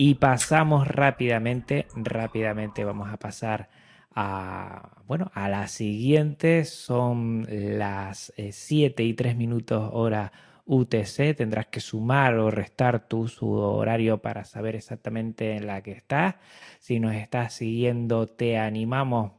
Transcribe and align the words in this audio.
Y 0.00 0.14
pasamos 0.14 0.86
rápidamente, 0.86 1.88
rápidamente 1.96 2.84
vamos 2.84 3.12
a 3.12 3.16
pasar 3.16 3.68
a, 4.14 5.02
bueno, 5.08 5.32
a 5.34 5.48
la 5.48 5.66
siguiente. 5.66 6.64
Son 6.66 7.44
las 7.50 8.32
7 8.36 9.02
y 9.02 9.14
3 9.14 9.34
minutos 9.34 9.90
hora 9.92 10.30
UTC. 10.66 11.34
Tendrás 11.36 11.66
que 11.66 11.80
sumar 11.80 12.34
o 12.34 12.48
restar 12.48 13.08
tu 13.08 13.26
horario 13.50 14.18
para 14.18 14.44
saber 14.44 14.76
exactamente 14.76 15.56
en 15.56 15.66
la 15.66 15.82
que 15.82 15.90
estás. 15.90 16.36
Si 16.78 17.00
nos 17.00 17.16
estás 17.16 17.54
siguiendo, 17.54 18.28
te 18.28 18.56
animamos 18.56 19.32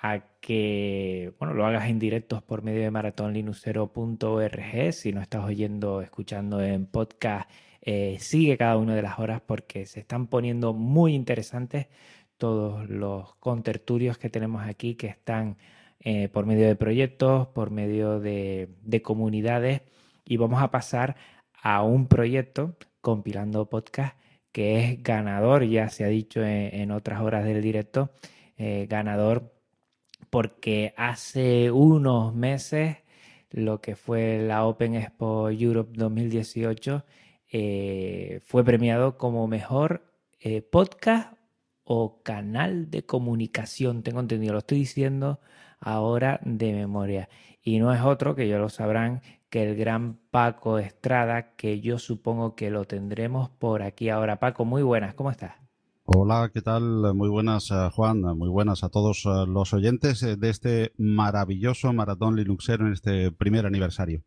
a 0.00 0.20
que 0.40 1.32
bueno, 1.40 1.54
lo 1.54 1.66
hagas 1.66 1.90
en 1.90 1.98
directos 1.98 2.40
por 2.40 2.62
medio 2.62 2.82
de 2.82 2.92
maratonlinuxero.org. 2.92 4.92
Si 4.92 5.12
no 5.12 5.20
estás 5.20 5.44
oyendo, 5.44 6.02
escuchando 6.02 6.62
en 6.62 6.86
podcast, 6.86 7.50
eh, 7.82 8.16
sigue 8.20 8.56
cada 8.56 8.76
una 8.76 8.94
de 8.94 9.02
las 9.02 9.18
horas 9.18 9.42
porque 9.44 9.86
se 9.86 10.00
están 10.00 10.28
poniendo 10.28 10.72
muy 10.72 11.14
interesantes 11.14 11.88
todos 12.38 12.88
los 12.88 13.34
contertulios 13.36 14.18
que 14.18 14.30
tenemos 14.30 14.62
aquí 14.66 14.94
que 14.94 15.08
están 15.08 15.56
eh, 16.00 16.28
por 16.28 16.46
medio 16.46 16.66
de 16.66 16.76
proyectos, 16.76 17.48
por 17.48 17.70
medio 17.70 18.20
de, 18.20 18.68
comunidades. 19.04 19.82
Y 20.24 20.36
vamos 20.36 20.62
a 20.62 20.70
pasar 20.70 21.16
a 21.62 21.82
un 21.82 22.06
proyecto 22.08 22.76
compilando 23.00 23.68
podcast 23.68 24.16
que 24.52 24.80
es 24.80 25.02
ganador, 25.02 25.64
ya 25.64 25.88
se 25.88 26.04
ha 26.04 26.08
dicho 26.08 26.44
en, 26.44 26.90
otras 26.90 27.20
horas 27.22 27.44
del 27.44 27.62
directo, 27.62 28.10
eh, 28.56 28.86
ganador 28.88 29.52
porque 30.30 30.94
hace 30.96 31.70
unos 31.70 32.34
meses 32.34 32.98
lo 33.50 33.80
que 33.80 33.96
fue 33.96 34.38
la 34.38 34.64
Open 34.64 34.94
Expo 34.94 35.50
Europe 35.50 35.92
2018 35.94 37.04
eh, 37.54 38.40
fue 38.46 38.64
premiado 38.64 39.18
como 39.18 39.46
mejor 39.46 40.10
eh, 40.40 40.62
podcast 40.62 41.34
o 41.84 42.22
canal 42.22 42.90
de 42.90 43.04
comunicación. 43.04 44.02
Tengo 44.02 44.20
entendido, 44.20 44.54
lo 44.54 44.60
estoy 44.60 44.78
diciendo 44.78 45.38
ahora 45.78 46.40
de 46.44 46.72
memoria. 46.72 47.28
Y 47.62 47.78
no 47.78 47.92
es 47.92 48.00
otro, 48.00 48.34
que 48.34 48.48
ya 48.48 48.58
lo 48.58 48.70
sabrán, 48.70 49.20
que 49.50 49.68
el 49.68 49.76
gran 49.76 50.18
Paco 50.30 50.78
Estrada, 50.78 51.54
que 51.54 51.80
yo 51.80 51.98
supongo 51.98 52.54
que 52.56 52.70
lo 52.70 52.86
tendremos 52.86 53.50
por 53.50 53.82
aquí 53.82 54.08
ahora. 54.08 54.40
Paco, 54.40 54.64
muy 54.64 54.82
buenas, 54.82 55.14
¿cómo 55.14 55.30
estás? 55.30 55.52
Hola, 56.04 56.50
¿qué 56.54 56.62
tal? 56.62 57.14
Muy 57.14 57.28
buenas, 57.28 57.70
eh, 57.70 57.90
Juan. 57.92 58.22
Muy 58.22 58.48
buenas 58.48 58.82
a 58.82 58.88
todos 58.88 59.24
los 59.46 59.74
oyentes 59.74 60.20
de 60.20 60.48
este 60.48 60.92
maravilloso 60.96 61.92
maratón 61.92 62.36
Linuxero 62.36 62.86
en 62.86 62.94
este 62.94 63.30
primer 63.30 63.66
aniversario. 63.66 64.22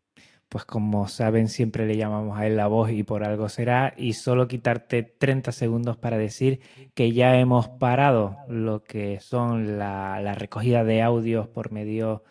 Pues 0.48 0.64
como 0.64 1.08
saben, 1.08 1.48
siempre 1.48 1.86
le 1.86 1.96
llamamos 1.96 2.38
a 2.38 2.46
él 2.46 2.56
la 2.56 2.68
voz 2.68 2.90
y 2.90 3.02
por 3.02 3.24
algo 3.24 3.48
será. 3.48 3.94
Y 3.96 4.12
solo 4.12 4.46
quitarte 4.46 5.02
30 5.02 5.50
segundos 5.52 5.96
para 5.96 6.18
decir 6.18 6.60
que 6.94 7.12
ya 7.12 7.38
hemos 7.38 7.68
parado 7.68 8.36
lo 8.48 8.84
que 8.84 9.18
son 9.20 9.78
la, 9.78 10.34
recogida 10.34 10.84
de 10.84 11.02
audios 11.02 11.48
por 11.48 11.72
medio 11.72 12.22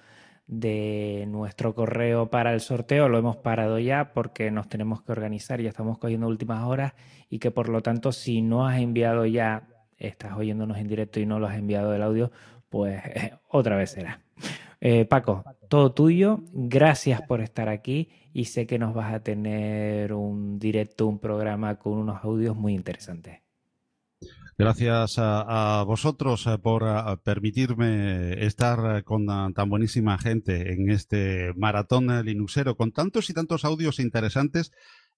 de 0.48 1.26
nuestro 1.28 1.74
correo 1.74 2.30
para 2.30 2.54
el 2.54 2.62
sorteo 2.62 3.10
lo 3.10 3.18
hemos 3.18 3.38
parado 3.38 3.80
ya 3.80 4.14
porque 4.14 4.52
nos 4.52 4.70
tenemos 4.70 5.02
que 5.02 5.12
organizar, 5.12 5.60
ya 5.60 5.70
estamos 5.70 5.98
cogiendo 5.98 6.28
últimas 6.28 6.64
horas 6.66 6.94
y 7.32 7.40
que 7.40 7.50
por 7.50 7.68
lo 7.68 7.82
tanto 7.82 8.12
si 8.12 8.44
no 8.44 8.68
has 8.68 8.80
enviado 8.80 9.26
ya, 9.26 9.68
estás 9.98 10.34
oyéndonos 10.34 10.78
en 10.78 10.88
directo 10.88 11.20
y 11.20 11.26
no 11.26 11.40
lo 11.40 11.48
has 11.48 11.58
enviado 11.58 11.96
el 11.96 12.04
audio, 12.04 12.32
pues 12.70 13.02
otra 13.50 13.76
vez 13.76 13.92
será. 13.92 14.22
Eh, 14.82 15.06
Paco, 15.06 15.44
todo 15.70 15.94
tuyo, 15.94 16.44
gracias 16.54 17.22
por 17.22 17.42
estar 17.42 17.70
aquí 17.70 18.10
y 18.34 18.46
sé 18.46 18.68
que 18.68 18.78
nos 18.78 18.94
vas 18.94 19.14
a 19.14 19.22
tener 19.22 20.14
un 20.14 20.60
directo, 20.60 21.08
un 21.08 21.20
programa 21.20 21.78
con 21.80 21.94
unos 21.94 22.24
audios 22.24 22.56
muy 22.56 22.74
interesantes. 22.74 23.40
Gracias 24.58 25.16
a, 25.18 25.84
vosotros 25.86 26.48
eh, 26.48 26.58
por 26.58 26.84
eh, 26.84 27.18
permitirme 27.24 28.46
estar 28.46 29.04
con 29.04 29.26
tan 29.26 29.70
buenísima 29.70 30.18
gente 30.18 30.74
en 30.74 30.90
este 30.90 31.52
maratón 31.58 32.08
linuxero 32.24 32.78
con 32.78 32.92
tantos 32.92 33.30
y 33.30 33.34
tantos 33.34 33.66
audios 33.66 34.00
interesantes 34.00 34.72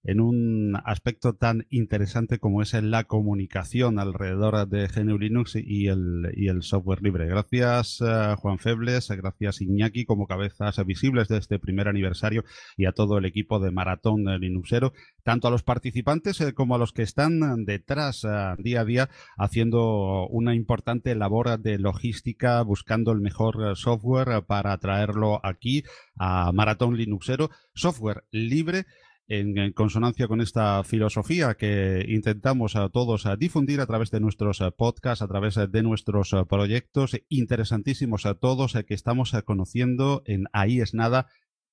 en 0.04 0.20
un 0.20 0.76
aspecto 0.84 1.34
tan 1.34 1.66
interesante 1.70 2.38
como 2.38 2.62
es 2.62 2.72
la 2.74 3.04
comunicación 3.04 3.98
alrededor 3.98 4.68
de 4.68 4.86
GNU 4.86 5.18
Linux 5.18 5.56
y 5.56 5.88
el, 5.88 6.32
y 6.34 6.48
el 6.48 6.62
software 6.62 7.02
libre. 7.02 7.26
Gracias 7.26 8.00
eh, 8.00 8.34
Juan 8.38 8.58
Febles, 8.58 9.08
gracias 9.10 9.60
Iñaki 9.60 10.04
como 10.04 10.26
cabezas 10.26 10.84
visibles 10.84 11.28
de 11.28 11.38
este 11.38 11.58
primer 11.58 11.88
aniversario 11.88 12.44
y 12.76 12.86
a 12.86 12.92
todo 12.92 13.18
el 13.18 13.24
equipo 13.24 13.58
de 13.58 13.70
Maratón 13.70 14.24
Linuxero, 14.40 14.92
tanto 15.24 15.48
a 15.48 15.50
los 15.50 15.62
participantes 15.62 16.40
eh, 16.40 16.54
como 16.54 16.74
a 16.74 16.78
los 16.78 16.92
que 16.92 17.02
están 17.02 17.64
detrás 17.64 18.24
eh, 18.24 18.28
día 18.58 18.82
a 18.82 18.84
día 18.84 19.08
haciendo 19.36 20.26
una 20.28 20.54
importante 20.54 21.14
labor 21.14 21.58
de 21.58 21.78
logística, 21.78 22.62
buscando 22.62 23.12
el 23.12 23.20
mejor 23.20 23.76
software 23.76 24.42
para 24.46 24.76
traerlo 24.78 25.40
aquí 25.42 25.84
a 26.16 26.52
Maratón 26.52 26.96
Linuxero, 26.96 27.50
software 27.74 28.24
libre 28.30 28.86
en, 29.28 29.72
consonancia 29.72 30.26
con 30.26 30.40
esta 30.40 30.82
filosofía 30.84 31.54
que 31.54 32.04
intentamos 32.08 32.76
a 32.76 32.88
todos 32.88 33.26
a 33.26 33.36
difundir 33.36 33.80
a 33.80 33.86
través 33.86 34.10
de 34.10 34.20
nuestros 34.20 34.60
eh, 34.60 34.70
podcasts, 34.70 35.22
a 35.22 35.28
través 35.28 35.54
de 35.54 35.82
nuestros 35.82 36.32
eh, 36.32 36.44
proyectos 36.48 37.16
interesantísimos 37.28 38.26
a 38.26 38.34
todos 38.34 38.74
eh, 38.74 38.84
que 38.84 38.94
estamos 38.94 39.32
conociendo 39.44 40.22
en 40.24 40.46
Ahí 40.52 40.80
es 40.80 40.94
nada 40.94 41.26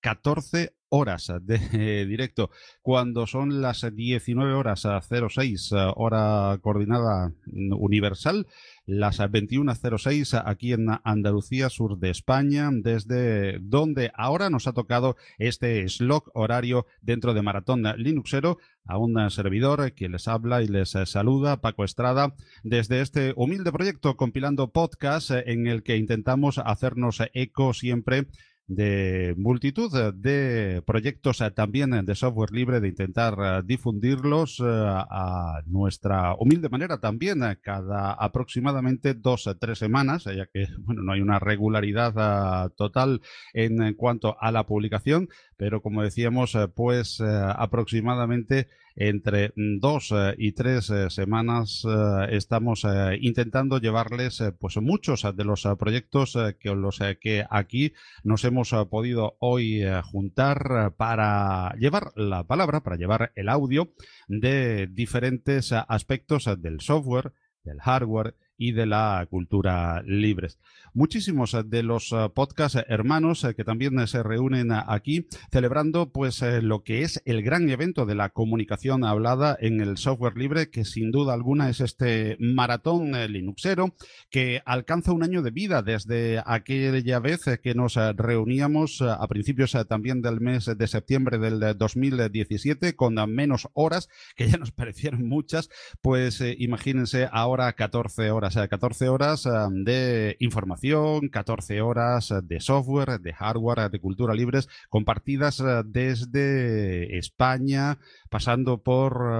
14 0.05 0.75
horas 0.89 1.33
de 1.41 2.05
directo. 2.05 2.51
Cuando 2.83 3.25
son 3.25 3.63
las 3.63 3.83
19 3.91 4.53
horas 4.53 4.85
06, 5.01 5.71
hora 5.95 6.59
coordinada 6.61 7.33
universal, 7.47 8.45
las 8.85 9.19
21.06 9.19 10.43
aquí 10.45 10.73
en 10.73 10.89
Andalucía, 11.03 11.71
sur 11.71 11.97
de 11.97 12.11
España, 12.11 12.69
desde 12.71 13.57
donde 13.61 14.11
ahora 14.13 14.51
nos 14.51 14.67
ha 14.67 14.73
tocado 14.73 15.15
este 15.39 15.89
slot 15.89 16.25
horario 16.35 16.85
dentro 17.01 17.33
de 17.33 17.41
Maratón 17.41 17.81
Linuxero 17.97 18.59
a 18.85 18.99
un 18.99 19.31
servidor 19.31 19.91
que 19.93 20.07
les 20.07 20.27
habla 20.27 20.61
y 20.61 20.67
les 20.67 20.91
saluda, 21.05 21.61
Paco 21.61 21.83
Estrada, 21.83 22.35
desde 22.63 23.01
este 23.01 23.33
humilde 23.35 23.71
proyecto 23.71 24.15
compilando 24.17 24.71
podcast 24.71 25.31
en 25.31 25.65
el 25.65 25.81
que 25.81 25.97
intentamos 25.97 26.59
hacernos 26.59 27.23
eco 27.33 27.73
siempre 27.73 28.27
de 28.67 29.35
multitud 29.37 29.91
de 30.13 30.81
proyectos 30.85 31.41
eh, 31.41 31.51
también 31.51 32.05
de 32.05 32.15
software 32.15 32.51
libre, 32.51 32.79
de 32.79 32.87
intentar 32.87 33.35
eh, 33.39 33.61
difundirlos 33.63 34.59
eh, 34.59 34.63
a 34.65 35.61
nuestra 35.67 36.35
humilde 36.35 36.69
manera 36.69 36.99
también 36.99 37.41
cada 37.61 38.13
aproximadamente 38.13 39.13
dos 39.13 39.45
o 39.47 39.55
tres 39.57 39.79
semanas, 39.79 40.23
ya 40.23 40.47
que 40.47 40.67
bueno, 40.79 41.03
no 41.03 41.13
hay 41.13 41.21
una 41.21 41.39
regularidad 41.39 42.71
total 42.71 43.21
en 43.53 43.93
cuanto 43.93 44.35
a 44.39 44.51
la 44.51 44.65
publicación, 44.65 45.29
pero 45.57 45.81
como 45.81 46.03
decíamos, 46.03 46.57
pues 46.75 47.21
aproximadamente 47.21 48.67
entre 48.95 49.51
dos 49.55 50.11
eh, 50.11 50.35
y 50.37 50.53
tres 50.53 50.89
eh, 50.89 51.09
semanas 51.09 51.85
eh, 51.85 52.27
estamos 52.31 52.85
intentando 53.19 53.79
llevarles 53.79 54.41
pues 54.59 54.77
muchos 54.77 55.25
de 55.35 55.43
los 55.43 55.67
proyectos 55.77 56.37
que 56.59 56.73
los 56.73 56.99
que 57.19 57.45
aquí 57.49 57.93
nos 58.23 58.43
hemos 58.45 58.73
podido 58.89 59.35
hoy 59.39 59.83
juntar 60.03 60.93
para 60.97 61.75
llevar 61.77 62.11
la 62.15 62.43
palabra, 62.43 62.81
para 62.81 62.95
llevar 62.95 63.31
el 63.35 63.49
audio 63.49 63.93
de 64.27 64.87
diferentes 64.87 65.71
aspectos 65.71 66.49
del 66.61 66.79
software, 66.81 67.33
del 67.63 67.79
hardware 67.81 68.35
y 68.57 68.71
de 68.71 68.85
la 68.85 69.25
cultura 69.29 70.01
libres. 70.05 70.59
Muchísimos 70.93 71.53
eh, 71.53 71.63
de 71.65 71.83
los 71.83 72.11
eh, 72.13 72.29
podcast 72.33 72.77
hermanos 72.87 73.43
eh, 73.43 73.53
que 73.53 73.65
también 73.65 74.07
se 74.07 74.23
reúnen 74.23 74.71
aquí 74.71 75.27
celebrando 75.51 76.11
pues 76.11 76.41
lo 76.41 76.83
que 76.83 77.01
es 77.01 77.21
el 77.25 77.43
gran 77.43 77.69
evento 77.69 78.05
de 78.05 78.15
la 78.15 78.29
comunicación 78.29 79.03
hablada 79.03 79.57
en 79.59 79.81
el 79.81 79.97
software 79.97 80.37
libre 80.37 80.69
que 80.69 80.85
sin 80.85 81.11
duda 81.11 81.33
alguna 81.33 81.69
es 81.69 81.81
este 81.81 82.37
maratón 82.39 83.11
linuxero 83.31 83.93
que 84.29 84.61
alcanza 84.65 85.11
un 85.11 85.23
año 85.23 85.41
de 85.41 85.51
vida 85.51 85.81
desde 85.81 86.41
aquella 86.45 87.19
vez 87.19 87.41
que 87.61 87.75
nos 87.75 87.95
reuníamos 87.95 89.01
a 89.01 89.27
principios 89.27 89.77
también 89.87 90.21
del 90.21 90.41
mes 90.41 90.65
de 90.65 90.87
septiembre 90.87 91.37
del 91.37 91.77
2017 91.77 92.95
con 92.95 93.15
menos 93.29 93.67
horas 93.73 94.09
que 94.35 94.49
ya 94.49 94.57
nos 94.57 94.71
parecieron 94.71 95.27
muchas 95.27 95.69
pues 96.01 96.41
imagínense 96.57 97.27
ahora 97.31 97.73
14 97.73 98.31
horas 98.31 98.44
horas, 98.45 98.69
14 98.69 99.09
horas 99.09 99.49
de 99.71 100.37
información, 100.39 101.29
14 101.29 101.81
horas 101.81 102.33
de 102.43 102.59
software, 102.59 103.19
de 103.19 103.33
hardware, 103.33 103.89
de 103.89 103.99
cultura 103.99 104.33
libres, 104.35 104.69
compartidas 104.89 105.63
desde 105.85 107.17
España, 107.17 107.97
pasando 108.29 108.83
por 108.83 109.33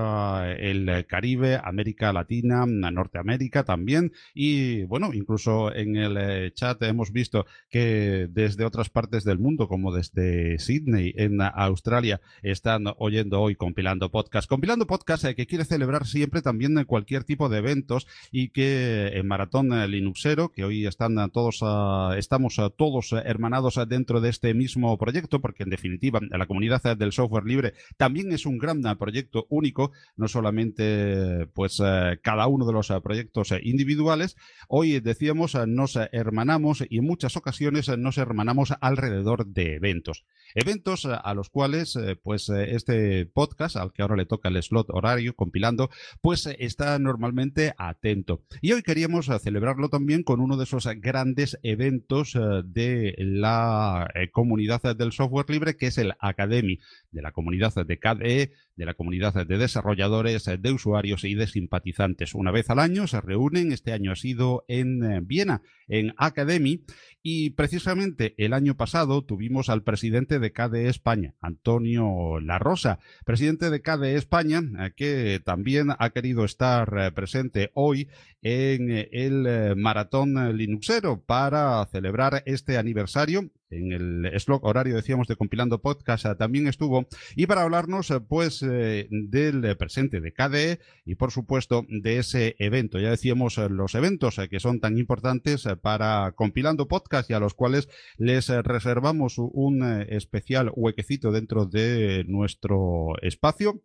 el 0.60 1.06
Caribe, 1.07 1.60
América 1.63 2.13
Latina, 2.13 2.66
Norteamérica 2.66 3.63
también, 3.63 4.12
y 4.34 4.84
bueno, 4.84 5.13
incluso 5.13 5.74
en 5.74 5.96
el 5.96 6.54
chat 6.54 6.81
hemos 6.84 7.12
visto 7.12 7.46
que 7.69 8.28
desde 8.31 8.66
otras 8.66 8.90
partes 8.90 9.24
del 9.24 9.40
mundo, 9.40 9.68
como 9.68 9.94
desde 9.94 10.57
Sydney, 10.57 11.13
en 11.16 11.42
Australia, 11.42 12.22
están 12.42 12.86
oyendo 12.98 13.42
hoy 13.42 13.56
compilando 13.56 14.10
podcast. 14.10 14.50
Compilando 14.50 14.88
podcast 14.88 15.25
que 15.36 15.46
quiere 15.46 15.66
celebrar 15.66 16.07
siempre 16.07 16.42
también 16.42 16.84
cualquier 16.86 17.24
tipo 17.24 17.50
de 17.50 17.60
eventos 17.60 18.07
y 18.31 18.50
que 18.50 18.94
en 18.95 19.27
Maratón 19.27 19.69
Linuxero, 19.89 20.50
que 20.50 20.63
hoy 20.63 20.86
están 20.86 21.15
todos, 21.31 21.59
ah, 21.62 22.15
estamos 22.18 22.59
todos 22.77 23.13
hermanados 23.13 23.80
dentro 23.88 24.21
de 24.21 24.30
este 24.30 24.53
mismo 24.53 24.97
proyecto, 24.97 25.42
porque 25.42 25.63
en 25.63 25.69
definitiva 25.69 26.19
la 26.30 26.47
comunidad 26.47 26.97
del 26.97 27.12
software 27.12 27.45
libre 27.45 27.74
también 27.97 28.31
es 28.31 28.45
un 28.45 28.57
gran 28.57 28.81
proyecto 28.97 29.45
único, 29.50 29.92
no 30.15 30.27
solamente 30.27 31.47
pues 31.53 31.81
eh, 31.83 32.19
cada 32.21 32.47
uno 32.47 32.65
de 32.65 32.74
los 32.74 32.92
proyectos 33.03 33.53
individuales. 33.62 34.36
Hoy 34.68 35.00
decíamos 35.00 35.56
nos 35.68 35.95
hermanamos 36.12 36.83
y 36.89 36.97
en 37.00 37.06
muchas 37.06 37.38
ocasiones 37.38 37.89
nos 37.97 38.18
hermanamos 38.18 38.74
alrededor 38.81 39.45
de 39.47 39.75
eventos. 39.75 40.25
Eventos 40.53 41.06
a 41.06 41.33
los 41.33 41.50
cuales 41.50 41.95
eh, 41.95 42.15
pues 42.15 42.50
este 42.50 43.25
podcast, 43.25 43.75
al 43.75 43.92
que 43.92 44.01
ahora 44.01 44.15
le 44.15 44.25
toca 44.25 44.50
el 44.50 44.62
slot 44.62 44.89
horario 44.89 45.36
compilando, 45.36 45.89
pues 46.21 46.47
está 46.59 46.97
normalmente 47.00 47.74
atento. 47.77 48.44
Y 48.62 48.71
hoy 48.71 48.81
queríamos 48.86 49.28
eh, 49.28 49.40
celebrarlo 49.40 49.90
también 49.90 50.24
con 50.24 50.40
uno 50.40 50.56
de 50.56 50.64
esos 50.64 50.88
grandes 50.98 51.60
eventos 51.64 52.36
eh, 52.36 52.40
de 52.64 53.16
la 53.18 54.10
eh, 54.16 54.30
comunidad 54.32 54.96
del 54.96 55.12
software 55.12 55.50
libre, 55.50 55.76
que 55.76 55.88
es 55.88 55.98
el 55.98 56.14
Academy, 56.20 56.80
de 57.12 57.22
la 57.22 57.32
comunidad 57.32 57.74
de 57.74 58.00
KDE, 58.00 58.52
de 58.75 58.86
la 58.86 58.94
comunidad 58.94 59.33
de 59.45 59.57
desarrolladores, 59.57 60.45
de 60.45 60.72
usuarios 60.72 61.24
y 61.24 61.36
de 61.36 61.48
simpatizantes. 61.48 62.36
Una 62.36 62.51
vez 62.51 62.69
al 62.69 62.80
año 62.80 63.07
se 63.07 63.22
reúnen, 63.22 63.72
este 63.72 63.94
año 63.94 64.12
ha 64.12 64.16
sido 64.16 64.66
en 64.68 65.25
Viena, 65.27 65.62
en 65.88 66.13
Academy, 66.18 66.83
y 67.24 67.51
precisamente 67.51 68.36
el 68.38 68.54
año 68.54 68.75
pasado 68.75 69.24
tuvimos 69.24 69.69
al 69.69 69.83
presidente 69.83 70.39
de 70.39 70.51
KDE 70.51 70.89
España, 70.89 71.36
Antonio 71.42 72.39
La 72.39 72.60
Rosa, 72.60 73.00
presidente 73.25 73.69
de 73.69 73.81
KDE 73.81 74.16
España, 74.16 74.62
que 74.95 75.42
también 75.44 75.89
ha 75.98 76.10
querido 76.12 76.45
estar 76.45 77.13
presente 77.13 77.71
hoy 77.74 78.10
en 78.42 79.07
el 79.12 79.75
Maratón 79.75 80.57
Linuxero 80.57 81.21
para 81.21 81.86
celebrar 81.88 82.44
este 82.45 82.78
aniversario 82.78 83.50
en 83.70 83.92
el 83.92 84.40
slot 84.40 84.64
horario 84.64 84.96
decíamos 84.96 85.28
de 85.28 85.36
compilando 85.36 85.82
podcast 85.82 86.26
eh, 86.26 86.36
también 86.36 86.68
estuvo. 86.68 87.08
Y 87.36 87.48
para 87.48 87.64
hablarnos 87.64 88.12
eh, 88.12 88.20
pues 88.20 88.64
eh, 88.64 89.08
del 89.10 89.76
presente 89.78 90.22
de 90.22 90.34
KDE 90.34 90.80
y 91.06 91.16
por 91.16 91.32
supuesto 91.32 91.86
de 91.90 92.20
ese 92.20 92.56
evento. 92.60 93.00
Ya 93.00 93.10
decíamos 93.10 93.58
los 93.58 93.96
eventos 93.96 94.40
que 94.50 94.60
son 94.60 94.80
tan 94.80 94.98
importantes 94.98 95.68
para 95.82 96.34
compilando 96.36 96.88
podcast 96.88 97.30
y 97.30 97.34
a 97.34 97.40
los 97.40 97.54
cuales 97.54 97.90
les 98.18 98.48
reservamos 98.48 99.38
un 99.38 99.84
especial 100.10 100.72
huequecito 100.76 101.32
dentro 101.32 101.66
de 101.66 102.24
nuestro 102.28 103.14
espacio 103.22 103.82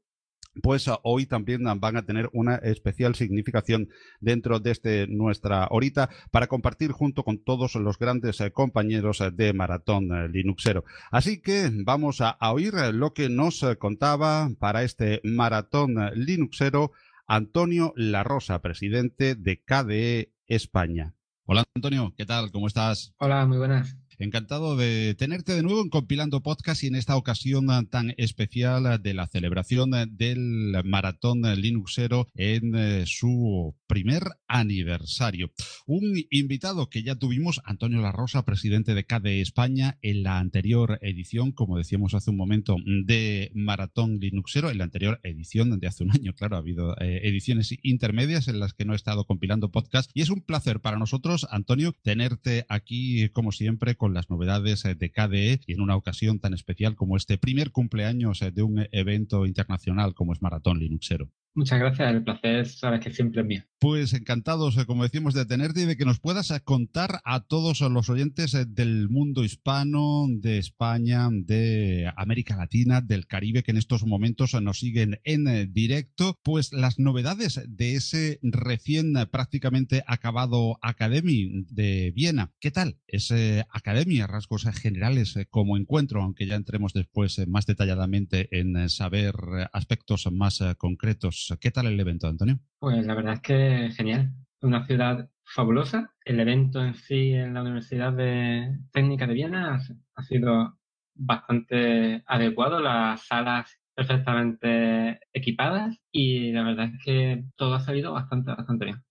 pues 0.63 0.89
ah, 0.89 0.99
hoy 1.03 1.27
también 1.27 1.63
van 1.81 1.97
a 1.97 2.05
tener 2.05 2.29
una 2.33 2.57
especial 2.57 3.15
significación 3.15 3.89
dentro 4.21 4.61
de 4.61 4.71
este 4.71 5.07
nuestra 5.07 5.69
horita 5.71 6.11
para 6.31 6.47
compartir 6.47 6.93
junto 6.93 7.23
con 7.23 7.43
todos 7.43 7.75
los 7.77 7.99
grandes 7.99 8.41
eh, 8.41 8.51
compañeros 8.53 9.21
eh, 9.21 9.31
de 9.31 9.53
Maratón 9.53 10.11
eh, 10.13 10.29
Linuxero. 10.29 10.85
Así 11.11 11.41
que 11.41 11.71
vamos 11.85 12.21
a, 12.21 12.37
oír 12.41 12.75
lo 12.93 13.13
que 13.13 13.29
nos 13.29 13.65
contaba 13.79 14.51
para 14.59 14.83
este 14.83 15.21
Maratón 15.25 15.97
Linuxero 16.15 16.93
Antonio 17.27 17.93
La 17.97 18.25
Rosa, 18.25 18.61
presidente 18.61 19.35
de 19.35 19.63
KDE 19.63 20.33
España. 20.47 21.15
Hola 21.45 21.65
Antonio, 21.75 22.13
¿qué 22.17 22.27
tal? 22.27 22.51
¿Cómo 22.51 22.67
estás? 22.67 23.15
Hola, 23.19 23.47
muy 23.47 23.59
buenas. 23.59 23.97
Encantado 24.21 24.77
de 24.77 25.15
tenerte 25.15 25.55
de 25.55 25.63
nuevo 25.63 25.81
en 25.81 25.89
Compilando 25.89 26.43
Podcast 26.43 26.85
y 26.85 26.89
en 26.89 26.95
esta 26.95 27.17
ocasión 27.17 27.69
tan 27.89 28.13
especial 28.19 29.01
de 29.03 29.15
la 29.15 29.27
celebración 29.27 29.93
del 30.11 30.77
Maratón 30.85 31.41
Linuxero 31.59 32.29
en 32.35 32.75
eh, 32.75 33.05
su 33.07 33.75
primer 33.87 34.25
aniversario. 34.47 35.53
Un 35.87 36.23
invitado 36.31 36.91
que 36.91 37.03
ya 37.03 37.15
tuvimos, 37.15 37.63
Antonio 37.65 38.03
La 38.03 38.13
Rosa, 38.13 38.45
presidente 38.45 38.95
de 38.95 39.05
KDE 39.05 39.41
España, 39.41 39.97
en 40.03 40.23
la 40.23 40.39
anterior 40.39 40.99
edición, 41.01 41.53
como 41.53 41.79
decíamos 41.79 42.13
hace 42.13 42.29
un 42.29 42.37
momento, 42.37 42.77
de 43.07 43.51
Maratón 43.55 44.19
Linuxero, 44.21 44.71
en 44.71 44.77
la 44.77 44.85
anterior 44.85 45.19
edición 45.23 45.81
de 45.81 45.87
hace 45.87 46.05
un 46.05 46.11
año, 46.11 46.35
claro, 46.35 46.57
ha 46.57 46.59
habido 46.59 46.95
eh, 47.01 47.23
ediciones 47.25 47.75
intermedias 47.83 48.49
en 48.49 48.61
las 48.61 48.75
que 48.75 48.85
no 48.85 48.93
he 48.93 48.97
estado 48.97 49.25
compilando 49.25 49.71
podcast 49.71 50.11
y 50.13 50.21
es 50.21 50.29
un 50.29 50.43
placer 50.43 50.81
para 50.81 50.99
nosotros, 50.99 51.47
Antonio, 51.51 51.97
tenerte 52.03 52.67
aquí 52.69 53.31
como 53.31 53.51
siempre 53.51 53.95
con 53.95 54.10
las 54.15 54.31
novedades 54.31 54.85
eh, 54.85 54.95
de 54.95 55.11
KDE 55.11 55.61
y 55.67 55.73
en 55.73 55.81
una 55.81 55.97
ocasión 55.97 56.39
tan 56.39 56.55
especial 56.55 56.95
como 56.95 57.17
este 57.17 57.39
primer 57.39 57.71
cumpleaños 57.71 58.43
eh, 58.43 58.51
de 58.51 58.63
un 58.63 58.87
evento 58.93 59.47
internacional 59.47 60.15
como 60.15 60.33
es 60.33 60.43
Maratón 60.43 60.79
Linuxero. 60.79 61.31
Muchas 61.55 61.79
gracias, 61.79 62.11
el 62.11 62.23
placer 62.23 62.67
sabes 62.67 63.01
que 63.01 63.11
siempre 63.11 63.41
es 63.43 63.47
mío. 63.47 63.63
Pues 63.81 64.13
encantados, 64.13 64.77
eh, 64.77 64.85
como 64.85 65.05
decimos, 65.05 65.33
de 65.33 65.47
tenerte 65.47 65.81
y 65.81 65.87
de 65.87 65.97
que 65.97 66.05
nos 66.05 66.21
puedas 66.21 66.51
eh, 66.51 66.61
contar 66.61 67.23
a 67.25 67.41
todos 67.41 67.81
los 67.81 68.11
oyentes 68.11 68.53
eh, 68.53 68.67
del 68.67 69.09
mundo 69.09 69.43
hispano, 69.43 70.27
de 70.29 70.59
España, 70.59 71.31
de 71.33 72.13
América 72.15 72.59
Latina, 72.59 73.01
del 73.01 73.27
Caribe, 73.27 73.63
que 73.63 73.71
en 73.71 73.79
estos 73.79 74.05
momentos 74.05 74.53
nos 74.61 74.81
siguen 74.81 75.19
en 75.25 75.73
directo, 75.73 76.39
pues 76.43 76.75
las 76.75 76.99
novedades 76.99 77.59
de 77.67 77.95
ese 77.95 78.39
recién 78.43 79.15
prácticamente 79.31 80.05
acabado 80.07 80.79
Academy 80.83 81.65
de 81.71 82.13
Viena. 82.15 82.53
¿Qué 82.61 82.71
tal? 82.71 82.99
Ese 83.07 83.65
Academy, 83.71 84.21
a 84.21 84.27
rasgos 84.27 84.65
generales 84.75 85.39
como 85.49 85.79
encuentro, 85.79 86.23
aunque 86.23 86.47
ya 86.47 86.57
entremos 86.57 86.93
después 86.93 87.49
más 87.49 87.65
detalladamente 87.65 88.47
en 88.61 88.91
saber 88.91 89.35
aspectos 89.73 90.29
más 90.31 90.63
concretos 90.77 91.55
¿Qué 91.61 91.71
tal 91.71 91.87
el 91.87 91.99
evento, 91.99 92.29
Antonio? 92.29 92.61
Pues 92.81 93.07
la 93.07 93.15
verdad 93.15 93.35
es 93.35 93.41
que 93.43 93.91
genial. 93.95 94.33
Una 94.63 94.87
ciudad 94.87 95.29
fabulosa. 95.45 96.15
El 96.25 96.41
evento 96.41 96.83
en 96.83 96.95
sí 96.95 97.33
en 97.35 97.53
la 97.55 97.63
Universidad 97.63 98.13
de 98.13 98.79
Técnica 98.93 99.27
de 99.27 99.35
Viena 99.35 99.79
ha, 100.15 100.23
sido 100.23 100.79
bastante 101.15 102.23
adecuado. 102.27 102.81
Las 102.81 103.27
salas 103.27 103.79
perfectamente 103.95 105.21
equipadas 105.33 105.99
y 106.11 106.53
la 106.53 106.63
verdad 106.65 106.87
es 106.95 107.05
que 107.05 107.45
todo 107.57 107.75
ha 107.75 107.81
salido 107.81 108.13
bastante, 108.15 108.53
bastante 108.53 108.87
bien 108.87 109.05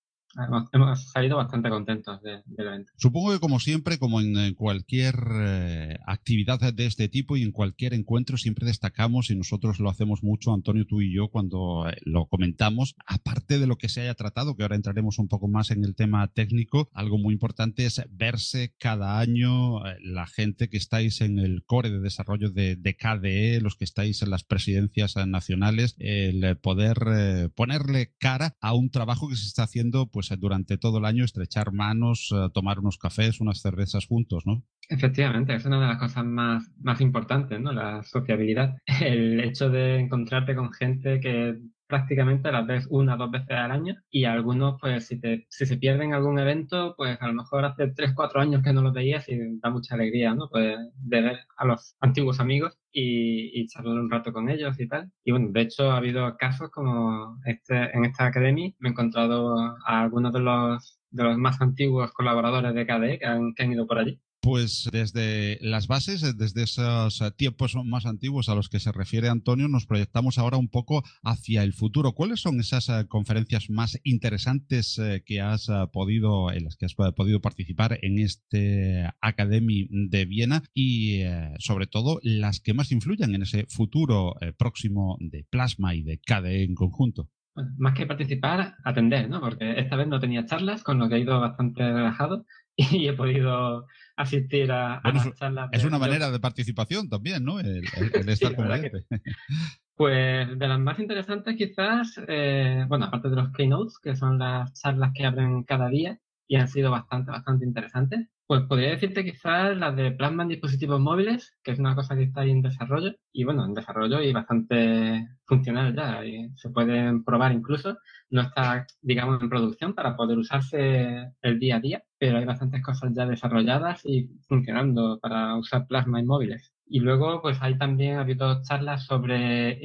hemos 0.72 1.12
salido 1.12 1.38
bastante 1.38 1.70
contentos 1.70 2.22
del 2.22 2.44
evento. 2.58 2.92
Supongo 2.98 3.32
que 3.32 3.40
como 3.40 3.60
siempre, 3.60 3.98
como 3.98 4.22
en 4.22 4.54
cualquier 4.54 5.16
eh, 5.42 5.98
actividad 6.06 6.74
de 6.74 6.86
este 6.86 7.10
tipo 7.10 7.38
y 7.38 7.44
en 7.44 7.52
cualquier 7.52 7.94
encuentro, 7.94 8.38
siempre 8.38 8.68
destacamos 8.68 9.30
y 9.30 9.36
nosotros 9.36 9.80
lo 9.80 9.90
hacemos 9.90 10.24
mucho, 10.24 10.54
Antonio, 10.54 10.86
tú 10.86 11.02
y 11.02 11.14
yo, 11.14 11.30
cuando 11.30 11.90
eh, 11.90 11.98
lo 12.04 12.28
comentamos, 12.28 12.96
aparte 13.06 13.60
de 13.60 13.68
lo 13.68 13.78
que 13.78 13.90
se 13.90 14.02
haya 14.02 14.14
tratado, 14.14 14.56
que 14.56 14.64
ahora 14.64 14.76
entraremos 14.76 15.20
un 15.20 15.28
poco 15.28 15.48
más 15.48 15.72
en 15.72 15.84
el 15.84 15.96
tema 15.96 16.28
técnico, 16.28 16.90
algo 16.94 17.18
muy 17.18 17.34
importante 17.34 17.86
es 17.86 18.02
verse 18.12 18.74
cada 18.78 19.20
año 19.20 19.86
eh, 19.86 19.98
la 20.04 20.28
gente 20.28 20.70
que 20.70 20.78
estáis 20.78 21.22
en 21.22 21.40
el 21.40 21.64
core 21.66 21.90
de 21.90 22.00
desarrollo 22.00 22.50
de, 22.52 22.76
de 22.76 22.96
KDE, 22.96 23.62
los 23.62 23.76
que 23.76 23.86
estáis 23.86 24.22
en 24.22 24.30
las 24.30 24.44
presidencias 24.44 25.16
nacionales, 25.28 25.96
el 26.00 26.58
poder 26.58 27.52
ponerle 27.56 28.14
cara 28.20 28.56
a 28.62 28.74
un 28.74 28.90
trabajo 28.90 29.30
que 29.30 29.36
se 29.36 29.48
está 29.48 29.64
haciendo 29.64 30.08
pues 30.08 30.19
pues, 30.20 30.38
durante 30.38 30.78
todo 30.78 30.98
el 30.98 31.06
año 31.06 31.24
estrechar 31.24 31.72
manos, 31.72 32.30
eh, 32.36 32.50
tomar 32.54 32.80
unos 32.80 32.98
cafés, 32.98 33.40
unas 33.40 33.62
cervezas 33.62 34.06
juntos, 34.06 34.46
¿no? 34.46 34.64
Efectivamente, 34.90 35.56
es 35.56 35.64
una 35.64 35.80
de 35.80 35.88
las 35.88 35.98
cosas 35.98 36.26
más, 36.26 36.70
más 36.82 37.00
importantes, 37.00 37.58
¿no? 37.62 37.72
La 37.72 38.04
sociabilidad. 38.04 38.76
El 39.00 39.40
hecho 39.40 39.70
de 39.70 39.98
encontrarte 40.00 40.56
con 40.56 40.74
gente 40.74 41.22
que 41.22 41.58
prácticamente 41.90 42.52
las 42.52 42.68
ves 42.68 42.88
una 42.90 43.16
o 43.16 43.18
dos 43.18 43.32
veces 43.32 43.52
al 43.52 43.72
año 43.72 43.96
y 44.12 44.26
algunos, 44.26 44.80
pues 44.80 45.08
si, 45.08 45.20
te, 45.20 45.48
si 45.50 45.66
se 45.66 45.78
pierden 45.78 46.14
algún 46.14 46.40
evento, 46.40 46.94
pues 46.96 47.18
a 47.22 47.28
lo 47.28 47.34
mejor 47.34 47.66
hace 47.66 47.88
tres, 47.88 48.14
cuatro 48.16 48.40
años 48.42 48.62
que 48.64 48.72
no 48.74 48.82
los 48.82 48.94
veías 48.94 49.28
y 49.28 49.38
da 49.60 49.72
mucha 49.72 49.96
alegría, 49.96 50.34
¿no? 50.36 50.50
Pues 50.50 50.78
de 50.96 51.22
ver 51.22 51.40
a 51.58 51.66
los 51.66 51.96
antiguos 52.00 52.40
amigos 52.40 52.78
y, 52.92 53.60
y 53.60 53.68
charlar 53.68 53.96
un 53.96 54.12
rato 54.12 54.32
con 54.32 54.50
ellos 54.50 54.80
y 54.80 54.88
tal. 54.88 55.12
Y 55.24 55.32
bueno, 55.32 55.50
de 55.52 55.62
hecho 55.62 55.92
ha 55.92 55.98
habido 55.98 56.38
casos 56.38 56.70
como 56.70 57.40
este, 57.46 57.76
en 57.96 58.06
esta 58.06 58.26
academia 58.28 58.72
me 58.80 58.90
he 58.90 58.92
encontrado 58.92 59.58
a 59.86 60.02
algunos 60.02 60.34
de 60.34 60.40
los 60.42 61.00
de 61.12 61.24
los 61.24 61.38
más 61.38 61.60
antiguos 61.62 62.12
colaboradores 62.14 62.74
de 62.76 62.86
KDE 62.86 63.20
que 63.20 63.26
han, 63.26 63.54
que 63.56 63.64
han 63.64 63.72
ido 63.74 63.88
por 63.88 63.98
allí 64.00 64.22
Pues 64.42 64.90
desde 64.94 65.58
las 65.62 65.88
bases, 65.88 66.38
desde 66.38 66.64
esos 66.64 67.22
tiempos 67.36 67.76
más 67.84 68.06
antiguos 68.06 68.48
a 68.48 68.56
los 68.56 68.70
que 68.70 68.80
se 68.80 68.94
refiere 68.94 69.28
Antonio, 69.28 69.68
nos 69.68 69.86
proyectamos 69.86 70.38
ahora 70.38 70.56
un 70.56 70.70
poco 70.70 71.04
hacia 71.24 71.64
el 71.64 71.74
futuro. 71.74 72.14
¿Cuáles 72.14 72.40
son 72.40 72.58
esas 72.62 72.88
eh, 72.88 73.06
conferencias 73.10 73.70
más 73.70 74.00
interesantes 74.04 74.98
eh, 74.98 75.24
que 75.26 75.42
has 75.42 75.68
eh, 75.68 75.74
podido, 75.92 76.54
en 76.54 76.64
las 76.64 76.78
que 76.78 76.86
has 76.86 76.94
podido 76.94 77.42
participar 77.42 78.00
en 78.02 78.20
este 78.20 79.10
Academy 79.20 79.90
de 79.90 80.26
Viena 80.26 80.64
y 80.74 81.22
sobre 81.58 81.88
todo 81.88 82.20
las 82.24 82.62
que 82.62 82.74
más 82.74 82.94
influyen 82.94 83.36
en 83.36 83.42
ese 83.42 83.66
futuro 83.68 84.36
próximo 84.58 85.18
de 85.20 85.46
Plasma 85.50 85.96
y 85.96 86.04
de 86.04 86.20
KDE 86.20 86.64
en 86.64 86.76
conjunto? 86.76 87.30
más 87.78 87.94
que 87.94 88.06
participar, 88.06 88.76
atender, 88.84 89.30
¿no? 89.30 89.42
Porque 89.42 89.80
esta 89.80 89.96
vez 89.96 90.08
no 90.08 90.20
tenía 90.20 90.46
charlas, 90.46 90.84
con 90.84 90.98
lo 91.00 91.10
que 91.10 91.16
he 91.16 91.20
ido 91.20 91.40
bastante 91.40 91.84
relajado 91.92 92.46
y 92.76 93.08
he 93.08 93.14
podido 93.14 93.86
asistir 94.20 94.70
a, 94.72 95.02
las 95.04 95.34
charlas. 95.36 95.70
Es 95.72 95.86
una 95.86 95.98
manera 95.98 96.30
de 96.30 96.40
participación 96.40 97.08
también, 97.08 97.44
¿no? 97.46 97.60
El, 97.60 97.86
estar 98.28 98.54
con 98.54 98.68
Pues 99.96 100.60
de 100.60 100.68
las 100.68 100.80
más 100.80 101.00
interesantes 101.00 101.56
quizás, 101.58 102.20
eh, 102.28 102.86
bueno, 102.88 103.06
aparte 103.06 103.30
de 103.30 103.36
los 103.38 103.52
keynotes, 103.54 103.98
que 104.02 104.16
son 104.16 104.38
las 104.38 104.74
charlas 104.74 105.12
que 105.14 105.26
abren 105.26 105.64
cada 105.64 105.90
día 105.90 106.20
y 106.48 106.58
han 106.58 106.68
sido 106.68 106.92
bastante, 106.92 107.32
bastante 107.32 107.66
interesantes, 107.66 108.28
pues 108.50 108.64
podría 108.64 108.90
decirte 108.90 109.24
quizás 109.24 109.78
las 109.78 109.96
de 109.96 110.12
plasma 110.12 110.42
en 110.42 110.50
dispositivos 110.50 111.00
móviles, 111.00 111.56
que 111.62 111.70
es 111.70 111.78
una 111.78 111.94
cosa 111.94 112.16
que 112.16 112.24
está 112.24 112.42
ahí 112.42 112.50
en 112.50 112.64
desarrollo, 112.64 113.12
y 113.32 113.44
bueno, 113.44 113.64
en 113.64 113.76
desarrollo 113.76 114.24
y 114.24 114.34
bastante 114.34 115.28
funcional 115.46 115.96
ya, 115.96 116.26
y 116.26 116.50
se 116.56 116.72
pueden 116.72 117.24
probar 117.24 117.52
incluso, 117.52 118.00
no 118.32 118.42
está, 118.42 118.88
digamos, 119.04 119.40
en 119.44 119.50
producción 119.50 119.94
para 119.94 120.16
poder 120.18 120.40
usarse 120.40 121.32
el 121.44 121.60
día 121.60 121.76
a 121.76 121.80
día, 121.80 122.04
pero 122.18 122.40
hay 122.40 122.46
bastantes 122.46 122.82
cosas 122.82 123.12
ya 123.14 123.28
desarrolladas 123.28 124.02
y 124.04 124.32
funcionando 124.48 125.20
para 125.22 125.56
usar 125.56 125.86
plasma 125.86 126.20
en 126.20 126.26
móviles. 126.26 126.74
Y 126.88 127.02
luego, 127.02 127.44
pues 127.44 127.62
hay 127.62 127.78
también 127.78 128.18
ha 128.18 128.22
habido 128.22 128.64
charlas 128.64 129.06
sobre 129.06 129.80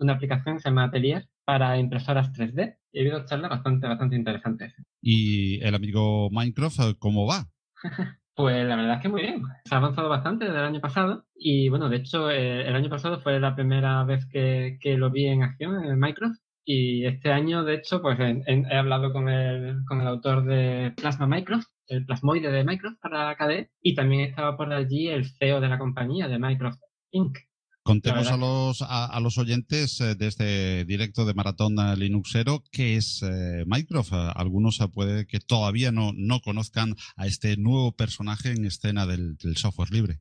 una 0.00 0.14
aplicación 0.14 0.56
que 0.56 0.62
se 0.62 0.70
llama 0.70 0.86
Atelier 0.86 1.28
para 1.44 1.78
impresoras 1.78 2.32
3D. 2.32 2.78
Y 2.90 2.98
ha 2.98 3.02
habido 3.02 3.24
charlas 3.26 3.50
bastante, 3.50 3.86
bastante 3.86 4.16
interesantes. 4.16 4.74
¿Y 5.00 5.62
el 5.62 5.76
amigo 5.76 6.30
Minecraft 6.32 6.98
cómo 6.98 7.26
va? 7.28 7.46
Pues 8.34 8.66
la 8.66 8.76
verdad 8.76 8.96
es 8.96 9.02
que 9.02 9.08
muy 9.10 9.20
bien. 9.20 9.42
Se 9.66 9.74
ha 9.74 9.78
avanzado 9.78 10.08
bastante 10.08 10.46
desde 10.46 10.58
el 10.58 10.64
año 10.64 10.80
pasado 10.80 11.26
y 11.34 11.68
bueno, 11.68 11.90
de 11.90 11.98
hecho 11.98 12.30
eh, 12.30 12.66
el 12.66 12.74
año 12.74 12.88
pasado 12.88 13.20
fue 13.20 13.38
la 13.38 13.54
primera 13.54 14.04
vez 14.04 14.26
que, 14.26 14.78
lo 14.96 15.10
vi 15.10 15.26
en 15.26 15.42
acción 15.42 15.84
en 15.84 15.98
Minecraft 15.98 16.40
y 16.64 17.04
este 17.06 17.32
año, 17.32 17.64
de 17.64 17.74
hecho, 17.74 18.00
pues 18.00 18.18
he, 18.20 18.76
hablado 18.76 19.12
con 19.12 19.28
el, 19.28 19.84
con 19.84 20.00
el 20.00 20.06
autor 20.06 20.44
de 20.44 20.92
Plasma 20.96 21.26
Microsoft, 21.26 21.72
el 21.88 22.06
plasmoide 22.06 22.52
de 22.52 22.64
Microsoft 22.64 23.00
para 23.00 23.34
KDE, 23.36 23.70
y 23.82 23.94
también 23.94 24.22
estaba 24.22 24.56
por 24.56 24.72
allí 24.72 25.08
el 25.08 25.26
CEO 25.26 25.60
de 25.60 25.68
la 25.68 25.78
compañía, 25.78 26.28
de 26.28 26.38
Microsoft 26.38 26.80
Inc. 27.10 27.36
Contemos 27.82 28.28
a 28.28 28.36
los, 28.36 28.82
a, 28.82 29.18
los 29.20 29.38
oyentes 29.38 30.00
eh, 30.00 30.14
de 30.14 30.28
este 30.28 30.84
directo 30.84 31.24
de 31.24 31.34
Maratón 31.34 31.74
Linuxero 31.98 32.62
qué 32.70 32.96
es 32.96 33.22
eh, 33.22 33.64
Microsoft. 33.66 34.32
Algunos 34.36 34.78
puede 34.92 35.26
que 35.26 35.40
todavía 35.40 35.90
no, 35.90 36.12
no 36.14 36.40
conozcan 36.40 36.94
a 37.16 37.26
este 37.26 37.56
nuevo 37.56 37.92
personaje 37.96 38.52
en 38.52 38.64
escena 38.66 39.06
del, 39.06 39.36
software 39.56 39.90
libre. 39.90 40.20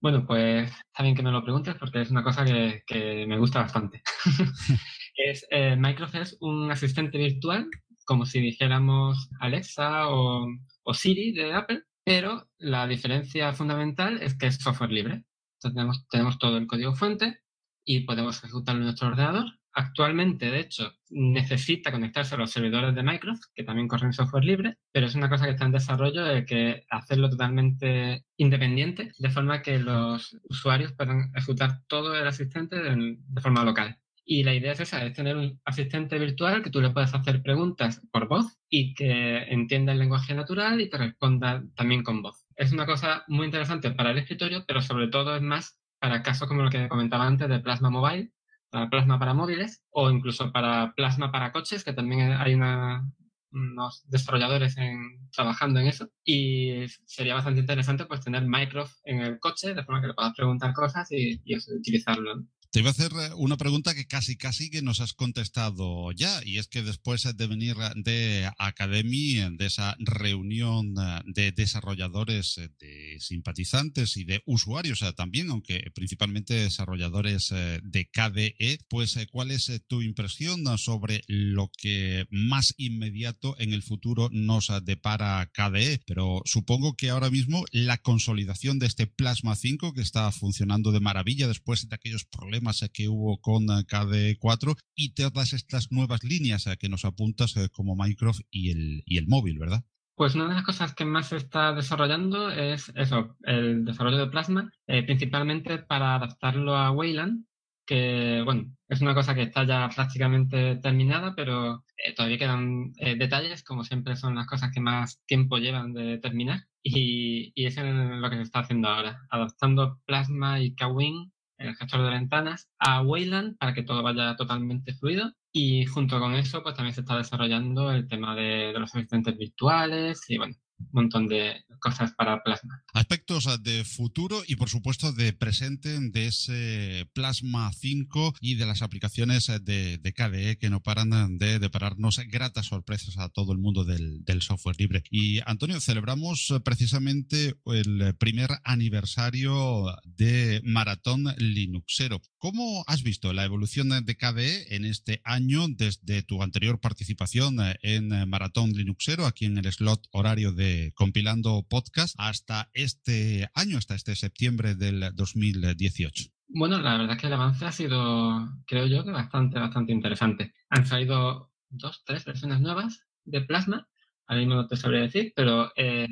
Bueno, 0.00 0.26
pues 0.26 0.70
está 0.70 1.02
bien 1.02 1.16
que 1.16 1.22
me 1.22 1.32
lo 1.32 1.42
preguntes 1.42 1.74
porque 1.76 2.02
es 2.02 2.10
una 2.10 2.22
cosa 2.22 2.44
que, 2.44 2.82
que 2.86 3.26
me 3.26 3.38
gusta 3.38 3.62
bastante. 3.62 4.02
es, 5.16 5.46
eh, 5.50 5.76
Microsoft 5.76 6.22
es 6.22 6.36
un 6.40 6.70
asistente 6.70 7.18
virtual, 7.18 7.68
como 8.04 8.26
si 8.26 8.40
dijéramos 8.40 9.28
Alexa 9.40 10.08
o, 10.08 10.46
Siri 10.92 11.32
de 11.32 11.52
Apple, 11.52 11.82
pero 12.04 12.48
la 12.58 12.86
diferencia 12.86 13.52
fundamental 13.52 14.20
es 14.22 14.36
que 14.36 14.46
es 14.46 14.56
software 14.56 14.90
libre. 14.90 15.24
Entonces 15.64 16.06
tenemos, 16.10 16.38
todo 16.38 16.56
el 16.56 16.66
código 16.66 16.94
fuente 16.94 17.40
y 17.84 18.00
podemos 18.00 18.42
ejecutarlo 18.42 18.80
en 18.80 18.86
nuestro 18.86 19.08
ordenador. 19.08 19.46
Actualmente, 19.74 20.50
de 20.50 20.60
hecho, 20.60 20.92
necesita 21.08 21.90
conectarse 21.90 22.34
a 22.34 22.38
los 22.38 22.50
servidores 22.50 22.94
de 22.94 23.02
Microsoft, 23.02 23.52
que 23.54 23.64
también 23.64 23.88
corren 23.88 24.12
software 24.12 24.44
libre, 24.44 24.76
pero 24.92 25.06
es 25.06 25.14
una 25.14 25.30
cosa 25.30 25.46
que 25.46 25.52
está 25.52 25.64
en 25.64 25.72
desarrollo 25.72 26.24
de 26.24 26.44
que 26.44 26.84
hacerlo 26.90 27.30
totalmente 27.30 28.26
independiente, 28.36 29.12
de 29.18 29.30
forma 29.30 29.62
que 29.62 29.78
los 29.78 30.36
usuarios 30.44 30.92
puedan 30.92 31.32
ejecutar 31.34 31.80
todo 31.86 32.14
el 32.14 32.26
asistente 32.26 32.76
de 32.82 33.40
forma 33.40 33.64
local. 33.64 33.98
Y 34.24 34.44
la 34.44 34.54
idea 34.54 34.72
es 34.72 34.80
esa, 34.80 35.04
es 35.04 35.14
tener 35.14 35.36
un 35.36 35.60
asistente 35.64 36.18
virtual 36.18 36.62
que 36.62 36.70
tú 36.70 36.80
le 36.80 36.90
puedas 36.90 37.14
hacer 37.14 37.42
preguntas 37.42 38.00
por 38.12 38.28
voz 38.28 38.58
y 38.68 38.94
que 38.94 39.38
entienda 39.44 39.92
el 39.92 39.98
lenguaje 39.98 40.34
natural 40.34 40.80
y 40.80 40.88
te 40.88 40.98
responda 40.98 41.64
también 41.74 42.02
con 42.02 42.22
voz. 42.22 42.41
Es 42.56 42.72
una 42.72 42.86
cosa 42.86 43.24
muy 43.28 43.46
interesante 43.46 43.90
para 43.90 44.10
el 44.10 44.18
escritorio, 44.18 44.64
pero 44.66 44.82
sobre 44.82 45.08
todo 45.08 45.36
es 45.36 45.42
más 45.42 45.78
para 45.98 46.22
casos 46.22 46.48
como 46.48 46.62
lo 46.62 46.70
que 46.70 46.88
comentaba 46.88 47.26
antes 47.26 47.48
de 47.48 47.60
Plasma 47.60 47.90
Mobile, 47.90 48.32
para 48.70 48.88
Plasma 48.90 49.18
para 49.18 49.34
móviles 49.34 49.82
o 49.90 50.10
incluso 50.10 50.50
para 50.52 50.94
Plasma 50.94 51.30
para 51.30 51.52
coches, 51.52 51.84
que 51.84 51.92
también 51.92 52.32
hay 52.32 52.54
una, 52.54 53.04
unos 53.52 54.02
desarrolladores 54.08 54.76
en, 54.78 55.28
trabajando 55.30 55.80
en 55.80 55.86
eso 55.86 56.08
y 56.24 56.86
sería 57.04 57.34
bastante 57.34 57.60
interesante 57.60 58.06
pues 58.06 58.20
tener 58.20 58.44
Microsoft 58.46 58.98
en 59.04 59.20
el 59.20 59.38
coche 59.38 59.74
de 59.74 59.84
forma 59.84 60.00
que 60.00 60.08
le 60.08 60.14
puedas 60.14 60.34
preguntar 60.34 60.72
cosas 60.72 61.10
y, 61.12 61.40
y 61.44 61.56
utilizarlo. 61.56 62.42
Te 62.72 62.80
iba 62.80 62.88
a 62.88 62.92
hacer 62.92 63.12
eh, 63.12 63.34
una 63.36 63.58
pregunta 63.58 63.94
que 63.94 64.06
casi 64.06 64.38
casi 64.38 64.70
que 64.70 64.80
nos 64.80 65.00
has 65.00 65.12
contestado 65.12 66.10
ya, 66.12 66.40
y 66.42 66.56
es 66.56 66.68
que 66.68 66.82
después 66.82 67.22
de 67.36 67.46
venir 67.46 67.76
de 67.96 68.50
Academy, 68.56 69.34
de 69.58 69.66
esa 69.66 69.94
reunión 69.98 70.94
eh, 70.98 71.20
de 71.26 71.52
desarrolladores, 71.52 72.56
eh, 72.56 72.70
de 72.80 73.18
simpatizantes 73.20 74.16
y 74.16 74.24
de 74.24 74.40
usuarios 74.46 75.04
también, 75.14 75.50
aunque 75.50 75.84
principalmente 75.94 76.54
desarrolladores 76.54 77.52
de 77.82 78.08
KDE, 78.10 78.78
pues 78.88 79.18
¿cuál 79.30 79.50
es 79.50 79.70
tu 79.86 80.00
impresión 80.00 80.64
sobre 80.78 81.24
lo 81.26 81.70
que 81.76 82.24
más 82.30 82.72
inmediato 82.78 83.54
en 83.58 83.74
el 83.74 83.82
futuro 83.82 84.30
nos 84.32 84.72
depara 84.82 85.50
KDE? 85.52 86.00
Pero 86.06 86.40
supongo 86.46 86.94
que 86.94 87.10
ahora 87.10 87.28
mismo 87.28 87.66
la 87.70 87.98
consolidación 87.98 88.78
de 88.78 88.86
este 88.86 89.06
Plasma 89.06 89.56
5 89.56 89.92
que 89.92 90.00
está 90.00 90.32
funcionando 90.32 90.90
de 90.90 91.00
maravilla 91.00 91.48
después 91.48 91.86
de 91.86 91.94
aquellos 91.94 92.24
problemas 92.24 92.61
que 92.92 93.08
hubo 93.08 93.40
con 93.40 93.64
eh, 93.64 93.84
KD4 93.86 94.76
y 94.94 95.14
todas 95.14 95.52
estas 95.52 95.90
nuevas 95.90 96.22
líneas 96.24 96.66
eh, 96.66 96.76
que 96.78 96.88
nos 96.88 97.04
apuntas 97.04 97.56
eh, 97.56 97.68
como 97.70 97.96
Microsoft 97.96 98.46
y 98.50 98.70
el, 98.70 99.02
y 99.06 99.18
el 99.18 99.26
móvil, 99.26 99.58
¿verdad? 99.58 99.84
Pues 100.14 100.34
una 100.34 100.48
de 100.48 100.54
las 100.54 100.64
cosas 100.64 100.94
que 100.94 101.04
más 101.04 101.28
se 101.28 101.36
está 101.36 101.72
desarrollando 101.72 102.50
es 102.50 102.92
eso, 102.94 103.36
el 103.44 103.84
desarrollo 103.84 104.18
de 104.18 104.26
Plasma, 104.28 104.70
principalmente 104.86 105.78
para 105.78 106.14
adaptarlo 106.14 106.76
a 106.76 106.90
Wayland, 106.92 107.46
que 107.86 108.42
bueno, 108.44 108.76
es 108.88 109.00
una 109.00 109.14
cosa 109.14 109.34
que 109.34 109.42
está 109.42 109.64
ya 109.64 109.88
prácticamente 109.88 110.76
terminada, 110.76 111.34
pero 111.34 111.84
todavía 112.14 112.38
quedan 112.38 112.92
detalles, 112.92 113.64
como 113.64 113.84
siempre 113.84 114.14
son 114.14 114.34
las 114.34 114.46
cosas 114.46 114.70
que 114.72 114.80
más 114.80 115.18
tiempo 115.24 115.56
llevan 115.56 115.94
de 115.94 116.18
terminar, 116.18 116.66
y, 116.82 117.50
y 117.54 117.66
eso 117.66 117.80
es 117.80 117.94
lo 117.94 118.30
que 118.30 118.36
se 118.36 118.42
está 118.42 118.60
haciendo 118.60 118.88
ahora, 118.88 119.22
adaptando 119.30 119.98
Plasma 120.04 120.60
y 120.60 120.74
Kawin 120.74 121.32
el 121.62 121.76
gestor 121.76 122.02
de 122.02 122.10
ventanas, 122.10 122.68
a 122.78 123.02
Wayland 123.02 123.56
para 123.58 123.74
que 123.74 123.82
todo 123.82 124.02
vaya 124.02 124.36
totalmente 124.36 124.94
fluido. 124.94 125.32
Y 125.52 125.86
junto 125.86 126.18
con 126.20 126.34
eso, 126.34 126.62
pues 126.62 126.74
también 126.74 126.94
se 126.94 127.02
está 127.02 127.16
desarrollando 127.16 127.92
el 127.92 128.08
tema 128.08 128.34
de, 128.34 128.72
de 128.72 128.78
los 128.78 128.94
asistentes 128.94 129.36
virtuales 129.36 130.22
y 130.28 130.38
bueno, 130.38 130.54
montón 130.92 131.28
de 131.28 131.64
cosas 131.80 132.12
para 132.12 132.42
Plasma. 132.42 132.82
Aspectos 132.94 133.62
de 133.62 133.84
futuro 133.84 134.42
y 134.46 134.56
por 134.56 134.68
supuesto 134.68 135.12
de 135.12 135.32
presente 135.32 135.98
de 136.00 136.26
ese 136.26 137.08
Plasma 137.12 137.70
5 137.72 138.34
y 138.40 138.54
de 138.54 138.66
las 138.66 138.82
aplicaciones 138.82 139.46
de, 139.62 140.12
KDE 140.14 140.58
que 140.58 140.70
no 140.70 140.82
paran 140.82 141.38
de 141.38 141.58
depararnos 141.58 142.18
gratas 142.28 142.66
sorpresas 142.66 143.18
a 143.18 143.28
todo 143.28 143.52
el 143.52 143.58
mundo 143.58 143.84
del, 143.84 144.22
software 144.42 144.76
libre. 144.78 145.02
Y 145.10 145.40
Antonio, 145.46 145.80
celebramos 145.80 146.52
precisamente 146.64 147.54
el 147.66 148.14
primer 148.16 148.50
aniversario 148.64 149.86
de 150.04 150.60
Maratón 150.64 151.24
Linuxero. 151.38 152.20
¿Cómo 152.42 152.82
has 152.88 153.04
visto 153.04 153.32
la 153.32 153.44
evolución 153.44 153.90
de 154.04 154.16
KDE 154.16 154.74
en 154.74 154.84
este 154.84 155.20
año 155.22 155.68
desde 155.68 156.24
tu 156.24 156.42
anterior 156.42 156.80
participación 156.80 157.58
en 157.82 158.28
Maratón 158.28 158.72
Linuxero, 158.72 159.26
aquí 159.26 159.44
en 159.44 159.58
el 159.58 159.72
slot 159.72 160.08
horario 160.10 160.50
de 160.50 160.90
compilando 160.96 161.64
podcast 161.70 162.16
hasta 162.18 162.68
este 162.74 163.48
año, 163.54 163.78
hasta 163.78 163.94
este 163.94 164.16
septiembre 164.16 164.74
del 164.74 165.14
2018. 165.14 166.24
Bueno, 166.48 166.80
la 166.80 166.98
verdad 166.98 167.14
es 167.14 167.20
que 167.20 167.28
el 167.28 167.32
avance 167.32 167.64
ha 167.64 167.70
sido, 167.70 168.50
creo 168.66 168.88
yo, 168.88 169.04
que 169.04 169.12
bastante, 169.12 169.60
bastante 169.60 169.92
interesante. 169.92 170.52
Han 170.68 170.84
salido 170.84 171.52
dos, 171.68 172.02
tres 172.04 172.24
versiones 172.24 172.58
nuevas 172.58 173.06
de 173.22 173.42
Plasma, 173.42 173.86
ahora 174.26 174.40
mismo 174.40 174.56
no 174.56 174.66
te 174.66 174.74
sabría 174.74 175.02
decir, 175.02 175.32
pero 175.36 175.70
eh, 175.76 176.08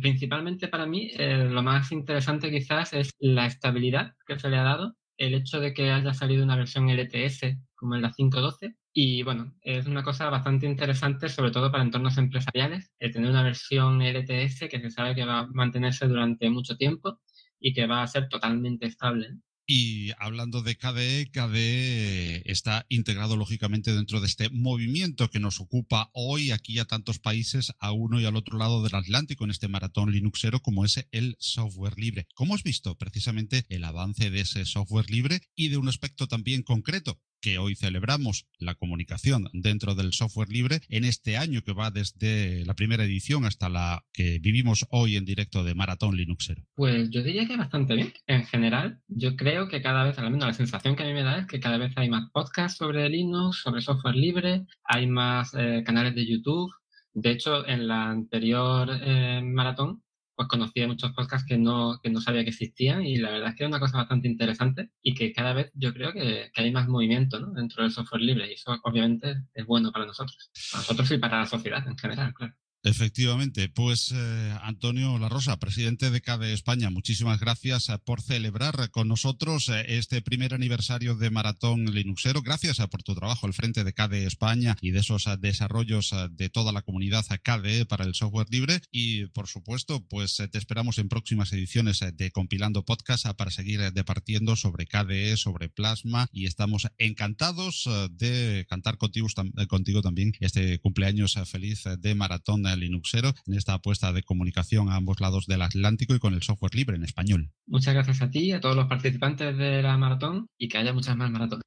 principalmente 0.00 0.68
para 0.68 0.86
mí 0.86 1.10
eh, 1.18 1.48
lo 1.50 1.64
más 1.64 1.90
interesante 1.90 2.52
quizás 2.52 2.92
es 2.92 3.10
la 3.18 3.46
estabilidad 3.46 4.14
que 4.28 4.38
se 4.38 4.48
le 4.48 4.58
ha 4.58 4.62
dado, 4.62 4.96
el 5.16 5.34
hecho 5.34 5.60
de 5.60 5.74
que 5.74 5.90
haya 5.90 6.14
salido 6.14 6.44
una 6.44 6.56
versión 6.56 6.88
LTS 6.88 7.58
como 7.74 7.94
en 7.94 8.02
la 8.02 8.12
5.12 8.12 8.76
Y 8.92 9.22
bueno, 9.22 9.54
es 9.62 9.86
una 9.86 10.02
cosa 10.02 10.30
bastante 10.30 10.66
interesante, 10.66 11.28
sobre 11.28 11.50
todo 11.50 11.70
para 11.70 11.84
entornos 11.84 12.18
empresariales, 12.18 12.92
el 12.98 13.12
tener 13.12 13.30
una 13.30 13.42
versión 13.42 14.00
LTS 14.02 14.68
que 14.68 14.80
se 14.80 14.90
sabe 14.90 15.14
que 15.14 15.24
va 15.24 15.40
a 15.40 15.46
mantenerse 15.46 16.06
durante 16.08 16.50
mucho 16.50 16.76
tiempo 16.76 17.20
y 17.60 17.72
que 17.72 17.86
va 17.86 18.02
a 18.02 18.06
ser 18.06 18.28
totalmente 18.28 18.86
estable. 18.86 19.36
Y 19.68 20.12
hablando 20.18 20.62
de 20.62 20.76
KDE, 20.76 21.28
KDE 21.32 22.42
está 22.44 22.86
integrado 22.88 23.36
lógicamente 23.36 23.92
dentro 23.92 24.20
de 24.20 24.28
este 24.28 24.48
movimiento 24.48 25.28
que 25.28 25.40
nos 25.40 25.60
ocupa 25.60 26.08
hoy 26.12 26.52
aquí 26.52 26.78
a 26.78 26.84
tantos 26.84 27.18
países 27.18 27.72
a 27.80 27.90
uno 27.90 28.20
y 28.20 28.26
al 28.26 28.36
otro 28.36 28.58
lado 28.58 28.84
del 28.84 28.94
Atlántico 28.94 29.42
en 29.42 29.50
este 29.50 29.66
maratón 29.66 30.12
Linuxero 30.12 30.62
como 30.62 30.84
es 30.84 31.04
el 31.10 31.36
software 31.40 31.98
libre. 31.98 32.28
¿Cómo 32.34 32.54
has 32.54 32.62
visto 32.62 32.96
precisamente 32.96 33.66
el 33.68 33.82
avance 33.82 34.30
de 34.30 34.42
ese 34.42 34.64
software 34.66 35.10
libre 35.10 35.40
y 35.56 35.68
de 35.68 35.78
un 35.78 35.88
aspecto 35.88 36.28
también 36.28 36.62
concreto? 36.62 37.20
Que 37.46 37.58
hoy 37.58 37.76
celebramos 37.76 38.48
la 38.58 38.74
comunicación 38.74 39.48
dentro 39.52 39.94
del 39.94 40.12
software 40.12 40.48
libre 40.48 40.80
en 40.88 41.04
este 41.04 41.36
año 41.36 41.62
que 41.62 41.72
va 41.72 41.92
desde 41.92 42.66
la 42.66 42.74
primera 42.74 43.04
edición 43.04 43.44
hasta 43.44 43.68
la 43.68 44.04
que 44.12 44.40
vivimos 44.40 44.84
hoy 44.90 45.14
en 45.14 45.24
directo 45.24 45.62
de 45.62 45.76
Maratón 45.76 46.16
Linuxero? 46.16 46.64
Pues 46.74 47.08
yo 47.10 47.22
diría 47.22 47.46
que 47.46 47.56
bastante 47.56 47.94
bien. 47.94 48.12
En 48.26 48.44
general, 48.46 48.98
yo 49.06 49.36
creo 49.36 49.68
que 49.68 49.80
cada 49.80 50.02
vez, 50.02 50.18
al 50.18 50.32
menos 50.32 50.48
la 50.48 50.54
sensación 50.54 50.96
que 50.96 51.04
a 51.04 51.06
mí 51.06 51.12
me 51.12 51.22
da 51.22 51.38
es 51.38 51.46
que 51.46 51.60
cada 51.60 51.78
vez 51.78 51.92
hay 51.94 52.10
más 52.10 52.28
podcasts 52.32 52.78
sobre 52.78 53.08
Linux, 53.08 53.62
sobre 53.62 53.80
software 53.80 54.16
libre, 54.16 54.66
hay 54.82 55.06
más 55.06 55.54
eh, 55.54 55.84
canales 55.86 56.16
de 56.16 56.26
YouTube. 56.26 56.72
De 57.14 57.30
hecho, 57.30 57.64
en 57.64 57.86
la 57.86 58.10
anterior 58.10 58.90
eh, 58.90 59.40
maratón 59.40 60.02
pues 60.36 60.48
conocí 60.48 60.86
muchos 60.86 61.12
podcasts 61.12 61.46
que 61.48 61.58
no, 61.58 61.98
que 62.02 62.10
no 62.10 62.20
sabía 62.20 62.44
que 62.44 62.50
existían 62.50 63.04
y 63.04 63.16
la 63.16 63.30
verdad 63.30 63.48
es 63.50 63.56
que 63.56 63.64
es 63.64 63.68
una 63.68 63.80
cosa 63.80 63.98
bastante 63.98 64.28
interesante 64.28 64.90
y 65.02 65.14
que 65.14 65.32
cada 65.32 65.54
vez 65.54 65.72
yo 65.74 65.92
creo 65.94 66.12
que, 66.12 66.50
que 66.52 66.62
hay 66.62 66.70
más 66.70 66.88
movimiento 66.88 67.40
¿no? 67.40 67.52
dentro 67.52 67.82
del 67.82 67.92
software 67.92 68.22
libre 68.22 68.50
y 68.50 68.54
eso 68.54 68.78
obviamente 68.84 69.36
es 69.54 69.66
bueno 69.66 69.90
para 69.90 70.06
nosotros, 70.06 70.50
para 70.70 70.82
nosotros 70.82 71.10
y 71.10 71.18
para 71.18 71.38
la 71.40 71.46
sociedad 71.46 71.86
en 71.88 71.96
general, 71.96 72.34
claro. 72.34 72.54
Efectivamente, 72.82 73.68
pues 73.68 74.12
eh, 74.14 74.56
Antonio 74.62 75.18
La 75.18 75.28
Rosa, 75.28 75.58
presidente 75.58 76.10
de 76.12 76.20
CADE 76.20 76.52
España, 76.52 76.88
muchísimas 76.88 77.40
gracias 77.40 77.88
eh, 77.88 77.98
por 78.04 78.22
celebrar 78.22 78.90
con 78.92 79.08
nosotros 79.08 79.68
eh, 79.68 79.84
este 79.98 80.22
primer 80.22 80.54
aniversario 80.54 81.16
de 81.16 81.30
Maratón 81.30 81.86
Linuxero. 81.92 82.42
Gracias 82.42 82.78
por 82.88 83.02
tu 83.02 83.16
trabajo 83.16 83.46
al 83.46 83.54
frente 83.54 83.82
de 83.82 83.92
CADE 83.92 84.24
España 84.24 84.76
y 84.80 84.92
de 84.92 85.00
esos 85.00 85.28
desarrollos 85.40 86.14
de 86.30 86.48
toda 86.48 86.70
la 86.70 86.82
comunidad 86.82 87.24
CADE 87.42 87.86
para 87.86 88.04
el 88.04 88.14
software 88.14 88.46
libre. 88.50 88.80
Y 88.92 89.26
por 89.26 89.48
supuesto, 89.48 90.06
pues 90.06 90.36
te 90.36 90.58
esperamos 90.58 90.98
en 90.98 91.08
próximas 91.08 91.52
ediciones 91.52 92.04
de 92.14 92.30
Compilando 92.30 92.84
Podcast 92.84 93.26
para 93.36 93.50
seguir 93.50 93.80
departiendo 93.92 94.54
sobre 94.54 94.86
KDE, 94.86 95.36
sobre 95.36 95.68
Plasma 95.68 96.28
y 96.30 96.46
estamos 96.46 96.86
encantados 96.98 97.88
de 98.12 98.64
cantar 98.68 98.96
contigo, 98.96 99.26
contigo 99.68 100.02
también 100.02 100.32
este 100.40 100.78
cumpleaños 100.78 101.36
feliz 101.46 101.82
de 101.98 102.14
Maratón 102.14 102.66
Linuxero 102.80 103.34
en 103.46 103.54
esta 103.54 103.74
apuesta 103.74 104.12
de 104.12 104.22
comunicación 104.22 104.88
a 104.88 104.96
ambos 104.96 105.20
lados 105.20 105.46
del 105.46 105.62
Atlántico 105.62 106.14
y 106.14 106.18
con 106.18 106.34
el 106.34 106.42
software 106.42 106.74
libre 106.74 106.96
en 106.96 107.04
español. 107.04 107.50
Muchas 107.66 107.94
gracias 107.94 108.22
a 108.22 108.30
ti, 108.30 108.52
a 108.52 108.60
todos 108.60 108.76
los 108.76 108.86
participantes 108.86 109.56
de 109.56 109.82
la 109.82 109.96
maratón 109.96 110.46
y 110.58 110.68
que 110.68 110.78
haya 110.78 110.92
muchas 110.92 111.16
más 111.16 111.30
maratones. 111.30 111.62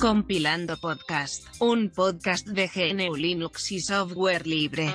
Compilando 0.00 0.76
Podcast, 0.76 1.46
un 1.60 1.90
podcast 1.90 2.46
de 2.46 2.68
GNU 2.68 3.16
Linux 3.16 3.72
y 3.72 3.80
software 3.80 4.46
libre. 4.46 4.92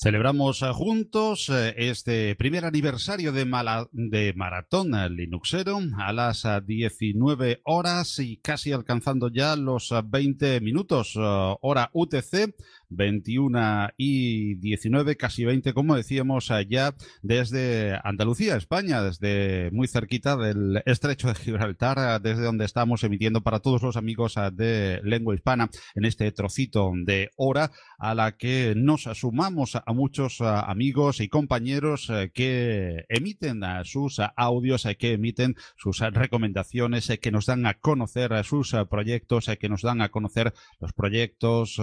Celebramos 0.00 0.62
eh, 0.62 0.70
juntos 0.72 1.48
eh, 1.48 1.74
este 1.76 2.36
primer 2.36 2.64
aniversario 2.64 3.32
de, 3.32 3.44
de 3.90 4.32
Maratón 4.36 4.92
Linuxero 5.16 5.80
a 5.98 6.12
las 6.12 6.46
19 6.64 7.50
eh, 7.50 7.60
horas 7.64 8.20
y 8.20 8.36
casi 8.36 8.70
alcanzando 8.70 9.28
ya 9.28 9.56
los 9.56 9.92
20 10.04 10.60
minutos 10.60 11.14
hora 11.16 11.90
UTC 11.92 12.54
21 12.90 13.90
y 13.96 14.54
19, 14.56 15.16
casi 15.16 15.44
20, 15.44 15.72
como 15.74 15.96
decíamos 15.96 16.50
allá 16.50 16.94
desde 17.22 17.98
Andalucía, 18.04 18.56
España, 18.56 19.02
desde 19.02 19.70
muy 19.72 19.88
cerquita 19.88 20.36
del 20.36 20.82
estrecho 20.86 21.28
de 21.28 21.34
Gibraltar, 21.34 22.20
desde 22.20 22.42
donde 22.42 22.64
estamos 22.64 23.04
emitiendo 23.04 23.42
para 23.42 23.60
todos 23.60 23.82
los 23.82 23.96
amigos 23.96 24.34
de 24.52 25.00
lengua 25.02 25.34
hispana 25.34 25.70
en 25.94 26.04
este 26.04 26.30
trocito 26.32 26.92
de 27.04 27.30
hora 27.36 27.70
a 27.98 28.14
la 28.14 28.36
que 28.36 28.74
nos 28.76 29.02
sumamos 29.14 29.76
a 29.76 29.92
muchos 29.92 30.40
amigos 30.40 31.20
y 31.20 31.28
compañeros 31.28 32.10
que 32.32 33.04
emiten 33.08 33.60
sus 33.84 34.20
audios, 34.36 34.86
que 34.98 35.12
emiten 35.12 35.56
sus 35.76 35.98
recomendaciones, 36.00 37.10
que 37.20 37.30
nos 37.30 37.46
dan 37.46 37.66
a 37.66 37.74
conocer 37.74 38.44
sus 38.44 38.74
proyectos, 38.88 39.50
que 39.58 39.68
nos 39.68 39.82
dan 39.82 40.00
a 40.00 40.08
conocer 40.08 40.52
los 40.80 40.92
proyectos 40.92 41.80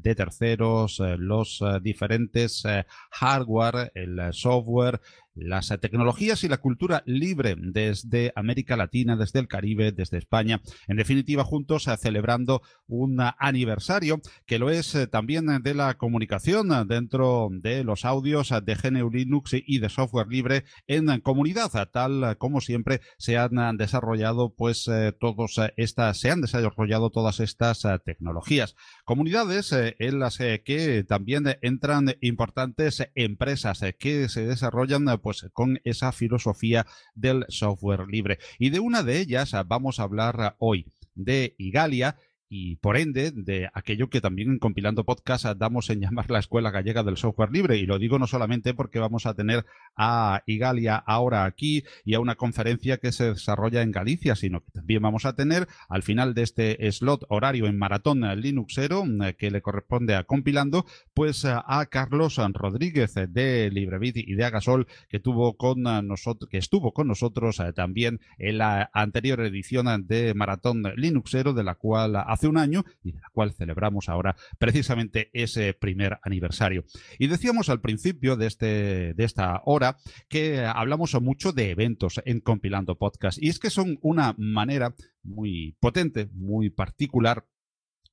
de 0.00 0.14
terceros 0.14 0.47
eh, 0.52 1.16
los 1.18 1.60
eh, 1.60 1.78
diferentes 1.82 2.64
eh, 2.64 2.86
hardware, 3.10 3.92
el 3.94 4.32
software, 4.32 5.00
las 5.34 5.68
tecnologías 5.80 6.42
y 6.42 6.48
la 6.48 6.56
cultura 6.56 7.04
libre 7.06 7.54
desde 7.56 8.32
América 8.34 8.76
Latina, 8.76 9.16
desde 9.16 9.38
el 9.38 9.46
Caribe, 9.46 9.92
desde 9.92 10.18
España. 10.18 10.60
En 10.88 10.96
definitiva, 10.96 11.44
juntos 11.44 11.88
celebrando 12.00 12.60
un 12.88 13.20
aniversario 13.38 14.20
que 14.46 14.58
lo 14.58 14.68
es 14.68 14.96
también 15.12 15.62
de 15.62 15.74
la 15.74 15.94
comunicación 15.96 16.88
dentro 16.88 17.50
de 17.52 17.84
los 17.84 18.04
audios 18.04 18.52
de 18.64 18.74
GNU 18.74 19.10
Linux 19.10 19.52
y 19.54 19.78
de 19.78 19.88
software 19.88 20.26
libre 20.26 20.64
en 20.88 21.20
comunidad, 21.20 21.70
tal 21.92 22.36
como 22.38 22.60
siempre 22.60 23.00
se 23.16 23.38
han 23.38 23.76
desarrollado 23.76 24.52
pues 24.56 24.90
todos 25.20 25.60
estas 25.76 26.18
se 26.18 26.32
han 26.32 26.40
desarrollado 26.40 27.10
todas 27.10 27.38
estas 27.38 27.86
tecnologías. 28.04 28.74
Comunidades 29.08 29.72
en 29.72 30.18
las 30.18 30.36
que 30.36 31.02
también 31.08 31.56
entran 31.62 32.14
importantes 32.20 33.08
empresas 33.14 33.80
que 33.98 34.28
se 34.28 34.44
desarrollan 34.44 35.06
pues 35.22 35.46
con 35.54 35.80
esa 35.84 36.12
filosofía 36.12 36.86
del 37.14 37.46
software 37.48 38.06
libre. 38.06 38.38
Y 38.58 38.68
de 38.68 38.80
una 38.80 39.02
de 39.02 39.18
ellas 39.18 39.56
vamos 39.66 39.98
a 39.98 40.02
hablar 40.02 40.56
hoy, 40.58 40.92
de 41.14 41.54
Igalia, 41.56 42.16
y 42.48 42.76
por 42.76 42.96
ende 42.96 43.30
de 43.30 43.68
aquello 43.74 44.08
que 44.08 44.20
también 44.20 44.50
en 44.50 44.58
compilando 44.58 45.04
podcast 45.04 45.46
damos 45.56 45.90
en 45.90 46.00
llamar 46.08 46.30
la 46.30 46.38
Escuela 46.38 46.70
Gallega 46.70 47.02
del 47.02 47.16
Software 47.16 47.52
Libre. 47.52 47.76
Y 47.76 47.86
lo 47.86 47.98
digo 47.98 48.18
no 48.18 48.26
solamente 48.26 48.74
porque 48.74 48.98
vamos 48.98 49.26
a 49.26 49.34
tener 49.34 49.64
a 49.96 50.42
Igalia 50.46 50.96
ahora 50.96 51.44
aquí 51.44 51.84
y 52.04 52.14
a 52.14 52.20
una 52.20 52.36
conferencia 52.36 52.98
que 52.98 53.12
se 53.12 53.32
desarrolla 53.32 53.82
en 53.82 53.92
Galicia, 53.92 54.36
sino 54.36 54.60
que 54.60 54.70
también 54.70 55.02
vamos 55.02 55.24
a 55.24 55.34
tener 55.34 55.68
al 55.88 56.02
final 56.02 56.34
de 56.34 56.42
este 56.42 56.92
slot 56.92 57.24
horario 57.28 57.66
en 57.66 57.78
Maratón 57.78 58.20
Linuxero 58.40 59.04
que 59.36 59.50
le 59.50 59.62
corresponde 59.62 60.14
a 60.14 60.24
compilando, 60.24 60.86
pues 61.14 61.44
a 61.44 61.86
Carlos 61.90 62.40
Rodríguez 62.54 63.14
de 63.14 63.70
LibreBit 63.70 64.16
y 64.16 64.34
de 64.34 64.44
Agasol 64.44 64.86
que 65.08 65.20
tuvo 65.20 65.56
con 65.56 65.82
nosotros, 65.82 66.48
que 66.50 66.58
estuvo 66.58 66.92
con 66.92 67.08
nosotros 67.08 67.60
eh, 67.60 67.72
también 67.72 68.20
en 68.38 68.58
la 68.58 68.90
anterior 68.92 69.40
edición 69.40 70.06
de 70.06 70.34
Maratón 70.34 70.82
Linuxero, 70.96 71.52
de 71.52 71.64
la 71.64 71.74
cual 71.74 72.16
hace 72.38 72.48
un 72.48 72.56
año 72.56 72.84
y 73.02 73.12
de 73.12 73.20
la 73.20 73.28
cual 73.32 73.52
celebramos 73.52 74.08
ahora 74.08 74.36
precisamente 74.58 75.28
ese 75.32 75.74
primer 75.74 76.18
aniversario. 76.22 76.84
Y 77.18 77.26
decíamos 77.26 77.68
al 77.68 77.80
principio 77.80 78.36
de, 78.36 78.46
este, 78.46 79.14
de 79.14 79.24
esta 79.24 79.60
hora 79.64 79.98
que 80.28 80.64
hablamos 80.64 81.20
mucho 81.20 81.52
de 81.52 81.70
eventos 81.70 82.20
en 82.24 82.40
compilando 82.40 82.96
podcast 82.96 83.42
y 83.42 83.48
es 83.48 83.58
que 83.58 83.70
son 83.70 83.98
una 84.02 84.34
manera 84.38 84.94
muy 85.24 85.76
potente, 85.80 86.28
muy 86.32 86.70
particular 86.70 87.44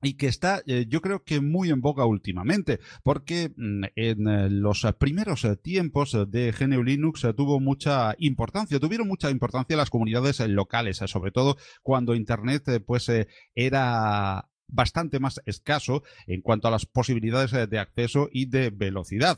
y 0.06 0.14
que 0.14 0.28
está 0.28 0.62
eh, 0.68 0.86
yo 0.88 1.02
creo 1.02 1.24
que 1.24 1.42
muy 1.42 1.70
en 1.70 1.82
boga 1.82 2.06
últimamente, 2.06 2.80
porque 3.04 3.52
mm, 3.56 3.84
en 3.96 4.28
eh, 4.28 4.50
los 4.50 4.86
primeros 5.00 5.44
eh, 5.46 5.56
tiempos 5.56 6.18
de 6.28 6.52
GNU 6.52 6.84
Linux 6.84 7.28
tuvo 7.36 7.60
mucha 7.60 8.16
importancia, 8.20 8.80
tuvieron 8.80 9.08
mucha 9.08 9.30
importancia 9.30 9.78
las 9.78 9.90
comunidades 9.90 10.40
locales, 10.48 10.98
sobre 11.06 11.32
todo 11.32 11.58
cuando 11.82 12.16
Internet 12.16 12.84
pues 12.86 13.12
era 13.54 14.50
bastante 14.68 15.20
más 15.20 15.42
escaso 15.46 16.04
en 16.28 16.42
cuanto 16.42 16.68
a 16.68 16.72
las 16.72 16.86
posibilidades 16.86 17.70
de 17.70 17.80
acceso 17.80 18.30
y 18.32 18.46
de 18.48 18.70
velocidad. 18.70 19.38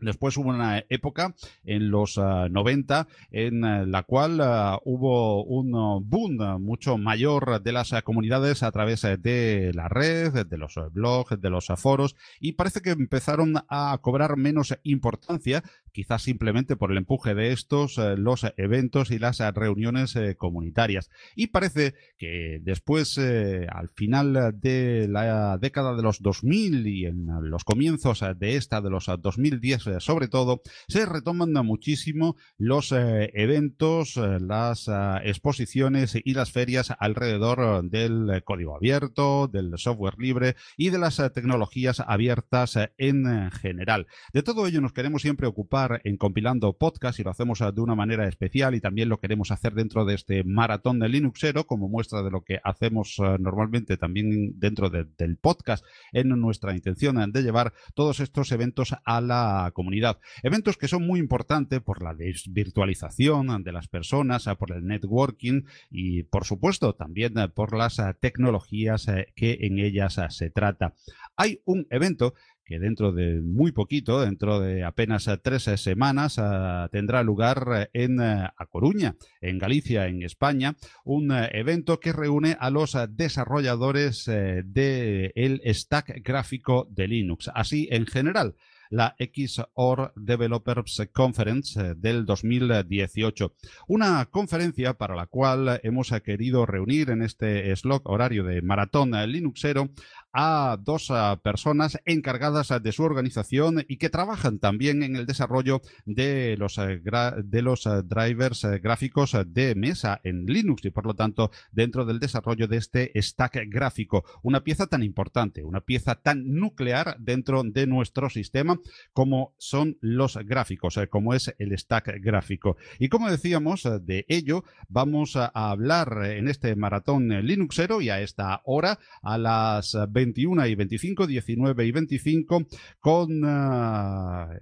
Después 0.00 0.36
hubo 0.36 0.50
una 0.50 0.84
época 0.88 1.34
en 1.64 1.90
los 1.90 2.18
90 2.18 2.98
ah, 2.98 3.06
en 3.30 3.64
ah, 3.64 3.84
la 3.84 4.02
cual 4.04 4.40
ah, 4.40 4.78
hubo 4.84 5.44
un 5.44 5.72
boom 6.08 6.62
mucho 6.62 6.98
mayor 6.98 7.62
de 7.62 7.72
las 7.72 7.92
comunidades 8.04 8.62
a 8.62 8.70
través 8.70 9.02
de 9.02 9.72
la 9.74 9.88
red, 9.88 10.46
de 10.46 10.58
los 10.58 10.74
blogs, 10.92 11.40
de 11.40 11.50
los 11.50 11.66
foros 11.76 12.14
y 12.40 12.52
parece 12.52 12.80
que 12.80 12.90
empezaron 12.90 13.54
a 13.68 13.98
cobrar 14.00 14.36
menos 14.36 14.76
importancia 14.82 15.62
quizás 15.98 16.22
simplemente 16.22 16.76
por 16.76 16.92
el 16.92 16.98
empuje 16.98 17.34
de 17.34 17.50
estos, 17.50 17.98
eh, 17.98 18.16
los 18.16 18.46
eventos 18.56 19.10
y 19.10 19.18
las 19.18 19.40
reuniones 19.52 20.16
comunitarias. 20.36 21.10
Y 21.34 21.48
parece 21.48 21.94
que 22.18 22.60
después, 22.62 23.18
al 23.18 23.88
final 23.88 24.54
de 24.60 25.08
la 25.08 25.58
década 25.58 25.96
de 25.96 26.02
los 26.04 26.22
2000 26.22 26.86
y 26.86 27.06
en 27.06 27.26
los 27.50 27.64
comienzos 27.64 28.22
de 28.36 28.54
esta, 28.54 28.80
de 28.80 28.90
los 28.90 29.06
2010 29.06 29.88
sobre 29.98 30.28
todo, 30.28 30.62
se 30.86 31.04
retoman 31.04 31.52
muchísimo 31.66 32.36
los 32.58 32.92
eventos, 32.92 34.16
las 34.16 34.88
exposiciones 35.24 36.16
y 36.22 36.34
las 36.34 36.52
ferias 36.52 36.92
alrededor 36.98 37.82
del 37.88 38.42
código 38.44 38.76
abierto, 38.76 39.48
del 39.48 39.76
software 39.78 40.18
libre 40.18 40.54
y 40.76 40.90
de 40.90 40.98
las 40.98 41.16
tecnologías 41.34 42.00
abiertas 42.00 42.78
en 42.98 43.50
general. 43.50 44.06
De 44.32 44.44
todo 44.44 44.66
ello 44.66 44.80
nos 44.80 44.92
queremos 44.92 45.22
siempre 45.22 45.48
ocupar 45.48 45.87
en 46.04 46.16
compilando 46.16 46.72
podcast 46.72 47.18
y 47.18 47.22
lo 47.22 47.30
hacemos 47.30 47.58
de 47.58 47.80
una 47.80 47.94
manera 47.94 48.26
especial 48.28 48.74
y 48.74 48.80
también 48.80 49.08
lo 49.08 49.20
queremos 49.20 49.50
hacer 49.50 49.74
dentro 49.74 50.04
de 50.04 50.14
este 50.14 50.44
maratón 50.44 50.98
de 50.98 51.08
Linuxero 51.08 51.66
como 51.66 51.88
muestra 51.88 52.22
de 52.22 52.30
lo 52.30 52.42
que 52.42 52.58
hacemos 52.62 53.18
eh, 53.18 53.36
normalmente 53.38 53.96
también 53.96 54.58
dentro 54.58 54.90
del 54.90 55.36
podcast 55.36 55.84
en 56.12 56.28
nuestra 56.28 56.74
intención 56.74 57.32
de 57.32 57.42
llevar 57.42 57.72
todos 57.94 58.20
estos 58.20 58.52
eventos 58.52 58.94
a 59.04 59.20
la 59.20 59.70
comunidad. 59.74 60.18
Eventos 60.42 60.76
que 60.76 60.88
son 60.88 61.06
muy 61.06 61.20
importantes 61.20 61.80
por 61.80 62.02
la 62.02 62.14
desvirtualización 62.14 63.62
de 63.62 63.72
las 63.72 63.88
personas, 63.88 64.48
por 64.58 64.72
el 64.72 64.86
networking 64.86 65.62
y 65.90 66.24
por 66.24 66.44
supuesto 66.44 66.94
también 66.94 67.34
por 67.54 67.76
las 67.76 68.00
tecnologías 68.20 69.08
eh, 69.08 69.32
que 69.34 69.58
en 69.60 69.78
ellas 69.78 70.18
se 70.30 70.50
trata. 70.50 70.94
Hay 71.36 71.60
un 71.64 71.86
evento 71.90 72.34
que 72.68 72.78
dentro 72.78 73.12
de 73.12 73.40
muy 73.40 73.72
poquito, 73.72 74.20
dentro 74.20 74.60
de 74.60 74.84
apenas 74.84 75.28
tres 75.42 75.62
semanas, 75.76 76.38
ah, 76.38 76.88
tendrá 76.92 77.22
lugar 77.22 77.88
en 77.94 78.20
A 78.20 78.52
Coruña, 78.68 79.16
en 79.40 79.58
Galicia, 79.58 80.06
en 80.06 80.22
España, 80.22 80.76
un 81.04 81.32
evento 81.32 81.98
que 81.98 82.12
reúne 82.12 82.58
a 82.60 82.68
los 82.68 82.94
desarrolladores 83.08 84.28
eh, 84.28 84.62
del 84.64 85.62
stack 85.64 86.22
gráfico 86.22 86.86
de 86.90 87.08
Linux, 87.08 87.50
así 87.54 87.88
en 87.90 88.06
general 88.06 88.54
la 88.90 89.14
XOR 89.18 90.12
Developers 90.16 91.08
Conference 91.12 91.80
eh, 91.80 91.94
del 91.96 92.24
2018. 92.24 93.54
Una 93.88 94.26
conferencia 94.26 94.94
para 94.94 95.14
la 95.14 95.26
cual 95.26 95.80
hemos 95.82 96.10
querido 96.24 96.66
reunir 96.66 97.10
en 97.10 97.22
este 97.22 97.74
slot 97.76 98.02
horario 98.06 98.44
de 98.44 98.62
maratón 98.62 99.12
Linuxero 99.30 99.90
a 100.32 100.76
dos 100.80 101.12
personas 101.42 101.98
encargadas 102.04 102.72
de 102.82 102.92
su 102.92 103.02
organización 103.02 103.84
y 103.88 103.96
que 103.96 104.10
trabajan 104.10 104.58
también 104.58 105.02
en 105.02 105.16
el 105.16 105.26
desarrollo 105.26 105.80
de 106.04 106.56
los, 106.58 106.78
eh, 106.78 107.00
de 107.44 107.62
los 107.62 107.86
eh, 107.86 108.02
drivers 108.04 108.64
gráficos 108.82 109.36
de 109.46 109.74
mesa 109.74 110.20
en 110.24 110.46
Linux 110.46 110.84
y 110.84 110.90
por 110.90 111.06
lo 111.06 111.14
tanto 111.14 111.50
dentro 111.72 112.04
del 112.04 112.18
desarrollo 112.18 112.68
de 112.68 112.76
este 112.76 113.12
stack 113.20 113.66
gráfico. 113.68 114.24
Una 114.42 114.64
pieza 114.64 114.86
tan 114.86 115.02
importante, 115.02 115.64
una 115.64 115.80
pieza 115.80 116.16
tan 116.16 116.54
nuclear 116.54 117.16
dentro 117.18 117.62
de 117.64 117.86
nuestro 117.86 118.30
sistema 118.30 118.78
como 119.12 119.54
son 119.58 119.98
los 120.00 120.36
gráficos, 120.36 120.96
eh, 120.96 121.08
como 121.08 121.34
es 121.34 121.54
el 121.58 121.76
stack 121.76 122.20
gráfico. 122.20 122.76
Y 122.98 123.08
como 123.08 123.30
decíamos, 123.30 123.86
eh, 123.86 123.98
de 124.00 124.24
ello 124.28 124.64
vamos 124.88 125.36
a 125.36 125.46
hablar 125.46 126.24
en 126.24 126.48
este 126.48 126.74
maratón 126.76 127.28
Linuxero 127.28 128.00
y 128.00 128.10
a 128.10 128.20
esta 128.20 128.62
hora, 128.64 128.98
a 129.22 129.38
las 129.38 129.96
21 130.18 130.66
y 130.66 130.74
25, 130.74 131.26
19 131.28 131.86
y 131.86 131.92
25, 131.92 132.66
con... 132.98 133.44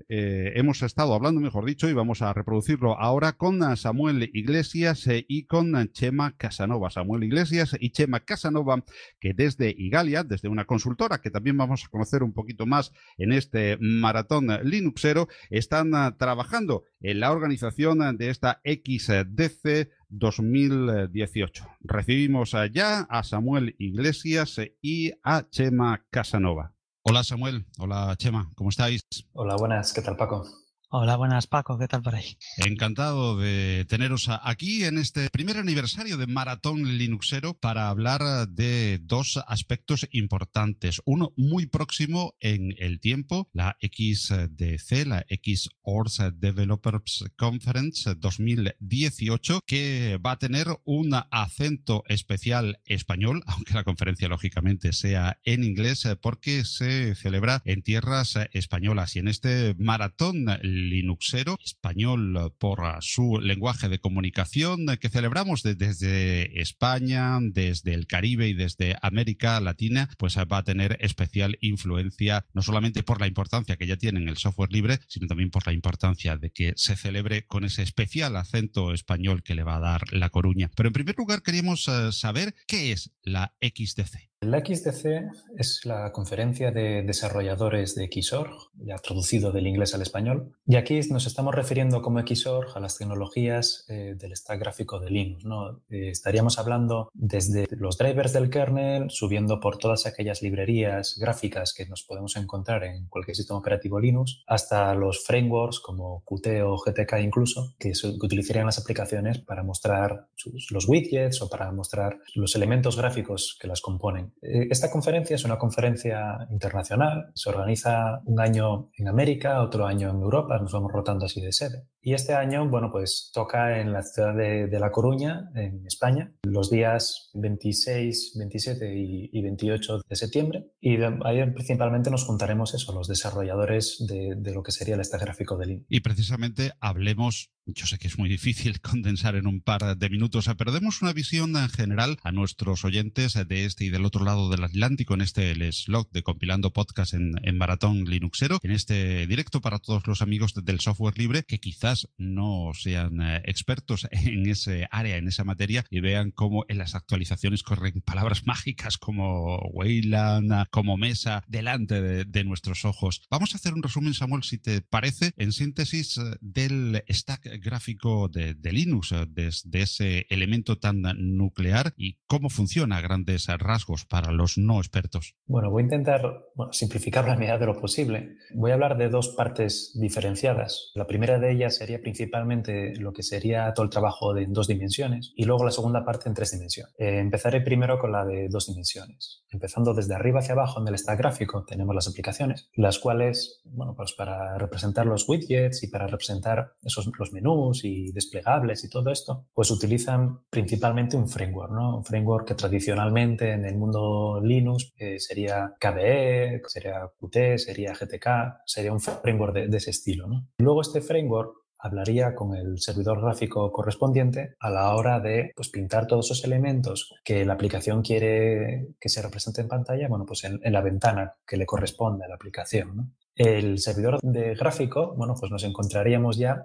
Eh, 0.08 0.52
hemos 0.54 0.82
estado 0.82 1.14
hablando, 1.14 1.40
mejor 1.40 1.64
dicho, 1.64 1.88
y 1.88 1.94
vamos 1.94 2.20
a 2.20 2.34
reproducirlo 2.34 3.00
ahora 3.00 3.32
con 3.32 3.74
Samuel 3.78 4.30
Iglesias 4.34 5.08
y 5.08 5.46
con 5.46 5.90
Chema 5.92 6.36
Casanova. 6.36 6.90
Samuel 6.90 7.24
Iglesias 7.24 7.74
y 7.80 7.88
Chema 7.88 8.20
Casanova, 8.20 8.84
que 9.18 9.32
desde 9.32 9.74
Igalia, 9.74 10.24
desde 10.24 10.48
una 10.48 10.66
consultora 10.66 11.22
que 11.22 11.30
también 11.30 11.56
vamos 11.56 11.84
a 11.84 11.88
conocer 11.88 12.22
un 12.22 12.34
poquito 12.34 12.66
más 12.66 12.92
en 13.16 13.32
este 13.32 13.78
maratón 13.80 14.48
Linuxero 14.62 15.26
están 15.48 15.94
ah, 15.94 16.16
trabajando 16.18 16.84
en 17.00 17.20
la 17.20 17.32
organización 17.32 18.18
de 18.18 18.28
esta 18.28 18.60
XDC 18.62 19.88
2018. 20.08 21.64
Recibimos 21.80 22.54
ya 22.72 23.00
a 23.00 23.22
Samuel 23.22 23.74
Iglesias 23.78 24.60
y 24.80 25.12
a 25.22 25.48
Chema 25.48 26.04
Casanova. 26.10 26.72
Hola 27.02 27.22
Samuel, 27.22 27.66
hola 27.78 28.14
Chema, 28.18 28.50
¿cómo 28.56 28.70
estáis? 28.70 29.00
Hola, 29.32 29.56
buenas, 29.56 29.92
¿qué 29.92 30.02
tal 30.02 30.16
Paco? 30.16 30.44
Hola, 30.88 31.16
buenas 31.16 31.48
Paco, 31.48 31.76
¿qué 31.80 31.88
tal 31.88 32.00
por 32.00 32.14
ahí? 32.14 32.38
Encantado 32.58 33.36
de 33.36 33.84
teneros 33.88 34.28
aquí 34.44 34.84
en 34.84 34.98
este 34.98 35.28
primer 35.30 35.56
aniversario 35.56 36.16
de 36.16 36.28
Maratón 36.28 36.96
Linuxero 36.96 37.54
para 37.54 37.88
hablar 37.88 38.46
de 38.48 39.00
dos 39.02 39.40
aspectos 39.48 40.06
importantes. 40.12 41.02
Uno 41.04 41.32
muy 41.36 41.66
próximo 41.66 42.36
en 42.38 42.72
el 42.78 43.00
tiempo, 43.00 43.48
la 43.52 43.76
XDC, 43.80 45.06
la 45.08 45.26
X-Ors 45.28 46.22
Developers 46.34 47.24
Conference 47.36 48.14
2018, 48.14 49.62
que 49.66 50.20
va 50.24 50.30
a 50.32 50.38
tener 50.38 50.68
un 50.84 51.10
acento 51.32 52.04
especial 52.06 52.78
español, 52.84 53.42
aunque 53.48 53.74
la 53.74 53.82
conferencia 53.82 54.28
lógicamente 54.28 54.92
sea 54.92 55.40
en 55.42 55.64
inglés, 55.64 56.08
porque 56.22 56.64
se 56.64 57.16
celebra 57.16 57.60
en 57.64 57.82
tierras 57.82 58.38
españolas. 58.52 59.16
Y 59.16 59.18
en 59.18 59.26
este 59.26 59.74
Maratón 59.80 60.46
Linuxero, 60.76 61.58
español 61.64 62.52
por 62.58 62.80
su 63.00 63.40
lenguaje 63.40 63.88
de 63.88 63.98
comunicación, 63.98 64.86
que 65.00 65.08
celebramos 65.08 65.62
desde 65.62 66.60
España, 66.60 67.38
desde 67.40 67.94
el 67.94 68.06
Caribe 68.06 68.48
y 68.48 68.54
desde 68.54 68.96
América 69.02 69.60
Latina, 69.60 70.08
pues 70.18 70.36
va 70.36 70.58
a 70.58 70.64
tener 70.64 70.96
especial 71.00 71.58
influencia, 71.60 72.44
no 72.52 72.62
solamente 72.62 73.02
por 73.02 73.20
la 73.20 73.26
importancia 73.26 73.76
que 73.76 73.86
ya 73.86 73.96
tiene 73.96 74.20
en 74.20 74.28
el 74.28 74.36
software 74.36 74.72
libre, 74.72 75.00
sino 75.08 75.26
también 75.26 75.50
por 75.50 75.66
la 75.66 75.72
importancia 75.72 76.36
de 76.36 76.50
que 76.50 76.72
se 76.76 76.96
celebre 76.96 77.46
con 77.46 77.64
ese 77.64 77.82
especial 77.82 78.36
acento 78.36 78.92
español 78.92 79.42
que 79.42 79.54
le 79.54 79.64
va 79.64 79.76
a 79.76 79.80
dar 79.80 80.12
La 80.12 80.30
Coruña. 80.30 80.70
Pero 80.76 80.88
en 80.88 80.92
primer 80.92 81.16
lugar 81.16 81.42
queríamos 81.42 81.88
eh, 81.88 82.12
saber 82.12 82.54
qué 82.66 82.92
es 82.92 83.12
la 83.22 83.54
XDC. 83.60 84.35
La 84.42 84.58
XDC 84.58 85.30
es 85.56 85.80
la 85.86 86.12
conferencia 86.12 86.70
de 86.70 87.02
desarrolladores 87.02 87.94
de 87.94 88.10
XORG, 88.12 88.52
ya 88.76 88.96
traducido 88.96 89.50
del 89.50 89.66
inglés 89.66 89.94
al 89.94 90.02
español. 90.02 90.52
Y 90.66 90.76
aquí 90.76 91.00
nos 91.10 91.26
estamos 91.26 91.54
refiriendo 91.54 92.02
como 92.02 92.20
XORG 92.20 92.76
a 92.76 92.80
las 92.80 92.98
tecnologías 92.98 93.86
eh, 93.88 94.14
del 94.14 94.36
stack 94.36 94.60
gráfico 94.60 95.00
de 95.00 95.10
Linux. 95.10 95.44
¿no? 95.46 95.80
Eh, 95.88 96.10
estaríamos 96.10 96.58
hablando 96.58 97.08
desde 97.14 97.66
los 97.70 97.96
drivers 97.96 98.34
del 98.34 98.50
kernel, 98.50 99.10
subiendo 99.10 99.58
por 99.58 99.78
todas 99.78 100.04
aquellas 100.04 100.42
librerías 100.42 101.16
gráficas 101.18 101.72
que 101.72 101.86
nos 101.86 102.02
podemos 102.02 102.36
encontrar 102.36 102.84
en 102.84 103.06
cualquier 103.08 103.36
sistema 103.36 103.58
operativo 103.58 103.98
Linux, 103.98 104.42
hasta 104.46 104.94
los 104.94 105.24
frameworks 105.24 105.80
como 105.80 106.22
Qt 106.26 106.62
o 106.62 106.76
GTK 106.76 107.20
incluso, 107.22 107.74
que, 107.78 107.94
se, 107.94 108.08
utilizarían 108.08 108.66
las 108.66 108.78
aplicaciones 108.78 109.38
para 109.38 109.62
mostrar 109.62 110.28
los 110.70 110.86
widgets 110.86 111.40
o 111.40 111.48
para 111.48 111.72
mostrar 111.72 112.20
los 112.34 112.54
elementos 112.54 112.98
gráficos 112.98 113.56
que 113.58 113.66
las 113.66 113.80
componen. 113.80 114.25
Eh, 114.42 114.68
esta 114.70 114.90
conferencia 114.90 115.36
es 115.36 115.44
una 115.44 115.58
conferencia 115.58 116.46
internacional, 116.50 117.30
se 117.34 117.50
organiza 117.50 118.20
un 118.24 118.40
año 118.40 118.90
en 118.96 119.08
América, 119.08 119.62
otro 119.62 119.86
año 119.86 120.10
en 120.10 120.16
Europa, 120.16 120.58
nos 120.58 120.72
vamos 120.72 120.92
rotando 120.92 121.26
así 121.26 121.40
de 121.40 121.52
sede. 121.52 121.86
Y 122.06 122.14
este 122.14 122.34
año, 122.34 122.68
bueno, 122.68 122.92
pues 122.92 123.32
toca 123.34 123.80
en 123.80 123.92
la 123.92 124.00
ciudad 124.00 124.32
de, 124.32 124.78
La 124.78 124.92
Coruña, 124.92 125.50
en 125.56 125.84
España, 125.88 126.32
los 126.44 126.70
días 126.70 127.30
26, 127.34 128.34
27 128.38 128.94
y, 128.94 129.42
28 129.42 130.02
de 130.08 130.14
septiembre. 130.14 130.66
Y 130.80 131.02
ahí 131.02 131.44
principalmente 131.52 132.08
nos 132.08 132.22
juntaremos 132.22 132.74
eso, 132.74 132.92
los 132.92 133.08
desarrolladores 133.08 134.06
de, 134.08 134.52
lo 134.52 134.62
que 134.62 134.70
sería 134.70 134.94
el 134.94 135.04
stack 135.04 135.22
gráfico 135.22 135.56
del 135.56 135.84
Y 135.88 135.98
precisamente 135.98 136.70
hablemos, 136.78 137.50
yo 137.66 137.86
sé 137.86 137.98
que 137.98 138.06
es 138.06 138.16
muy 138.20 138.28
difícil 138.28 138.80
condensar 138.80 139.34
en 139.34 139.48
un 139.48 139.60
par 139.60 139.98
de 139.98 140.08
minutos, 140.08 140.48
pero 140.56 140.70
demos 140.70 141.02
una 141.02 141.12
visión 141.12 141.56
en 141.56 141.68
general 141.70 142.18
a 142.22 142.30
nuestros 142.30 142.84
oyentes 142.84 143.34
de 143.34 143.64
este 143.64 143.84
y 143.84 143.90
del 143.90 144.04
otro 144.04 144.15
lado 144.24 144.48
del 144.50 144.64
Atlántico 144.64 145.14
en 145.14 145.20
este 145.20 145.54
slot 145.72 146.10
de 146.12 146.22
compilando 146.22 146.72
podcast 146.72 147.14
en, 147.14 147.32
en 147.42 147.58
Maratón 147.58 148.04
Linuxero, 148.04 148.58
en 148.62 148.70
este 148.70 149.26
directo 149.26 149.60
para 149.60 149.78
todos 149.78 150.06
los 150.06 150.22
amigos 150.22 150.54
del 150.54 150.80
software 150.80 151.18
libre 151.18 151.44
que 151.44 151.58
quizás 151.58 152.08
no 152.18 152.72
sean 152.74 153.20
eh, 153.20 153.42
expertos 153.44 154.06
en 154.10 154.46
ese 154.46 154.88
área, 154.90 155.16
en 155.16 155.28
esa 155.28 155.44
materia 155.44 155.84
y 155.90 156.00
vean 156.00 156.30
cómo 156.30 156.64
en 156.68 156.78
las 156.78 156.94
actualizaciones 156.94 157.62
corren 157.62 158.00
palabras 158.04 158.46
mágicas 158.46 158.98
como 158.98 159.58
Wayland, 159.72 160.66
como 160.70 160.96
Mesa, 160.96 161.42
delante 161.46 162.00
de, 162.02 162.44
nuestros 162.44 162.84
ojos. 162.84 163.22
Vamos 163.28 163.54
a 163.54 163.56
hacer 163.56 163.74
un 163.74 163.82
resumen, 163.82 164.14
Samuel, 164.14 164.44
si 164.44 164.58
te 164.58 164.82
parece, 164.82 165.32
en 165.36 165.50
síntesis 165.52 166.18
eh, 166.18 166.22
del 166.40 167.02
stack 167.08 167.60
gráfico 167.60 168.28
de, 168.28 168.54
de 168.54 168.72
Linux, 168.72 169.12
desde 169.28 169.80
eh, 169.80 169.82
ese 169.82 170.26
elemento 170.30 170.78
tan 170.78 171.02
nuclear 171.36 171.94
y 171.96 172.18
cómo 172.26 172.50
funciona 172.50 172.98
a 172.98 173.00
grandes 173.00 173.46
rasgos 173.46 174.04
para 174.08 174.32
los 174.32 174.58
no 174.58 174.78
expertos? 174.78 175.34
Bueno, 175.46 175.70
voy 175.70 175.82
a 175.82 175.84
intentar 175.84 176.46
bueno, 176.54 176.72
simplificar 176.72 177.26
la 177.26 177.36
medida 177.36 177.58
de 177.58 177.66
lo 177.66 177.80
posible. 177.80 178.36
Voy 178.54 178.70
a 178.70 178.74
hablar 178.74 178.96
de 178.96 179.08
dos 179.08 179.28
partes 179.30 179.92
diferenciadas. 179.94 180.92
La 180.94 181.06
primera 181.06 181.38
de 181.38 181.52
ellas 181.52 181.76
sería 181.76 182.00
principalmente 182.00 182.94
lo 182.96 183.12
que 183.12 183.22
sería 183.22 183.72
todo 183.74 183.84
el 183.84 183.90
trabajo 183.90 184.36
en 184.36 184.52
dos 184.52 184.68
dimensiones 184.68 185.32
y 185.36 185.44
luego 185.44 185.64
la 185.64 185.70
segunda 185.70 186.04
parte 186.04 186.28
en 186.28 186.34
tres 186.34 186.52
dimensiones. 186.52 186.94
Eh, 186.98 187.18
empezaré 187.18 187.60
primero 187.60 187.98
con 187.98 188.12
la 188.12 188.24
de 188.24 188.48
dos 188.48 188.66
dimensiones. 188.66 189.44
Empezando 189.50 189.94
desde 189.94 190.14
arriba 190.14 190.40
hacia 190.40 190.54
abajo 190.54 190.80
en 190.80 190.88
el 190.88 190.96
gráfico 191.16 191.64
tenemos 191.64 191.94
las 191.94 192.08
aplicaciones, 192.08 192.68
las 192.74 192.98
cuales, 192.98 193.60
bueno, 193.64 193.94
pues 193.94 194.12
para 194.12 194.58
representar 194.58 195.06
los 195.06 195.28
widgets 195.28 195.82
y 195.82 195.88
para 195.88 196.06
representar 196.06 196.74
esos, 196.82 197.10
los 197.18 197.32
menús 197.32 197.84
y 197.84 198.12
desplegables 198.12 198.84
y 198.84 198.90
todo 198.90 199.10
esto, 199.10 199.46
pues 199.54 199.70
utilizan 199.70 200.40
principalmente 200.50 201.16
un 201.16 201.28
framework, 201.28 201.72
¿no? 201.72 201.98
Un 201.98 202.04
framework 202.04 202.48
que 202.48 202.54
tradicionalmente 202.54 203.52
en 203.52 203.64
el 203.64 203.76
mundo 203.76 203.95
Linux 204.42 204.92
eh, 204.96 205.18
sería 205.18 205.74
KDE, 205.78 206.62
sería 206.66 207.10
Qt, 207.18 207.58
sería 207.58 207.92
GTK, 207.92 208.62
sería 208.64 208.92
un 208.92 209.00
framework 209.00 209.54
de, 209.54 209.76
ese 209.76 209.90
estilo. 209.90 210.28
Luego 210.58 210.80
este 210.80 211.00
framework 211.00 211.66
hablaría 211.78 212.34
con 212.34 212.54
el 212.54 212.78
servidor 212.78 213.20
gráfico 213.20 213.70
correspondiente 213.70 214.56
a 214.58 214.70
la 214.70 214.94
hora 214.94 215.20
de 215.20 215.52
pues, 215.54 215.68
pintar 215.68 216.06
todos 216.06 216.26
esos 216.26 216.44
elementos 216.44 217.14
que 217.24 217.44
la 217.44 217.54
aplicación 217.54 218.02
quiere 218.02 218.94
que 219.00 219.08
se 219.08 219.22
represente 219.22 219.60
en 219.60 219.68
pantalla, 219.68 220.08
bueno, 220.08 220.24
pues 220.26 220.44
en, 220.44 220.60
la 220.62 220.80
ventana 220.80 221.34
que 221.46 221.56
le 221.56 221.66
corresponde 221.66 222.24
a 222.24 222.28
la 222.28 222.34
aplicación. 222.34 223.14
El 223.36 223.78
servidor 223.78 224.18
de 224.22 224.54
gráfico, 224.54 225.14
bueno, 225.14 225.34
pues 225.38 225.52
nos 225.52 225.62
encontraríamos 225.62 226.38
ya 226.38 226.64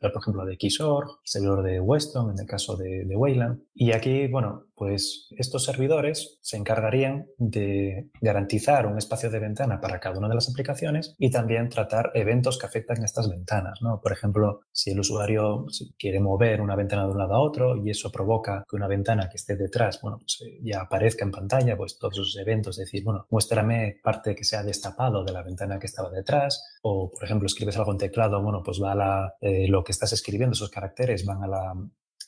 por 0.00 0.20
ejemplo, 0.20 0.44
de 0.44 0.58
Xorg, 0.58 1.08
servidor 1.22 1.62
de 1.62 1.80
Weston, 1.80 2.30
en 2.30 2.40
el 2.40 2.46
caso 2.46 2.76
de, 2.76 3.04
de, 3.04 3.16
Wayland. 3.16 3.62
Y 3.72 3.92
aquí, 3.92 4.26
bueno, 4.26 4.64
pues 4.74 5.28
estos 5.38 5.64
servidores 5.64 6.38
se 6.42 6.56
encargarían 6.56 7.26
de 7.38 8.10
garantizar 8.20 8.86
un 8.86 8.98
espacio 8.98 9.30
de 9.30 9.38
ventana 9.38 9.80
para 9.80 10.00
cada 10.00 10.18
una 10.18 10.28
de 10.28 10.34
las 10.34 10.50
aplicaciones 10.50 11.14
y 11.18 11.30
también 11.30 11.68
tratar 11.68 12.10
eventos 12.14 12.58
que 12.58 12.66
afectan 12.66 13.00
a 13.00 13.04
estas 13.04 13.30
ventanas, 13.30 13.80
¿no? 13.80 14.00
Por 14.00 14.12
ejemplo, 14.12 14.60
si 14.72 14.90
el 14.90 15.00
usuario 15.00 15.66
quiere 15.98 16.20
mover 16.20 16.60
una 16.60 16.76
ventana 16.76 17.04
de 17.04 17.12
un 17.12 17.18
lado 17.18 17.34
a 17.34 17.40
otro 17.40 17.76
y 17.76 17.90
eso 17.90 18.10
provoca 18.10 18.64
que 18.68 18.76
una 18.76 18.88
ventana 18.88 19.28
que 19.28 19.36
esté 19.36 19.56
detrás, 19.56 20.00
bueno, 20.02 20.18
pues 20.18 20.42
eh, 20.44 20.58
ya 20.62 20.80
aparezca 20.80 21.24
en 21.24 21.30
pantalla, 21.30 21.76
pues 21.76 21.96
todos 21.98 22.14
esos 22.14 22.36
eventos, 22.38 22.76
decir, 22.76 23.04
bueno, 23.04 23.26
muéstrame 23.30 24.00
parte 24.02 24.34
que 24.34 24.44
se 24.44 24.56
ha 24.56 24.62
destapado 24.62 25.24
de 25.24 25.32
la 25.32 25.42
ventana 25.46 25.78
que 25.78 25.86
estaba 25.86 26.10
detrás, 26.10 26.62
o 26.82 27.10
por 27.10 27.24
ejemplo, 27.24 27.46
escribes 27.46 27.76
algo 27.78 27.92
en 27.92 27.98
teclado, 27.98 28.42
bueno, 28.42 28.62
pues 28.62 28.80
va 28.82 29.34
eh, 29.40 29.68
lo 29.68 29.82
que 29.82 29.92
estás 29.92 30.12
escribiendo, 30.12 30.52
esos 30.52 30.70
caracteres 30.70 31.24
van 31.24 31.42
a 31.42 31.46
la, 31.46 31.74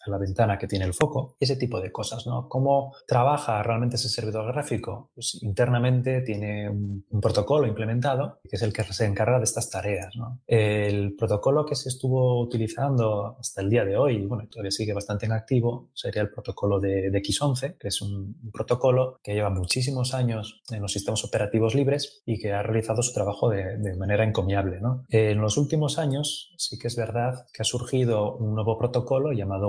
a 0.05 0.11
la 0.11 0.19
ventana 0.19 0.59
que 0.59 0.67
tiene 0.67 0.85
el 0.85 0.95
foco, 0.95 1.37
ese 1.41 1.57
tipo 1.57 1.81
de 1.81 1.93
cosas, 1.93 2.27
¿no? 2.27 2.49
¿Cómo 2.49 2.95
trabaja 3.07 3.63
realmente 3.63 3.97
ese 3.97 4.09
servidor 4.09 4.53
gráfico? 4.53 5.11
Pues 5.15 5.39
internamente 5.43 6.21
tiene 6.23 6.69
un, 6.71 7.05
protocolo 7.21 7.67
implementado 7.67 8.39
que 8.49 8.57
es 8.57 8.63
el 8.63 8.73
que 8.73 8.85
se 8.85 9.05
encarga 9.05 9.39
de 9.39 9.45
estas 9.45 9.71
tareas, 9.71 10.15
¿no? 10.17 10.41
El 10.47 11.15
protocolo 11.17 11.67
que 11.67 11.75
se 11.75 11.89
estuvo 11.89 12.41
utilizando 12.41 13.37
hasta 13.39 13.61
el 13.61 13.71
día 13.71 13.85
de 13.85 13.97
hoy, 13.97 14.25
bueno, 14.25 14.49
todavía 14.49 14.71
sigue 14.71 14.93
bastante 14.93 15.27
en 15.27 15.33
activo, 15.33 15.91
sería 15.95 16.23
el 16.23 16.31
protocolo 16.31 16.79
de, 16.81 17.11
de 17.11 17.23
X11, 17.23 17.77
que 17.79 17.89
es 17.89 18.01
un, 18.01 18.37
protocolo 18.53 19.19
que 19.23 19.35
lleva 19.35 19.51
muchísimos 19.51 20.15
años 20.15 20.63
en 20.71 20.81
los 20.81 20.93
sistemas 20.93 21.25
operativos 21.25 21.75
libres 21.75 22.23
y 22.25 22.39
que 22.39 22.53
ha 22.53 22.63
realizado 22.63 23.03
su 23.03 23.13
trabajo 23.13 23.51
de, 23.51 23.77
de 23.79 23.97
manera 23.97 24.25
encomiable, 24.25 24.81
¿no? 24.81 25.05
En 25.09 25.41
los 25.41 25.57
últimos 25.57 25.99
años 25.99 26.55
sí 26.57 26.79
que 26.79 26.89
es 26.89 26.97
verdad 26.97 27.47
que 27.53 27.63
ha 27.63 27.65
surgido 27.65 28.37
un 28.37 28.55
nuevo 28.55 28.79
protocolo 28.79 29.33
llamado 29.33 29.69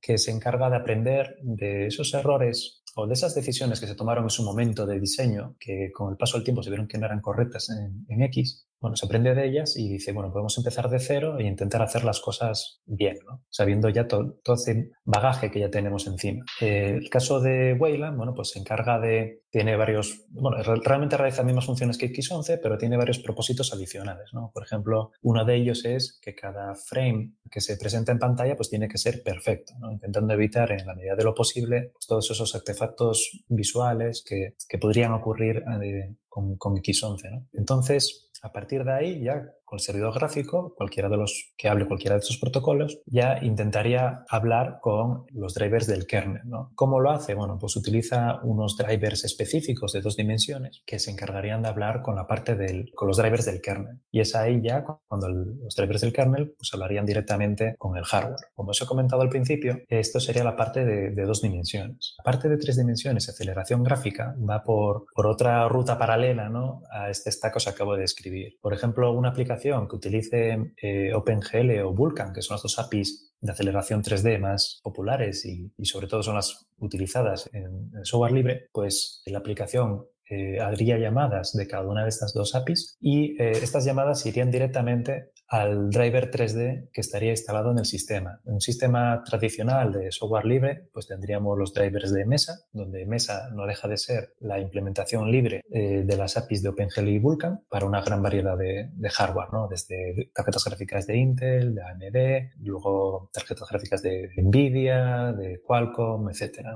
Que 0.00 0.18
se 0.18 0.30
encarga 0.30 0.70
de 0.70 0.76
aprender 0.76 1.36
de 1.42 1.86
esos 1.86 2.12
errores 2.14 2.82
o 2.94 3.06
de 3.06 3.14
esas 3.14 3.34
decisiones 3.34 3.80
que 3.80 3.86
se 3.86 3.94
tomaron 3.94 4.24
en 4.24 4.30
su 4.30 4.42
momento 4.42 4.86
de 4.86 4.98
diseño, 4.98 5.56
que 5.60 5.90
con 5.92 6.10
el 6.10 6.16
paso 6.16 6.38
del 6.38 6.44
tiempo 6.44 6.62
se 6.62 6.70
vieron 6.70 6.88
que 6.88 6.98
no 6.98 7.06
eran 7.06 7.20
correctas 7.20 7.68
en 7.70 8.22
X, 8.22 8.66
se 8.94 9.06
aprende 9.06 9.34
de 9.34 9.46
ellas 9.46 9.76
y 9.76 9.88
dice, 9.88 10.12
bueno, 10.12 10.30
podemos 10.30 10.56
empezar 10.58 10.88
de 10.88 11.00
cero 11.00 11.38
e 11.38 11.44
intentar 11.44 11.82
hacer 11.82 12.04
las 12.04 12.20
cosas 12.20 12.82
bien, 12.84 13.16
sabiendo 13.48 13.88
ya 13.88 14.06
todo, 14.06 14.38
todo 14.44 14.56
ese 14.56 14.90
bagaje 15.04 15.50
que 15.50 15.60
ya 15.60 15.70
tenemos 15.70 16.06
encima. 16.06 16.44
Eh, 16.60 16.98
el 17.02 17.10
caso 17.10 17.40
de 17.40 17.74
Wayland, 17.74 18.16
bueno, 18.16 18.34
pues 18.34 18.50
se 18.50 18.58
encarga 18.58 19.00
de, 19.00 19.42
tiene 19.50 19.76
varios, 19.76 20.26
bueno, 20.28 20.58
realmente 20.84 21.16
realiza 21.16 21.38
las 21.38 21.46
mismas 21.46 21.66
funciones 21.66 21.98
que 21.98 22.12
X11, 22.12 22.60
pero 22.62 22.76
tiene 22.76 22.96
varios 22.96 23.18
propósitos 23.18 23.72
adicionales, 23.72 24.30
¿no? 24.32 24.50
Por 24.52 24.62
ejemplo, 24.62 25.12
uno 25.22 25.44
de 25.44 25.56
ellos 25.56 25.84
es 25.84 26.18
que 26.20 26.34
cada 26.34 26.74
frame 26.74 27.32
que 27.50 27.60
se 27.60 27.76
presenta 27.76 28.12
en 28.12 28.18
pantalla, 28.18 28.56
pues 28.56 28.68
tiene 28.68 28.88
que 28.88 28.98
ser 28.98 29.22
perfecto. 29.22 29.72
Intentando 29.90 30.34
evitar 30.34 30.72
en 30.72 30.86
la 30.86 30.94
medida 30.94 31.16
de 31.16 31.24
lo 31.24 31.34
posible 31.34 31.90
pues, 31.92 32.06
todos 32.06 32.30
esos 32.30 32.54
artefactos 32.54 33.44
visuales 33.48 34.22
que, 34.26 34.56
que 34.68 34.78
podrían 34.78 35.12
ocurrir 35.12 35.62
eh, 35.82 36.14
con, 36.28 36.56
con 36.56 36.74
X11, 36.76 37.30
¿no? 37.30 37.46
Entonces, 37.54 38.25
a 38.46 38.52
partir 38.52 38.84
de 38.84 38.92
ahí, 38.92 39.22
ya 39.24 39.52
con 39.66 39.78
el 39.78 39.80
servidor 39.80 40.14
gráfico, 40.14 40.74
cualquiera 40.76 41.08
de 41.08 41.16
los 41.16 41.52
que 41.56 41.68
hable 41.68 41.86
cualquiera 41.86 42.14
de 42.14 42.20
estos 42.20 42.38
protocolos, 42.38 43.00
ya 43.04 43.38
intentaría 43.42 44.24
hablar 44.28 44.78
con 44.80 45.26
los 45.32 45.54
drivers 45.54 45.86
del 45.86 46.06
kernel. 46.06 46.42
¿no? 46.44 46.70
¿Cómo 46.74 47.00
lo 47.00 47.10
hace? 47.10 47.34
Bueno, 47.34 47.58
pues 47.58 47.76
utiliza 47.76 48.40
unos 48.44 48.76
drivers 48.76 49.24
específicos 49.24 49.92
de 49.92 50.00
dos 50.00 50.16
dimensiones 50.16 50.82
que 50.86 50.98
se 51.00 51.10
encargarían 51.10 51.62
de 51.62 51.68
hablar 51.68 52.02
con 52.02 52.14
la 52.14 52.28
parte 52.28 52.54
del, 52.54 52.92
con 52.94 53.08
los 53.08 53.16
drivers 53.16 53.44
del 53.44 53.60
kernel. 53.60 54.00
Y 54.10 54.20
es 54.20 54.36
ahí 54.36 54.60
ya 54.62 54.84
cuando 55.08 55.28
los 55.28 55.74
drivers 55.74 56.00
del 56.00 56.12
kernel 56.12 56.54
pues 56.56 56.72
hablarían 56.72 57.04
directamente 57.04 57.74
con 57.76 57.96
el 57.96 58.04
hardware. 58.04 58.36
Como 58.54 58.70
os 58.70 58.80
he 58.80 58.86
comentado 58.86 59.22
al 59.22 59.28
principio, 59.28 59.78
esto 59.88 60.20
sería 60.20 60.44
la 60.44 60.56
parte 60.56 60.84
de, 60.84 61.10
de 61.10 61.24
dos 61.24 61.42
dimensiones. 61.42 62.14
La 62.18 62.24
parte 62.24 62.48
de 62.48 62.56
tres 62.56 62.76
dimensiones, 62.76 63.28
aceleración 63.28 63.82
gráfica, 63.82 64.36
va 64.48 64.62
por, 64.62 65.06
por 65.12 65.26
otra 65.26 65.68
ruta 65.68 65.98
paralela 65.98 66.48
¿no? 66.48 66.82
a 66.90 67.10
este 67.10 67.32
stack 67.32 67.46
que 67.52 67.58
os 67.58 67.68
acabo 67.68 67.94
de 67.94 68.02
describir. 68.02 68.58
Por 68.60 68.74
ejemplo, 68.74 69.12
una 69.12 69.30
aplicación 69.30 69.55
que 69.58 69.96
utilice 69.96 70.72
eh, 70.80 71.12
OpenGL 71.14 71.80
o 71.84 71.92
Vulkan, 71.92 72.32
que 72.32 72.42
son 72.42 72.54
las 72.54 72.62
dos 72.62 72.78
APIs 72.78 73.34
de 73.40 73.52
aceleración 73.52 74.02
3D 74.02 74.38
más 74.38 74.80
populares 74.82 75.44
y, 75.44 75.72
sobre 75.84 76.06
todo 76.06 76.22
son 76.22 76.36
las 76.36 76.66
utilizadas 76.78 77.48
en, 77.52 77.90
software 78.04 78.32
libre, 78.32 78.68
pues 78.72 79.22
la 79.26 79.38
aplicación 79.38 80.06
eh, 80.28 80.58
haría 80.60 80.98
llamadas 80.98 81.52
de 81.52 81.66
cada 81.66 81.86
una 81.86 82.02
de 82.02 82.08
estas 82.08 82.32
dos 82.34 82.54
APIs 82.54 82.96
y 83.00 83.40
eh, 83.40 83.52
estas 83.52 83.84
llamadas 83.84 84.26
irían 84.26 84.50
directamente 84.50 85.30
al 85.48 85.90
driver 85.90 86.30
3D 86.30 86.90
que 86.92 87.00
estaría 87.00 87.30
instalado 87.30 87.70
en 87.70 87.78
el 87.78 87.84
sistema. 87.84 88.40
En 88.46 88.54
un 88.54 88.60
sistema 88.60 89.22
tradicional 89.24 89.92
de 89.92 90.10
software 90.10 90.44
libre, 90.44 90.88
pues 90.92 91.06
tendríamos 91.06 91.58
los 91.58 91.72
drivers 91.72 92.12
de 92.12 92.24
Mesa, 92.24 92.66
donde 92.72 93.06
Mesa 93.06 93.50
no 93.54 93.66
deja 93.66 93.88
de 93.88 93.96
ser 93.96 94.34
la 94.40 94.58
implementación 94.58 95.30
libre 95.30 95.62
eh, 95.70 96.02
de 96.04 96.16
las 96.16 96.36
APIs 96.36 96.62
de 96.62 96.70
OpenGL 96.70 97.08
y 97.08 97.18
Vulkan 97.18 97.64
para 97.68 97.86
una 97.86 98.02
gran 98.02 98.22
variedad 98.22 98.56
de, 98.56 98.90
hardware, 99.08 99.52
¿no? 99.52 99.68
desde 99.68 100.30
tarjetas 100.34 100.64
gráficas 100.64 101.06
de 101.06 101.16
Intel, 101.16 101.74
de 101.74 101.82
AMD, 101.82 102.60
luego 102.60 103.30
tarjetas 103.32 103.68
gráficas 103.68 104.02
de 104.02 104.30
Nvidia, 104.36 105.32
de 105.32 105.60
Qualcomm, 105.64 106.28
etc. 106.28 106.66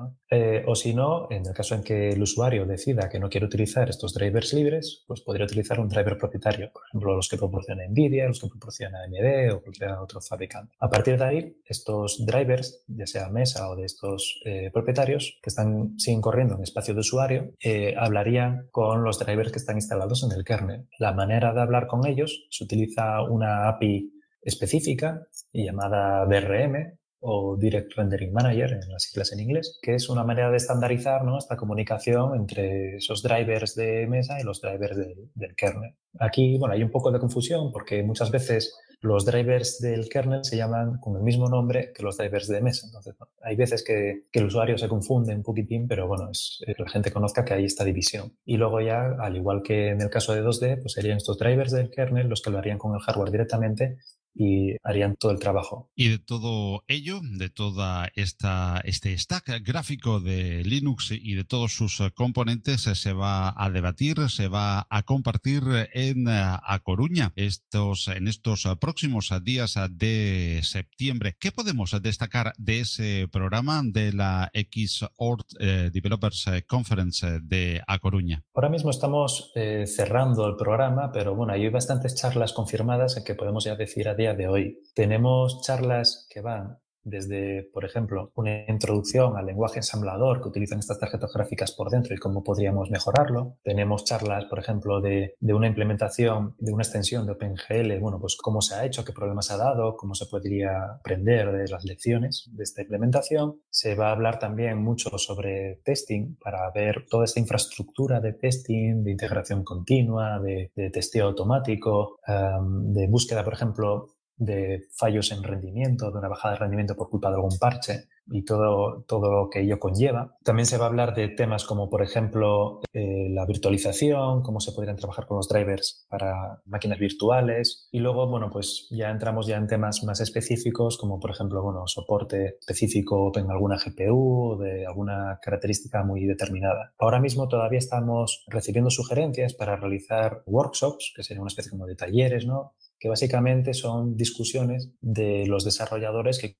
o 0.66 0.74
si 0.74 0.94
no, 0.94 1.26
en 1.30 1.44
el 1.44 1.52
caso 1.52 1.74
en 1.74 1.82
que 1.82 2.10
el 2.10 2.22
usuario 2.22 2.66
decida 2.66 3.08
que 3.08 3.18
no 3.18 3.28
quiere 3.28 3.46
utilizar 3.46 3.90
estos 3.90 4.14
drivers 4.14 4.54
libres, 4.54 5.04
pues 5.06 5.20
podría 5.22 5.44
utilizar 5.44 5.80
un 5.80 5.88
driver 5.88 6.16
propietario, 6.16 6.70
por 6.72 6.82
ejemplo, 6.88 7.16
los 7.16 7.28
que 7.28 7.36
proporciona 7.36 7.86
NVIDIA, 7.88 8.28
los 8.28 8.40
que 8.40 8.48
proporciona 8.60 8.98
AMD 9.04 9.54
o 9.54 9.62
cualquier 9.62 9.90
otro 9.92 10.20
fabricante. 10.20 10.74
A 10.78 10.88
partir 10.88 11.18
de 11.18 11.24
ahí, 11.24 11.56
estos 11.64 12.24
drivers, 12.24 12.84
ya 12.86 13.06
sea 13.06 13.28
Mesa 13.28 13.68
o 13.68 13.76
de 13.76 13.86
estos 13.86 14.40
eh, 14.44 14.70
propietarios, 14.72 15.38
que 15.42 15.50
están, 15.50 15.98
siguen 15.98 16.20
corriendo 16.20 16.56
en 16.56 16.62
espacio 16.62 16.94
de 16.94 17.00
usuario, 17.00 17.54
eh, 17.62 17.94
hablarían 17.96 18.68
con 18.70 19.02
los 19.02 19.18
drivers 19.18 19.50
que 19.50 19.58
están 19.58 19.76
instalados 19.76 20.22
en 20.22 20.36
el 20.36 20.44
kernel. 20.44 20.86
La 20.98 21.12
manera 21.12 21.52
de 21.52 21.60
hablar 21.60 21.86
con 21.86 22.06
ellos 22.06 22.46
se 22.50 22.64
utiliza 22.64 23.22
una 23.22 23.68
API 23.68 24.12
específica 24.42 25.26
llamada 25.52 26.24
DRM, 26.26 26.98
o 27.20 27.56
Direct 27.56 27.92
Rendering 27.94 28.32
Manager, 28.32 28.72
en 28.72 28.88
las 28.90 29.04
siglas 29.04 29.32
en 29.32 29.40
inglés, 29.40 29.78
que 29.82 29.94
es 29.94 30.08
una 30.08 30.24
manera 30.24 30.50
de 30.50 30.56
estandarizar 30.56 31.24
¿no? 31.24 31.38
esta 31.38 31.56
comunicación 31.56 32.34
entre 32.34 32.96
esos 32.96 33.22
drivers 33.22 33.74
de 33.74 34.06
mesa 34.06 34.40
y 34.40 34.44
los 34.44 34.60
drivers 34.60 34.96
del 35.34 35.54
kernel. 35.54 35.94
Aquí, 36.18 36.58
bueno, 36.58 36.74
hay 36.74 36.82
un 36.82 36.90
poco 36.90 37.12
de 37.12 37.20
confusión 37.20 37.70
porque 37.72 38.02
muchas 38.02 38.30
veces 38.30 38.74
los 39.02 39.24
drivers 39.24 39.80
del 39.80 40.08
kernel 40.08 40.44
se 40.44 40.56
llaman 40.56 40.98
con 40.98 41.16
el 41.16 41.22
mismo 41.22 41.48
nombre 41.48 41.92
que 41.94 42.02
los 42.02 42.18
drivers 42.18 42.48
de 42.48 42.60
mesa. 42.60 42.86
Entonces, 42.86 43.14
hay 43.42 43.56
veces 43.56 43.82
que, 43.82 44.24
que, 44.30 44.40
el 44.40 44.46
usuario 44.46 44.76
se 44.76 44.88
confunde 44.88 45.34
un 45.34 45.42
poquitín, 45.42 45.88
pero 45.88 46.06
bueno, 46.06 46.30
es 46.30 46.62
que 46.66 46.74
la 46.76 46.88
gente 46.88 47.10
conozca 47.10 47.44
que 47.44 47.54
hay 47.54 47.64
esta 47.64 47.84
división. 47.84 48.36
Y 48.44 48.56
luego 48.56 48.80
ya, 48.80 49.16
al 49.18 49.36
igual 49.36 49.62
que 49.62 49.88
en 49.88 50.02
el 50.02 50.10
caso 50.10 50.34
de 50.34 50.42
2D, 50.42 50.82
pues 50.82 50.92
serían 50.92 51.16
estos 51.16 51.38
drivers 51.38 51.72
del 51.72 51.90
kernel 51.90 52.28
los 52.28 52.42
que 52.42 52.50
lo 52.50 52.58
harían 52.58 52.76
con 52.76 52.94
el 52.94 53.00
hardware 53.00 53.30
directamente 53.30 53.98
y 54.34 54.76
harían 54.82 55.16
todo 55.16 55.32
el 55.32 55.38
trabajo. 55.38 55.90
Y 55.94 56.08
de 56.08 56.18
todo 56.18 56.84
ello, 56.88 57.20
de 57.22 57.50
toda 57.50 58.10
esta 58.14 58.80
este 58.84 59.16
stack 59.16 59.62
gráfico 59.62 60.20
de 60.20 60.62
Linux 60.64 61.10
y 61.10 61.34
de 61.34 61.44
todos 61.44 61.72
sus 61.72 62.02
componentes 62.14 62.82
se 62.82 63.12
va 63.12 63.54
a 63.56 63.70
debatir, 63.70 64.28
se 64.28 64.48
va 64.48 64.86
a 64.88 65.02
compartir 65.02 65.62
en 65.92 66.26
A 66.28 66.80
Coruña 66.82 67.32
estos 67.36 68.08
en 68.08 68.28
estos 68.28 68.68
próximos 68.80 69.32
días 69.42 69.74
de 69.90 70.60
septiembre. 70.62 71.36
¿Qué 71.38 71.52
podemos 71.52 71.94
destacar 72.02 72.52
de 72.58 72.80
ese 72.80 73.28
programa 73.30 73.82
de 73.84 74.12
la 74.12 74.50
Xort 74.54 75.46
eh, 75.58 75.90
Developers 75.92 76.46
Conference 76.66 77.40
de 77.42 77.82
A 77.86 77.98
Coruña? 77.98 78.42
Ahora 78.54 78.68
mismo 78.68 78.90
estamos 78.90 79.52
eh, 79.54 79.86
cerrando 79.86 80.46
el 80.46 80.56
programa, 80.56 81.10
pero 81.12 81.34
bueno, 81.34 81.52
hay 81.52 81.68
bastantes 81.68 82.14
charlas 82.14 82.52
confirmadas 82.52 83.16
en 83.16 83.24
que 83.24 83.34
podemos 83.34 83.64
ya 83.64 83.76
decir 83.76 84.08
a 84.08 84.14
día 84.20 84.34
de 84.34 84.48
hoy. 84.48 84.82
Tenemos 84.94 85.62
charlas 85.62 86.26
que 86.28 86.42
van 86.42 86.78
desde, 87.02 87.68
por 87.72 87.84
ejemplo, 87.84 88.32
una 88.34 88.64
introducción 88.68 89.36
al 89.36 89.46
lenguaje 89.46 89.78
ensamblador 89.78 90.40
que 90.40 90.48
utilizan 90.48 90.78
estas 90.78 90.98
tarjetas 90.98 91.32
gráficas 91.32 91.72
por 91.72 91.90
dentro 91.90 92.14
y 92.14 92.18
cómo 92.18 92.42
podríamos 92.42 92.90
mejorarlo. 92.90 93.56
Tenemos 93.62 94.04
charlas, 94.04 94.44
por 94.46 94.58
ejemplo, 94.58 95.00
de, 95.00 95.34
una 95.40 95.66
implementación 95.66 96.54
de 96.58 96.72
una 96.72 96.82
extensión 96.82 97.26
de 97.26 97.32
OpenGL, 97.32 97.98
bueno, 98.00 98.18
pues 98.20 98.36
cómo 98.36 98.60
se 98.60 98.74
ha 98.74 98.84
hecho, 98.84 99.04
qué 99.04 99.12
problemas 99.12 99.50
ha 99.50 99.56
dado, 99.56 99.96
cómo 99.96 100.14
se 100.14 100.26
podría 100.26 100.84
aprender 100.98 101.52
de 101.52 101.68
las 101.68 101.84
lecciones 101.84 102.48
de 102.52 102.62
esta 102.62 102.82
implementación. 102.82 103.60
Se 103.70 103.94
va 103.94 104.08
a 104.08 104.12
hablar 104.12 104.38
también 104.38 104.78
mucho 104.78 105.18
sobre 105.18 105.80
testing 105.84 106.36
para 106.36 106.70
ver 106.70 107.06
toda 107.08 107.24
esta 107.24 107.40
infraestructura 107.40 108.20
de 108.20 108.34
testing, 108.34 109.02
de 109.02 109.10
integración 109.10 109.64
continua, 109.64 110.38
de, 110.38 110.70
testeo 110.92 111.26
automático, 111.26 112.18
de 112.26 113.06
búsqueda, 113.06 113.44
por 113.44 113.54
ejemplo, 113.54 114.08
de 114.40 114.88
fallos 114.96 115.30
en 115.32 115.42
rendimiento, 115.42 116.10
de 116.10 116.18
una 116.18 116.28
bajada 116.28 116.54
de 116.54 116.60
rendimiento 116.60 116.96
por 116.96 117.10
culpa 117.10 117.28
de 117.28 117.36
algún 117.36 117.58
parche 117.58 118.08
y 118.30 118.42
todo, 118.44 119.04
todo 119.06 119.30
lo 119.30 119.50
que 119.50 119.60
ello 119.60 119.78
conlleva. 119.78 120.36
También 120.44 120.64
se 120.64 120.78
va 120.78 120.84
a 120.84 120.88
hablar 120.88 121.14
de 121.14 121.28
temas 121.28 121.64
como, 121.64 121.90
por 121.90 122.02
ejemplo, 122.02 122.80
eh, 122.92 123.28
la 123.30 123.44
virtualización, 123.44 124.42
cómo 124.42 124.60
se 124.60 124.72
podrían 124.72 124.96
trabajar 124.96 125.26
con 125.26 125.36
los 125.36 125.48
drivers 125.48 126.06
para 126.08 126.62
máquinas 126.64 126.98
virtuales. 126.98 127.88
Y 127.92 127.98
luego, 127.98 128.28
bueno, 128.28 128.48
pues 128.50 128.88
ya 128.90 129.10
entramos 129.10 129.46
ya 129.46 129.56
en 129.56 129.66
temas 129.66 130.02
más 130.04 130.20
específicos, 130.20 130.96
como 130.96 131.20
por 131.20 131.32
ejemplo, 131.32 131.62
bueno, 131.62 131.86
soporte 131.86 132.56
específico 132.60 133.32
en 133.36 133.50
alguna 133.50 133.76
GPU, 133.76 134.58
de 134.58 134.86
alguna 134.86 135.38
característica 135.42 136.02
muy 136.02 136.24
determinada. 136.24 136.94
Ahora 136.98 137.20
mismo 137.20 137.46
todavía 137.46 137.78
estamos 137.78 138.44
recibiendo 138.46 138.90
sugerencias 138.90 139.52
para 139.52 139.76
realizar 139.76 140.42
workshops, 140.46 141.12
que 141.14 141.24
sería 141.24 141.42
una 141.42 141.48
especie 141.48 141.70
como 141.70 141.86
de 141.86 141.96
talleres, 141.96 142.46
¿no? 142.46 142.74
Que 143.00 143.08
básicamente 143.08 143.72
son 143.74 144.16
discusiones 144.16 144.90
de 145.00 145.46
los 145.46 145.64
desarrolladores 145.64 146.38
que 146.38 146.56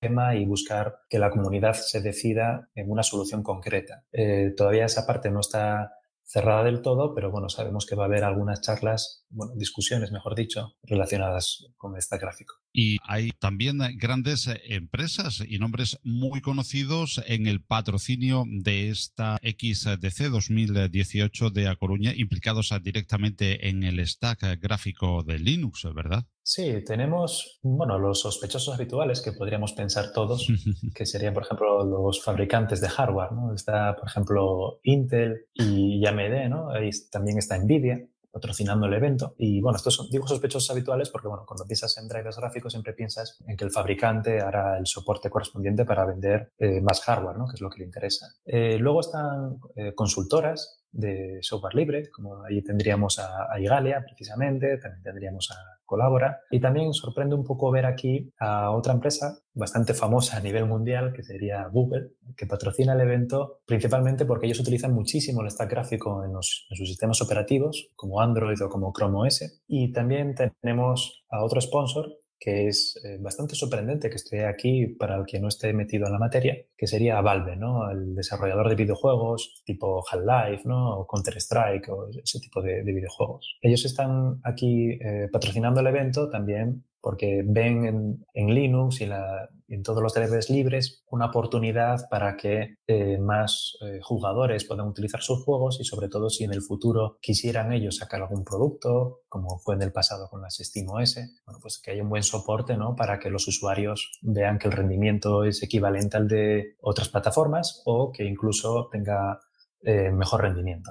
tema 0.00 0.34
y 0.34 0.46
buscar 0.46 1.02
que 1.08 1.18
la 1.18 1.30
comunidad 1.30 1.74
se 1.74 2.00
decida 2.00 2.68
en 2.74 2.90
una 2.90 3.02
solución 3.02 3.42
concreta. 3.42 4.04
Eh, 4.12 4.52
todavía 4.56 4.86
esa 4.86 5.06
parte 5.06 5.30
no 5.30 5.40
está 5.40 5.92
cerrada 6.24 6.64
del 6.64 6.80
todo, 6.80 7.14
pero 7.14 7.30
bueno, 7.30 7.48
sabemos 7.48 7.86
que 7.86 7.96
va 7.96 8.04
a 8.04 8.06
haber 8.06 8.24
algunas 8.24 8.60
charlas, 8.62 9.19
bueno, 9.30 9.54
discusiones, 9.56 10.12
mejor 10.12 10.34
dicho, 10.34 10.74
relacionadas 10.82 11.66
con 11.76 11.96
este 11.96 12.18
gráfico. 12.18 12.54
Y 12.72 12.98
hay 13.06 13.30
también 13.38 13.78
grandes 13.96 14.48
empresas 14.64 15.42
y 15.46 15.58
nombres 15.58 15.98
muy 16.02 16.40
conocidos 16.40 17.20
en 17.26 17.46
el 17.46 17.62
patrocinio 17.62 18.44
de 18.46 18.90
esta 18.90 19.38
XDC 19.42 20.30
2018 20.30 21.50
de 21.50 21.68
A 21.68 21.76
Coruña, 21.76 22.12
implicados 22.14 22.72
directamente 22.82 23.68
en 23.68 23.82
el 23.82 24.06
stack 24.06 24.60
gráfico 24.60 25.22
de 25.22 25.38
Linux, 25.38 25.86
¿verdad? 25.94 26.24
Sí, 26.42 26.82
tenemos, 26.84 27.60
bueno, 27.62 27.98
los 27.98 28.20
sospechosos 28.20 28.74
habituales 28.74 29.20
que 29.20 29.32
podríamos 29.32 29.72
pensar 29.72 30.12
todos, 30.12 30.46
que 30.94 31.06
serían, 31.06 31.34
por 31.34 31.44
ejemplo, 31.44 31.84
los 31.84 32.22
fabricantes 32.22 32.80
de 32.80 32.88
hardware, 32.88 33.32
¿no? 33.32 33.54
Está, 33.54 33.96
por 33.96 34.08
ejemplo, 34.08 34.80
Intel 34.82 35.46
y 35.54 36.04
AMD, 36.04 36.48
¿no? 36.48 36.70
Ahí 36.70 36.90
también 37.10 37.38
está 37.38 37.58
Nvidia 37.58 38.04
patrocinando 38.30 38.86
el 38.86 38.94
evento. 38.94 39.34
Y 39.38 39.60
bueno, 39.60 39.76
estos 39.76 39.94
son, 39.94 40.08
digo 40.10 40.26
sospechosos 40.26 40.70
habituales 40.70 41.10
porque, 41.10 41.28
bueno, 41.28 41.44
cuando 41.46 41.64
piensas 41.64 41.96
en 41.98 42.08
drivers 42.08 42.36
gráficos 42.36 42.72
siempre 42.72 42.92
piensas 42.92 43.38
en 43.46 43.56
que 43.56 43.64
el 43.64 43.70
fabricante 43.70 44.40
hará 44.40 44.78
el 44.78 44.86
soporte 44.86 45.30
correspondiente 45.30 45.84
para 45.84 46.04
vender 46.04 46.52
eh, 46.58 46.80
más 46.80 47.02
hardware, 47.02 47.36
¿no? 47.36 47.46
Que 47.46 47.54
es 47.54 47.60
lo 47.60 47.70
que 47.70 47.78
le 47.78 47.84
interesa. 47.86 48.26
Eh, 48.44 48.78
luego 48.78 49.00
están 49.00 49.58
eh, 49.76 49.94
consultoras 49.94 50.80
de 50.92 51.38
software 51.42 51.74
libre, 51.74 52.10
como 52.10 52.42
ahí 52.44 52.62
tendríamos 52.62 53.18
a, 53.18 53.52
a, 53.52 53.60
Igalia 53.60 54.02
precisamente, 54.02 54.78
también 54.78 55.02
tendríamos 55.02 55.50
a 55.50 55.79
Colabora. 55.90 56.42
Y 56.52 56.60
también 56.60 56.92
sorprende 56.94 57.34
un 57.34 57.42
poco 57.42 57.68
ver 57.72 57.84
aquí 57.84 58.32
a 58.38 58.70
otra 58.70 58.92
empresa 58.92 59.40
bastante 59.52 59.92
famosa 59.92 60.36
a 60.36 60.40
nivel 60.40 60.64
mundial 60.66 61.12
que 61.12 61.24
sería 61.24 61.66
Google, 61.66 62.12
que 62.36 62.46
patrocina 62.46 62.92
el 62.92 63.00
evento 63.00 63.58
principalmente 63.66 64.24
porque 64.24 64.46
ellos 64.46 64.60
utilizan 64.60 64.94
muchísimo 64.94 65.42
el 65.42 65.50
stack 65.50 65.68
gráfico 65.68 66.22
en, 66.22 66.30
sus 66.40 66.88
sistemas 66.88 67.20
operativos 67.20 67.88
como 67.96 68.20
Android 68.20 68.62
o 68.62 68.68
como 68.68 68.92
Chrome 68.92 69.26
OS 69.26 69.62
y 69.66 69.90
también 69.90 70.36
tenemos 70.62 71.24
a 71.28 71.42
otro 71.42 71.60
sponsor 71.60 72.06
que 72.40 72.68
es 72.68 72.98
eh, 73.04 73.18
bastante 73.20 73.54
sorprendente 73.54 74.08
que 74.08 74.16
esté 74.16 74.46
aquí 74.46 74.86
para 74.86 75.16
el 75.16 75.26
que 75.26 75.38
no 75.38 75.48
esté 75.48 75.74
metido 75.74 76.06
en 76.06 76.12
la 76.12 76.18
materia, 76.18 76.56
que 76.76 76.86
sería 76.86 77.20
Valve, 77.20 77.56
¿no? 77.56 77.90
El 77.90 78.14
desarrollador 78.14 78.70
de 78.70 78.76
videojuegos 78.76 79.62
tipo 79.66 80.02
Half-Life, 80.10 80.62
¿no? 80.66 81.00
O 81.00 81.06
Counter-Strike 81.06 81.88
o 81.90 82.08
ese 82.08 82.40
tipo 82.40 82.62
de, 82.62 82.82
videojuegos. 82.82 83.58
Ellos 83.60 83.84
están 83.84 84.40
aquí 84.42 84.92
eh, 84.92 85.28
patrocinando 85.30 85.80
el 85.80 85.86
evento 85.86 86.30
también 86.30 86.84
porque 87.00 87.42
ven 87.46 88.24
en, 88.34 88.54
Linux 88.54 89.00
y 89.00 89.04
en 89.04 89.82
todos 89.82 90.02
los 90.02 90.14
drivers 90.14 90.50
libres 90.50 91.04
una 91.10 91.26
oportunidad 91.26 92.08
para 92.10 92.36
que 92.36 92.76
eh, 92.86 93.18
más 93.18 93.76
eh, 93.82 94.00
jugadores 94.02 94.64
puedan 94.64 94.88
utilizar 94.88 95.22
sus 95.22 95.44
juegos 95.44 95.78
y 95.80 95.84
sobre 95.84 96.08
todo 96.08 96.30
si 96.30 96.44
en 96.44 96.52
el 96.52 96.62
futuro 96.62 97.18
quisieran 97.20 97.72
ellos 97.72 97.96
sacar 97.96 98.22
algún 98.22 98.44
producto, 98.44 99.20
como 99.28 99.58
fue 99.58 99.76
en 99.76 99.82
el 99.82 99.92
pasado 99.92 100.28
con 100.28 100.42
las 100.42 100.56
SteamOS, 100.56 101.14
bueno, 101.46 101.58
pues 101.62 101.80
que 101.82 101.92
haya 101.92 102.02
un 102.02 102.10
buen 102.10 102.22
soporte 102.22 102.76
¿no? 102.76 102.96
para 102.96 103.18
que 103.18 103.30
los 103.30 103.46
usuarios 103.48 104.10
vean 104.22 104.58
que 104.58 104.68
el 104.68 104.72
rendimiento 104.72 105.44
es 105.44 105.62
equivalente 105.62 106.16
al 106.16 106.28
de 106.28 106.76
otras 106.80 107.08
plataformas 107.08 107.82
o 107.86 108.12
que 108.12 108.24
incluso 108.24 108.88
tenga 108.90 109.40
eh, 109.82 110.10
mejor 110.10 110.42
rendimiento. 110.42 110.90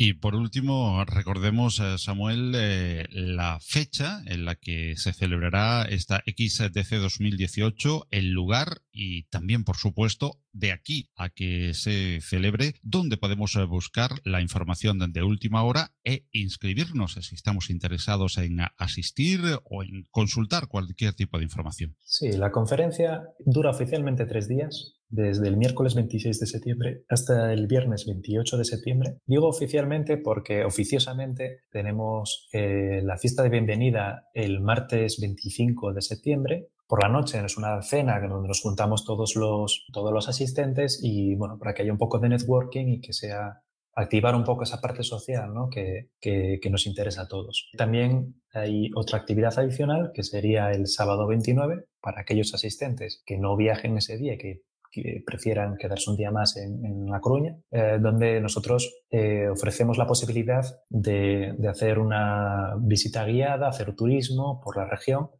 Y 0.00 0.12
por 0.12 0.36
último, 0.36 1.04
recordemos, 1.04 1.80
eh, 1.80 1.98
Samuel, 1.98 2.52
eh, 2.54 3.08
la 3.10 3.58
fecha 3.60 4.22
en 4.26 4.44
la 4.44 4.54
que 4.54 4.94
se 4.96 5.12
celebrará 5.12 5.86
esta 5.90 6.22
XDC 6.24 7.00
2018, 7.00 8.06
el 8.12 8.30
lugar 8.30 8.82
y 8.92 9.24
también, 9.24 9.64
por 9.64 9.76
supuesto, 9.76 10.38
de 10.52 10.70
aquí 10.70 11.10
a 11.16 11.30
que 11.30 11.74
se 11.74 12.20
celebre, 12.20 12.76
donde 12.82 13.16
podemos 13.16 13.56
eh, 13.56 13.64
buscar 13.64 14.12
la 14.22 14.40
información 14.40 15.00
de 15.00 15.22
última 15.24 15.64
hora 15.64 15.90
e 16.04 16.28
inscribirnos 16.30 17.14
si 17.14 17.34
estamos 17.34 17.68
interesados 17.68 18.38
en 18.38 18.60
asistir 18.76 19.40
o 19.64 19.82
en 19.82 20.04
consultar 20.12 20.68
cualquier 20.68 21.14
tipo 21.14 21.38
de 21.38 21.44
información. 21.44 21.96
Sí, 22.04 22.30
la 22.34 22.52
conferencia 22.52 23.24
dura 23.44 23.70
oficialmente 23.70 24.26
tres 24.26 24.46
días 24.46 24.97
desde 25.08 25.48
el 25.48 25.56
miércoles 25.56 25.94
26 25.94 26.40
de 26.40 26.46
septiembre 26.46 27.04
hasta 27.08 27.52
el 27.52 27.66
viernes 27.66 28.06
28 28.06 28.58
de 28.58 28.64
septiembre. 28.64 29.18
Digo 29.26 29.48
oficialmente 29.48 30.16
porque 30.18 30.64
oficiosamente 30.64 31.62
tenemos 31.70 32.48
eh, 32.52 33.00
la 33.02 33.16
fiesta 33.18 33.42
de 33.42 33.48
bienvenida 33.48 34.28
el 34.34 34.60
martes 34.60 35.18
25 35.20 35.92
de 35.92 36.02
septiembre. 36.02 36.68
Por 36.86 37.02
la 37.02 37.08
noche 37.08 37.42
es 37.44 37.56
una 37.56 37.82
cena 37.82 38.20
donde 38.20 38.48
nos 38.48 38.62
juntamos 38.62 39.04
todos 39.04 39.36
los, 39.36 39.86
todos 39.92 40.12
los 40.12 40.28
asistentes 40.28 41.00
y 41.02 41.34
bueno, 41.36 41.58
para 41.58 41.74
que 41.74 41.82
haya 41.82 41.92
un 41.92 41.98
poco 41.98 42.18
de 42.18 42.30
networking 42.30 42.86
y 42.86 43.00
que 43.00 43.12
sea 43.12 43.62
activar 43.94 44.36
un 44.36 44.44
poco 44.44 44.62
esa 44.62 44.80
parte 44.80 45.02
social 45.02 45.52
¿no? 45.52 45.68
que, 45.68 46.10
que, 46.20 46.60
que, 46.62 46.70
nos 46.70 46.86
interesa 46.86 47.22
a 47.22 47.28
todos. 47.28 47.68
También 47.76 48.40
hay 48.52 48.90
otra 48.94 49.18
actividad 49.18 49.58
adicional 49.58 50.12
que 50.14 50.22
sería 50.22 50.70
el 50.70 50.86
sábado 50.86 51.26
29 51.26 51.84
para 52.00 52.20
aquellos 52.20 52.54
asistentes 52.54 53.22
que 53.26 53.38
no 53.38 53.56
viajen 53.56 53.96
ese 53.96 54.16
día 54.16 54.34
y 54.34 54.38
que 54.38 54.62
que 54.90 55.22
prefieran 55.24 55.76
quedarse 55.76 56.10
un 56.10 56.16
día 56.16 56.30
más 56.30 56.56
en, 56.56 57.06
La 57.06 57.20
Coruña, 57.20 57.56
eh, 57.70 57.98
donde 58.00 58.40
nosotros 58.40 59.02
eh, 59.10 59.48
ofrecemos 59.48 59.98
la 59.98 60.06
posibilidad 60.06 60.64
de, 60.88 61.56
hacer 61.68 61.98
una 61.98 62.74
visita 62.80 63.24
guiada, 63.24 63.68
hacer 63.68 63.94
turismo 63.94 64.60
por 64.62 64.76
la 64.76 64.86
región, 64.86 65.30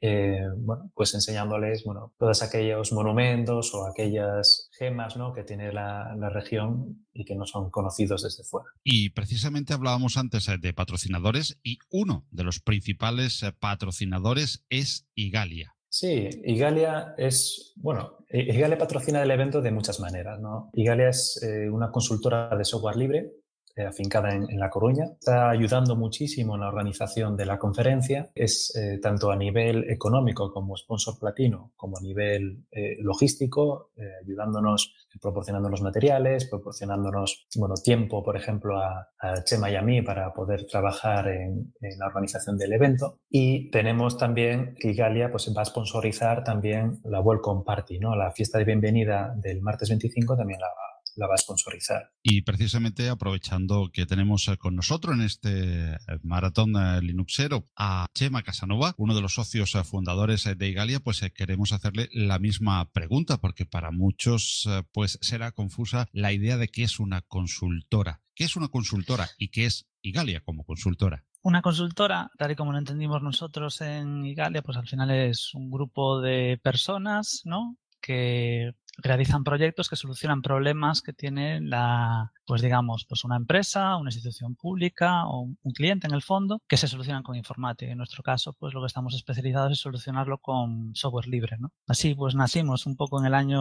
eh, 0.00 0.42
bueno, 0.56 0.92
pues 0.94 1.12
enseñándoles 1.14 1.82
bueno, 1.84 2.14
todos 2.18 2.42
aquellos 2.42 2.92
monumentos 2.92 3.74
o 3.74 3.84
aquellas 3.84 4.70
gemas 4.78 5.16
¿no? 5.16 5.32
que 5.32 5.42
tiene 5.42 5.72
la, 5.72 6.14
la, 6.16 6.30
región 6.30 7.04
y 7.12 7.24
que 7.24 7.34
no 7.34 7.44
son 7.46 7.68
conocidos 7.70 8.22
desde 8.22 8.44
fuera. 8.44 8.68
Y 8.84 9.10
precisamente 9.10 9.72
hablábamos 9.72 10.16
antes 10.16 10.48
de 10.60 10.72
patrocinadores 10.72 11.58
y 11.64 11.78
uno 11.90 12.26
de 12.30 12.44
los 12.44 12.60
principales 12.60 13.44
patrocinadores 13.58 14.64
es 14.68 15.08
Igalia. 15.16 15.77
Sí, 15.90 16.28
Igalia 16.44 17.14
es, 17.16 17.72
bueno, 17.76 18.18
Igalia 18.30 18.76
patrocina 18.76 19.22
el 19.22 19.30
evento 19.30 19.62
de 19.62 19.70
muchas 19.70 20.00
maneras, 20.00 20.38
¿no? 20.38 20.70
Igalia 20.74 21.08
es 21.08 21.42
eh, 21.42 21.70
una 21.70 21.90
consultora 21.90 22.54
de 22.56 22.64
software 22.64 22.96
libre 22.96 23.18
eh, 23.18 23.37
afincada 23.86 24.34
en, 24.34 24.58
La 24.58 24.70
Coruña. 24.70 25.04
Está 25.18 25.50
ayudando 25.50 25.96
muchísimo 25.96 26.54
en 26.54 26.62
la 26.62 26.68
organización 26.68 27.36
de 27.36 27.46
la 27.46 27.58
conferencia. 27.58 28.30
Es 28.34 28.74
eh, 28.76 28.98
tanto 29.00 29.30
a 29.30 29.36
nivel 29.36 29.90
económico 29.90 30.52
como 30.52 30.76
sponsor 30.76 31.18
platino, 31.18 31.72
como 31.76 31.98
a 31.98 32.00
nivel 32.00 32.64
logístico, 33.00 33.90
ayudándonos, 34.22 34.94
proporcionándonos 35.20 35.82
materiales, 35.82 36.46
proporcionándonos 36.46 37.46
bueno, 37.56 37.74
tiempo, 37.74 38.22
por 38.22 38.36
ejemplo, 38.36 38.78
a, 38.78 39.08
Chema 39.44 39.70
y 39.70 39.76
a 39.76 39.82
mí 39.82 40.02
para 40.02 40.32
poder 40.32 40.66
trabajar 40.66 41.28
en, 41.28 41.74
en 41.80 41.98
la 41.98 42.06
organización 42.06 42.56
del 42.56 42.72
evento. 42.72 43.18
Y 43.28 43.70
tenemos 43.70 44.16
también 44.16 44.74
que 44.78 44.90
Igalia 44.90 45.30
pues, 45.30 45.52
va 45.56 45.62
a 45.62 45.64
sponsorizar 45.64 46.44
también 46.44 47.00
la 47.04 47.20
Welcome 47.20 47.62
Party, 47.64 47.98
¿no? 47.98 48.14
la 48.16 48.30
fiesta 48.30 48.58
de 48.58 48.64
bienvenida 48.64 49.34
del 49.36 49.60
martes 49.60 49.88
25 49.88 50.36
también 50.36 50.60
la, 50.60 50.68
la 51.18 51.26
va 51.26 51.34
a 51.34 51.38
sponsorizar. 51.38 52.12
Y 52.22 52.42
precisamente 52.42 53.08
aprovechando 53.08 53.90
que 53.92 54.06
tenemos 54.06 54.48
eh, 54.48 54.56
con 54.56 54.76
nosotros 54.76 55.16
en 55.16 55.22
este 55.22 55.92
eh, 55.92 55.98
maratón 56.22 56.76
eh, 56.76 57.02
Linuxero 57.02 57.66
a 57.76 58.06
Chema 58.14 58.42
Casanova, 58.42 58.94
uno 58.96 59.14
de 59.14 59.20
los 59.20 59.34
socios 59.34 59.76
fundadores 59.84 60.44
de 60.56 60.68
Igalia, 60.68 61.00
pues 61.00 61.20
queremos 61.34 61.72
hacerle 61.72 62.08
la 62.12 62.38
misma 62.38 62.90
pregunta 62.92 63.38
porque 63.38 63.66
para 63.66 63.90
muchos 63.90 64.68
pues 64.92 65.18
será 65.20 65.52
confusa 65.52 66.08
la 66.12 66.32
idea 66.32 66.56
de 66.56 66.68
qué 66.68 66.84
es 66.84 67.00
una 67.00 67.22
consultora. 67.22 68.22
¿Qué 68.34 68.44
es 68.44 68.56
una 68.56 68.68
consultora 68.68 69.28
y 69.36 69.48
qué 69.48 69.66
es 69.66 69.88
Igalia 70.00 70.40
como 70.40 70.64
consultora? 70.64 71.24
Una 71.42 71.62
consultora, 71.62 72.30
tal 72.38 72.52
y 72.52 72.56
como 72.56 72.72
lo 72.72 72.78
entendimos 72.78 73.22
nosotros 73.22 73.80
en 73.80 74.24
Igalia, 74.24 74.62
pues 74.62 74.76
al 74.76 74.86
final 74.86 75.10
es 75.10 75.54
un 75.54 75.70
grupo 75.70 76.20
de 76.20 76.60
personas, 76.62 77.42
¿no? 77.44 77.76
Que 78.00 78.74
realizan 78.98 79.44
proyectos 79.44 79.88
que 79.88 79.96
solucionan 79.96 80.42
problemas 80.42 81.02
que 81.02 81.12
tiene 81.12 81.60
la, 81.60 82.32
pues 82.46 82.62
digamos, 82.62 83.06
pues 83.08 83.24
una 83.24 83.36
empresa, 83.36 83.96
una 83.96 84.08
institución 84.10 84.56
pública 84.56 85.26
o 85.26 85.42
un 85.42 85.72
cliente 85.72 86.06
en 86.06 86.14
el 86.14 86.22
fondo 86.22 86.60
que 86.68 86.76
se 86.76 86.88
solucionan 86.88 87.22
con 87.22 87.36
informática. 87.36 87.90
En 87.90 87.98
nuestro 87.98 88.22
caso, 88.22 88.54
pues 88.58 88.74
lo 88.74 88.80
que 88.80 88.86
estamos 88.86 89.14
especializados 89.14 89.72
es 89.72 89.78
solucionarlo 89.78 90.38
con 90.38 90.94
software 90.94 91.28
libre, 91.28 91.56
¿no? 91.58 91.72
Así, 91.86 92.14
pues 92.14 92.34
nacimos 92.34 92.86
un 92.86 92.96
poco 92.96 93.20
en 93.20 93.26
el 93.26 93.34
año 93.34 93.60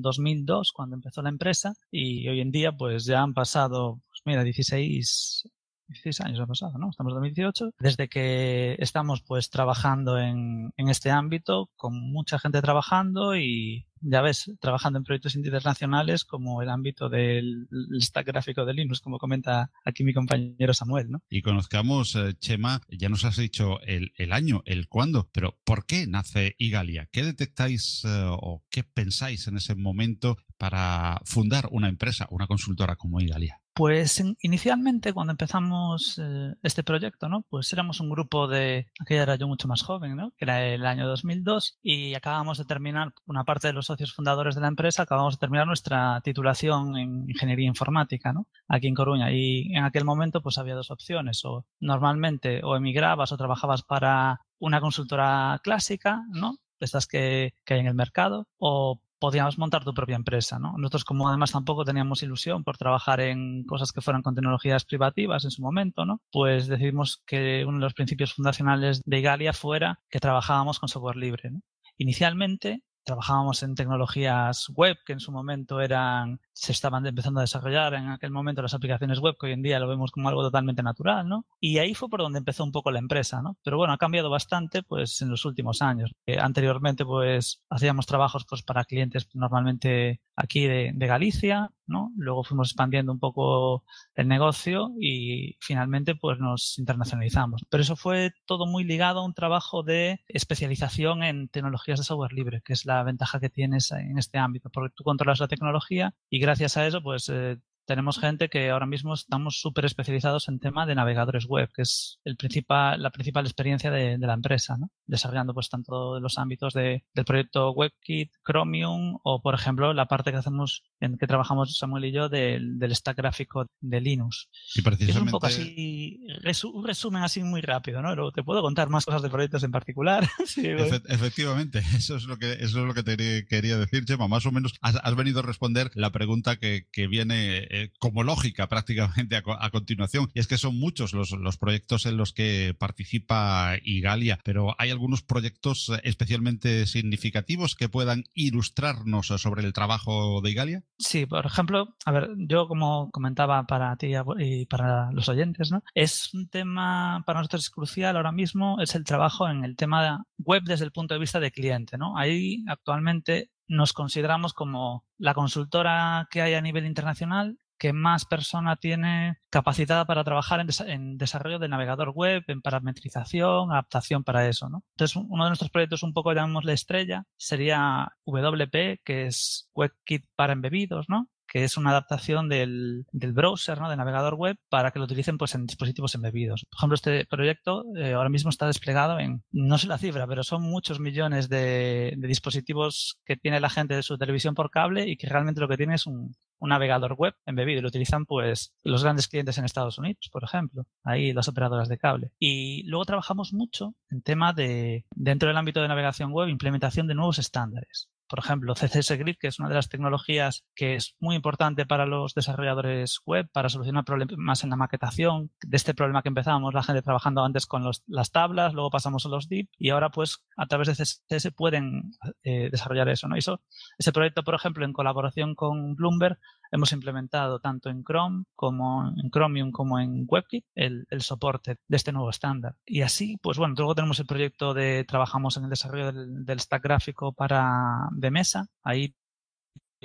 2002 0.00 0.72
cuando 0.72 0.96
empezó 0.96 1.22
la 1.22 1.30
empresa 1.30 1.74
y 1.90 2.28
hoy 2.28 2.40
en 2.40 2.50
día, 2.50 2.72
pues 2.72 3.04
ya 3.04 3.22
han 3.22 3.34
pasado, 3.34 4.00
pues 4.08 4.22
mira, 4.24 4.44
16 4.44 5.48
16 5.88 6.20
años 6.22 6.40
ha 6.40 6.46
pasado, 6.46 6.78
¿no? 6.78 6.90
Estamos 6.90 7.12
en 7.12 7.16
2018. 7.16 7.70
Desde 7.78 8.08
que 8.08 8.76
estamos 8.78 9.22
pues 9.22 9.50
trabajando 9.50 10.18
en, 10.18 10.72
en, 10.76 10.88
este 10.88 11.10
ámbito, 11.10 11.70
con 11.76 11.94
mucha 11.94 12.38
gente 12.38 12.62
trabajando 12.62 13.36
y 13.36 13.86
ya 14.00 14.20
ves, 14.20 14.52
trabajando 14.60 14.98
en 14.98 15.04
proyectos 15.04 15.34
internacionales 15.34 16.24
como 16.24 16.62
el 16.62 16.70
ámbito 16.70 17.08
del 17.08 17.68
stack 18.00 18.26
gráfico 18.26 18.64
de 18.64 18.74
Linux, 18.74 19.00
como 19.00 19.18
comenta 19.18 19.70
aquí 19.84 20.04
mi 20.04 20.14
compañero 20.14 20.74
Samuel, 20.74 21.10
¿no? 21.10 21.22
Y 21.28 21.42
conozcamos, 21.42 22.14
eh, 22.14 22.34
Chema, 22.38 22.80
ya 22.88 23.08
nos 23.08 23.24
has 23.24 23.36
dicho 23.36 23.80
el, 23.82 24.12
el 24.16 24.32
año, 24.32 24.62
el 24.64 24.88
cuándo, 24.88 25.28
pero 25.32 25.58
¿por 25.64 25.86
qué 25.86 26.06
nace 26.06 26.54
Igalia? 26.58 27.08
¿Qué 27.12 27.22
detectáis 27.22 28.02
eh, 28.04 28.26
o 28.28 28.64
qué 28.70 28.84
pensáis 28.84 29.46
en 29.48 29.56
ese 29.56 29.74
momento 29.74 30.36
para 30.58 31.20
fundar 31.24 31.68
una 31.70 31.88
empresa, 31.88 32.26
una 32.30 32.46
consultora 32.46 32.96
como 32.96 33.20
Igalia? 33.20 33.60
Pues 33.76 34.24
inicialmente 34.40 35.12
cuando 35.12 35.32
empezamos 35.32 36.18
eh, 36.18 36.54
este 36.62 36.82
proyecto, 36.82 37.28
¿no? 37.28 37.42
Pues 37.42 37.70
éramos 37.74 38.00
un 38.00 38.08
grupo 38.08 38.48
de, 38.48 38.86
aquella 38.98 39.24
era 39.24 39.36
yo 39.36 39.48
mucho 39.48 39.68
más 39.68 39.82
joven, 39.82 40.16
¿no? 40.16 40.30
Que 40.38 40.46
era 40.46 40.64
el 40.64 40.86
año 40.86 41.06
2002 41.06 41.78
y 41.82 42.14
acabamos 42.14 42.56
de 42.56 42.64
terminar, 42.64 43.12
una 43.26 43.44
parte 43.44 43.66
de 43.66 43.74
los 43.74 43.84
socios 43.84 44.14
fundadores 44.14 44.54
de 44.54 44.62
la 44.62 44.68
empresa, 44.68 45.02
acabamos 45.02 45.34
de 45.34 45.40
terminar 45.40 45.66
nuestra 45.66 46.22
titulación 46.22 46.96
en 46.96 47.28
ingeniería 47.28 47.66
informática, 47.66 48.32
¿no? 48.32 48.46
Aquí 48.66 48.86
en 48.86 48.94
Coruña 48.94 49.30
y 49.30 49.70
en 49.76 49.84
aquel 49.84 50.06
momento 50.06 50.40
pues 50.40 50.56
había 50.56 50.74
dos 50.74 50.90
opciones, 50.90 51.44
o 51.44 51.66
normalmente 51.78 52.62
o 52.64 52.76
emigrabas 52.76 53.32
o 53.32 53.36
trabajabas 53.36 53.82
para 53.82 54.40
una 54.58 54.80
consultora 54.80 55.60
clásica, 55.62 56.22
¿no? 56.30 56.56
De 56.80 56.86
estas 56.86 57.06
que, 57.06 57.52
que 57.66 57.74
hay 57.74 57.80
en 57.80 57.88
el 57.88 57.94
mercado, 57.94 58.48
o 58.56 59.02
podíamos 59.18 59.58
montar 59.58 59.84
tu 59.84 59.94
propia 59.94 60.16
empresa, 60.16 60.58
¿no? 60.58 60.74
Nosotros 60.78 61.04
como 61.04 61.28
además 61.28 61.52
tampoco 61.52 61.84
teníamos 61.84 62.22
ilusión 62.22 62.64
por 62.64 62.76
trabajar 62.76 63.20
en 63.20 63.64
cosas 63.64 63.92
que 63.92 64.00
fueran 64.00 64.22
con 64.22 64.34
tecnologías 64.34 64.84
privativas 64.84 65.44
en 65.44 65.50
su 65.50 65.62
momento, 65.62 66.04
¿no? 66.04 66.20
Pues 66.30 66.66
decidimos 66.66 67.22
que 67.26 67.64
uno 67.66 67.78
de 67.78 67.84
los 67.84 67.94
principios 67.94 68.34
fundacionales 68.34 69.02
de 69.04 69.18
Igalia 69.18 69.52
fuera 69.52 70.00
que 70.10 70.20
trabajábamos 70.20 70.78
con 70.78 70.88
software 70.88 71.16
libre. 71.16 71.50
Inicialmente 71.98 72.82
trabajábamos 73.06 73.62
en 73.62 73.76
tecnologías 73.76 74.68
web 74.74 74.96
que 75.06 75.12
en 75.12 75.20
su 75.20 75.30
momento 75.30 75.80
eran 75.80 76.40
se 76.52 76.72
estaban 76.72 77.06
empezando 77.06 77.38
a 77.38 77.44
desarrollar 77.44 77.94
en 77.94 78.08
aquel 78.08 78.32
momento 78.32 78.62
las 78.62 78.74
aplicaciones 78.74 79.20
web 79.20 79.36
que 79.38 79.46
hoy 79.46 79.52
en 79.52 79.62
día 79.62 79.78
lo 79.78 79.88
vemos 79.88 80.10
como 80.10 80.28
algo 80.28 80.42
totalmente 80.42 80.82
natural, 80.82 81.28
¿no? 81.28 81.46
Y 81.60 81.78
ahí 81.78 81.94
fue 81.94 82.08
por 82.08 82.20
donde 82.20 82.40
empezó 82.40 82.64
un 82.64 82.72
poco 82.72 82.90
la 82.90 82.98
empresa, 82.98 83.42
¿no? 83.42 83.56
Pero 83.62 83.76
bueno, 83.76 83.92
ha 83.92 83.98
cambiado 83.98 84.28
bastante 84.28 84.82
pues 84.82 85.22
en 85.22 85.30
los 85.30 85.44
últimos 85.44 85.82
años. 85.82 86.12
Eh, 86.26 86.38
anteriormente 86.40 87.04
pues 87.04 87.62
hacíamos 87.70 88.06
trabajos 88.06 88.44
pues 88.48 88.62
para 88.62 88.84
clientes 88.84 89.28
normalmente 89.34 90.20
aquí 90.34 90.66
de, 90.66 90.90
de 90.92 91.06
Galicia, 91.06 91.70
¿no? 91.86 92.12
Luego 92.16 92.44
fuimos 92.44 92.68
expandiendo 92.68 93.12
un 93.12 93.18
poco 93.18 93.84
el 94.14 94.28
negocio 94.28 94.90
y 95.00 95.56
finalmente 95.60 96.14
pues 96.14 96.38
nos 96.38 96.78
internacionalizamos. 96.78 97.64
Pero 97.68 97.82
eso 97.82 97.96
fue 97.96 98.32
todo 98.46 98.66
muy 98.66 98.84
ligado 98.84 99.20
a 99.20 99.24
un 99.24 99.34
trabajo 99.34 99.82
de 99.82 100.20
especialización 100.28 101.22
en 101.22 101.48
tecnologías 101.48 101.98
de 101.98 102.04
software 102.04 102.32
libre, 102.32 102.62
que 102.64 102.72
es 102.72 102.86
la 102.86 103.02
ventaja 103.02 103.40
que 103.40 103.50
tienes 103.50 103.90
en 103.92 104.18
este 104.18 104.38
ámbito, 104.38 104.70
porque 104.70 104.94
tú 104.94 105.04
controlas 105.04 105.40
la 105.40 105.48
tecnología 105.48 106.14
y 106.30 106.38
gracias 106.38 106.76
a 106.76 106.86
eso 106.86 107.02
pues 107.02 107.28
eh, 107.28 107.58
tenemos 107.86 108.18
gente 108.18 108.48
que 108.48 108.70
ahora 108.70 108.86
mismo 108.86 109.14
estamos 109.14 109.60
súper 109.60 109.84
especializados 109.84 110.48
en 110.48 110.58
tema 110.58 110.86
de 110.86 110.94
navegadores 110.94 111.46
web, 111.46 111.70
que 111.72 111.82
es 111.82 112.20
el 112.24 112.36
principal, 112.36 113.00
la 113.00 113.10
principal 113.10 113.46
experiencia 113.46 113.90
de, 113.90 114.18
la 114.18 114.34
empresa, 114.34 114.76
¿no? 114.76 114.90
Desarrollando 115.06 115.54
pues 115.54 115.68
tanto 115.68 116.20
los 116.20 116.38
ámbitos 116.38 116.74
de, 116.74 117.04
del 117.14 117.24
proyecto 117.24 117.70
WebKit, 117.72 118.32
Chromium 118.44 119.18
o 119.22 119.40
por 119.42 119.54
ejemplo 119.54 119.92
la 119.92 120.06
parte 120.06 120.30
que 120.30 120.38
hacemos, 120.38 120.82
en 121.00 121.18
que 121.18 121.26
trabajamos 121.26 121.76
Samuel 121.76 122.06
y 122.06 122.12
yo 122.12 122.28
del, 122.28 122.78
del 122.78 122.94
stack 122.94 123.16
gráfico 123.16 123.66
de 123.80 124.00
Linux. 124.00 124.48
Y 124.74 124.82
precisamente... 124.82 125.18
Es 125.18 125.22
un 125.22 125.30
poco 125.30 125.46
así, 125.46 126.20
un 126.64 126.86
resumen 126.86 127.22
así 127.22 127.42
muy 127.42 127.60
rápido, 127.60 128.02
¿no? 128.02 128.10
Pero 128.10 128.32
te 128.32 128.42
puedo 128.42 128.62
contar 128.62 128.88
más 128.88 129.04
cosas 129.04 129.22
de 129.22 129.30
proyectos 129.30 129.62
en 129.62 129.70
particular. 129.70 130.28
efectivamente, 131.08 131.78
eso 131.96 132.16
es 132.16 132.24
lo 132.24 132.38
que 132.38 132.52
eso 132.52 132.80
es 132.80 132.86
lo 132.86 132.94
que 132.94 133.02
te 133.02 133.46
quería 133.46 133.78
decir, 133.78 134.04
Chema. 134.04 134.28
Más 134.28 134.46
o 134.46 134.52
menos 134.52 134.74
has, 134.80 134.96
has 134.96 135.16
venido 135.16 135.40
a 135.40 135.42
responder 135.42 135.90
la 135.94 136.10
pregunta 136.10 136.56
que, 136.56 136.86
que 136.92 137.06
viene 137.06 137.66
eh, 137.70 137.92
como 137.98 138.22
lógica 138.22 138.68
prácticamente 138.68 139.36
a, 139.36 139.70
continuación. 139.70 140.30
Y 140.34 140.40
es 140.40 140.46
que 140.46 140.58
son 140.58 140.78
muchos 140.78 141.12
los, 141.12 141.32
los 141.32 141.56
proyectos 141.56 142.06
en 142.06 142.16
los 142.16 142.32
que 142.32 142.74
participa 142.78 143.76
Igalia, 143.82 144.38
pero 144.44 144.74
hay 144.78 144.90
algunos 144.96 145.22
proyectos 145.22 145.92
especialmente 146.02 146.86
significativos 146.86 147.74
que 147.74 147.88
puedan 147.88 148.24
ilustrarnos 148.34 149.26
sobre 149.26 149.62
el 149.62 149.72
trabajo 149.72 150.40
de 150.40 150.50
Igalia. 150.50 150.82
Sí, 150.98 151.26
por 151.26 151.44
ejemplo, 151.44 151.94
a 152.04 152.12
ver, 152.12 152.30
yo 152.38 152.66
como 152.66 153.10
comentaba 153.10 153.66
para 153.66 153.94
ti 153.96 154.12
y 154.38 154.66
para 154.66 155.12
los 155.12 155.28
oyentes, 155.28 155.70
¿no? 155.70 155.82
Es 155.94 156.32
un 156.32 156.48
tema 156.48 157.22
para 157.26 157.40
nosotros 157.40 157.68
crucial 157.68 158.16
ahora 158.16 158.32
mismo, 158.32 158.80
es 158.80 158.94
el 158.94 159.04
trabajo 159.04 159.48
en 159.48 159.64
el 159.64 159.76
tema 159.76 160.24
web 160.38 160.62
desde 160.64 160.86
el 160.86 160.92
punto 160.92 161.14
de 161.14 161.20
vista 161.20 161.40
de 161.40 161.50
cliente, 161.50 161.98
¿no? 161.98 162.16
Ahí 162.16 162.64
actualmente 162.66 163.50
nos 163.68 163.92
consideramos 163.92 164.54
como 164.54 165.04
la 165.18 165.34
consultora 165.34 166.28
que 166.30 166.40
hay 166.40 166.54
a 166.54 166.60
nivel 166.60 166.86
internacional 166.86 167.58
que 167.78 167.92
más 167.92 168.24
persona 168.24 168.76
tiene 168.76 169.38
capacitada 169.50 170.04
para 170.04 170.24
trabajar 170.24 170.64
en, 170.86 171.18
desarrollo 171.18 171.58
del 171.58 171.70
navegador 171.70 172.10
web, 172.10 172.44
en 172.48 172.62
parametrización, 172.62 173.72
adaptación 173.72 174.24
para 174.24 174.48
eso, 174.48 174.68
¿no? 174.68 174.84
Entonces, 174.92 175.16
uno 175.16 175.44
de 175.44 175.50
nuestros 175.50 175.70
proyectos, 175.70 176.02
un 176.02 176.12
poco 176.12 176.32
llamémosle 176.32 176.72
estrella, 176.72 177.24
sería 177.36 178.08
WP, 178.24 179.00
que 179.04 179.26
es 179.26 179.70
WebKit 179.74 180.26
para 180.36 180.52
embebidos, 180.52 181.06
¿no? 181.08 181.28
Que 181.46 181.64
es 181.64 181.76
una 181.76 181.90
adaptación 181.90 182.48
del, 182.48 183.06
del, 183.12 183.32
browser, 183.32 183.80
¿no? 183.80 183.88
del 183.88 183.98
navegador 183.98 184.34
web, 184.34 184.56
para 184.68 184.90
que 184.90 184.98
lo 184.98 185.04
utilicen 185.04 185.38
pues, 185.38 185.54
en 185.54 185.66
dispositivos 185.66 186.14
embebidos. 186.14 186.64
Por 186.70 186.78
ejemplo, 186.78 186.94
este 186.94 187.26
proyecto 187.26 187.84
eh, 187.96 188.12
ahora 188.12 188.28
mismo 188.28 188.50
está 188.50 188.66
desplegado 188.66 189.18
en, 189.18 189.42
no 189.52 189.78
sé 189.78 189.86
la 189.86 189.98
cifra, 189.98 190.26
pero 190.26 190.42
son 190.42 190.62
muchos 190.62 191.00
millones 191.00 191.48
de, 191.48 192.14
dispositivos 192.18 193.18
que 193.24 193.36
tiene 193.36 193.60
la 193.60 193.70
gente 193.70 193.94
de 193.94 194.02
su 194.02 194.18
televisión 194.18 194.54
por 194.54 194.70
cable 194.70 195.08
y 195.08 195.16
que 195.16 195.28
realmente 195.28 195.60
lo 195.60 195.68
que 195.68 195.76
tiene 195.76 195.94
es 195.94 196.06
un, 196.06 196.34
un 196.58 196.68
navegador 196.68 197.14
web 197.14 197.34
embebido 197.44 197.78
y 197.78 197.82
lo 197.82 197.88
utilizan 197.88 198.26
pues 198.26 198.74
los 198.82 199.02
grandes 199.02 199.28
clientes 199.28 199.58
en 199.58 199.64
Estados 199.64 199.98
Unidos, 199.98 200.28
por 200.32 200.44
ejemplo, 200.44 200.84
ahí 201.04 201.32
las 201.32 201.48
operadoras 201.48 201.88
de 201.88 201.98
cable. 201.98 202.30
Y 202.38 202.82
luego 202.84 203.04
trabajamos 203.04 203.52
mucho 203.52 203.94
en 204.10 204.22
tema 204.22 204.52
de, 204.52 205.04
dentro 205.14 205.48
del 205.48 205.56
ámbito 205.56 205.82
de 205.82 205.88
navegación 205.88 206.32
web, 206.32 206.48
implementación 206.48 207.06
de 207.06 207.14
nuevos 207.14 207.38
estándares. 207.38 208.08
Por 208.28 208.38
ejemplo, 208.38 208.74
CSS 208.74 209.16
Grid, 209.18 209.36
que 209.38 209.48
es 209.48 209.58
una 209.58 209.68
de 209.68 209.74
las 209.74 209.88
tecnologías 209.88 210.64
que 210.74 210.94
es 210.96 211.16
muy 211.20 211.36
importante 211.36 211.86
para 211.86 212.06
los 212.06 212.34
desarrolladores 212.34 213.20
web, 213.24 213.48
para 213.52 213.68
solucionar 213.68 214.04
problemas 214.04 214.64
en 214.64 214.70
la 214.70 214.76
maquetación. 214.76 215.50
De 215.62 215.76
este 215.76 215.94
problema 215.94 216.22
que 216.22 216.28
empezábamos, 216.28 216.74
la 216.74 216.82
gente 216.82 217.02
trabajando 217.02 217.44
antes 217.44 217.66
con 217.66 217.84
las 218.06 218.30
tablas, 218.30 218.74
luego 218.74 218.90
pasamos 218.90 219.26
a 219.26 219.28
los 219.28 219.48
div 219.48 219.68
y 219.78 219.90
ahora 219.90 220.10
pues 220.10 220.44
a 220.56 220.66
través 220.66 220.88
de 220.88 220.94
CSS 220.94 221.52
pueden 221.54 222.12
eh, 222.42 222.68
desarrollar 222.70 223.08
eso. 223.08 223.28
¿no? 223.28 223.36
Eso, 223.36 223.60
ese 223.98 224.12
proyecto, 224.12 224.42
por 224.42 224.54
ejemplo, 224.54 224.84
en 224.84 224.92
colaboración 224.92 225.54
con 225.54 225.94
Bloomberg, 225.94 226.38
hemos 226.72 226.92
implementado 226.92 227.60
tanto 227.60 227.90
en 227.90 228.02
Chrome 228.04 228.44
como 228.54 229.12
en 229.16 229.30
Chromium 229.30 229.70
como 229.70 229.98
en 229.98 230.24
WebKit 230.26 230.64
el, 230.74 231.06
soporte 231.20 231.78
de 231.88 231.96
este 231.96 232.12
nuevo 232.12 232.30
estándar. 232.30 232.76
Y 232.84 233.02
así, 233.02 233.38
pues 233.42 233.58
bueno, 233.58 233.74
luego 233.76 233.94
tenemos 233.94 234.20
el 234.20 234.26
proyecto 234.26 234.74
de 234.74 235.04
trabajamos 235.04 235.56
en 235.56 235.64
el 235.64 235.70
desarrollo 235.70 236.12
del, 236.12 236.60
stack 236.60 236.82
gráfico 236.82 237.32
para 237.32 238.08
de 238.16 238.30
mesa, 238.30 238.68
ahí 238.82 239.14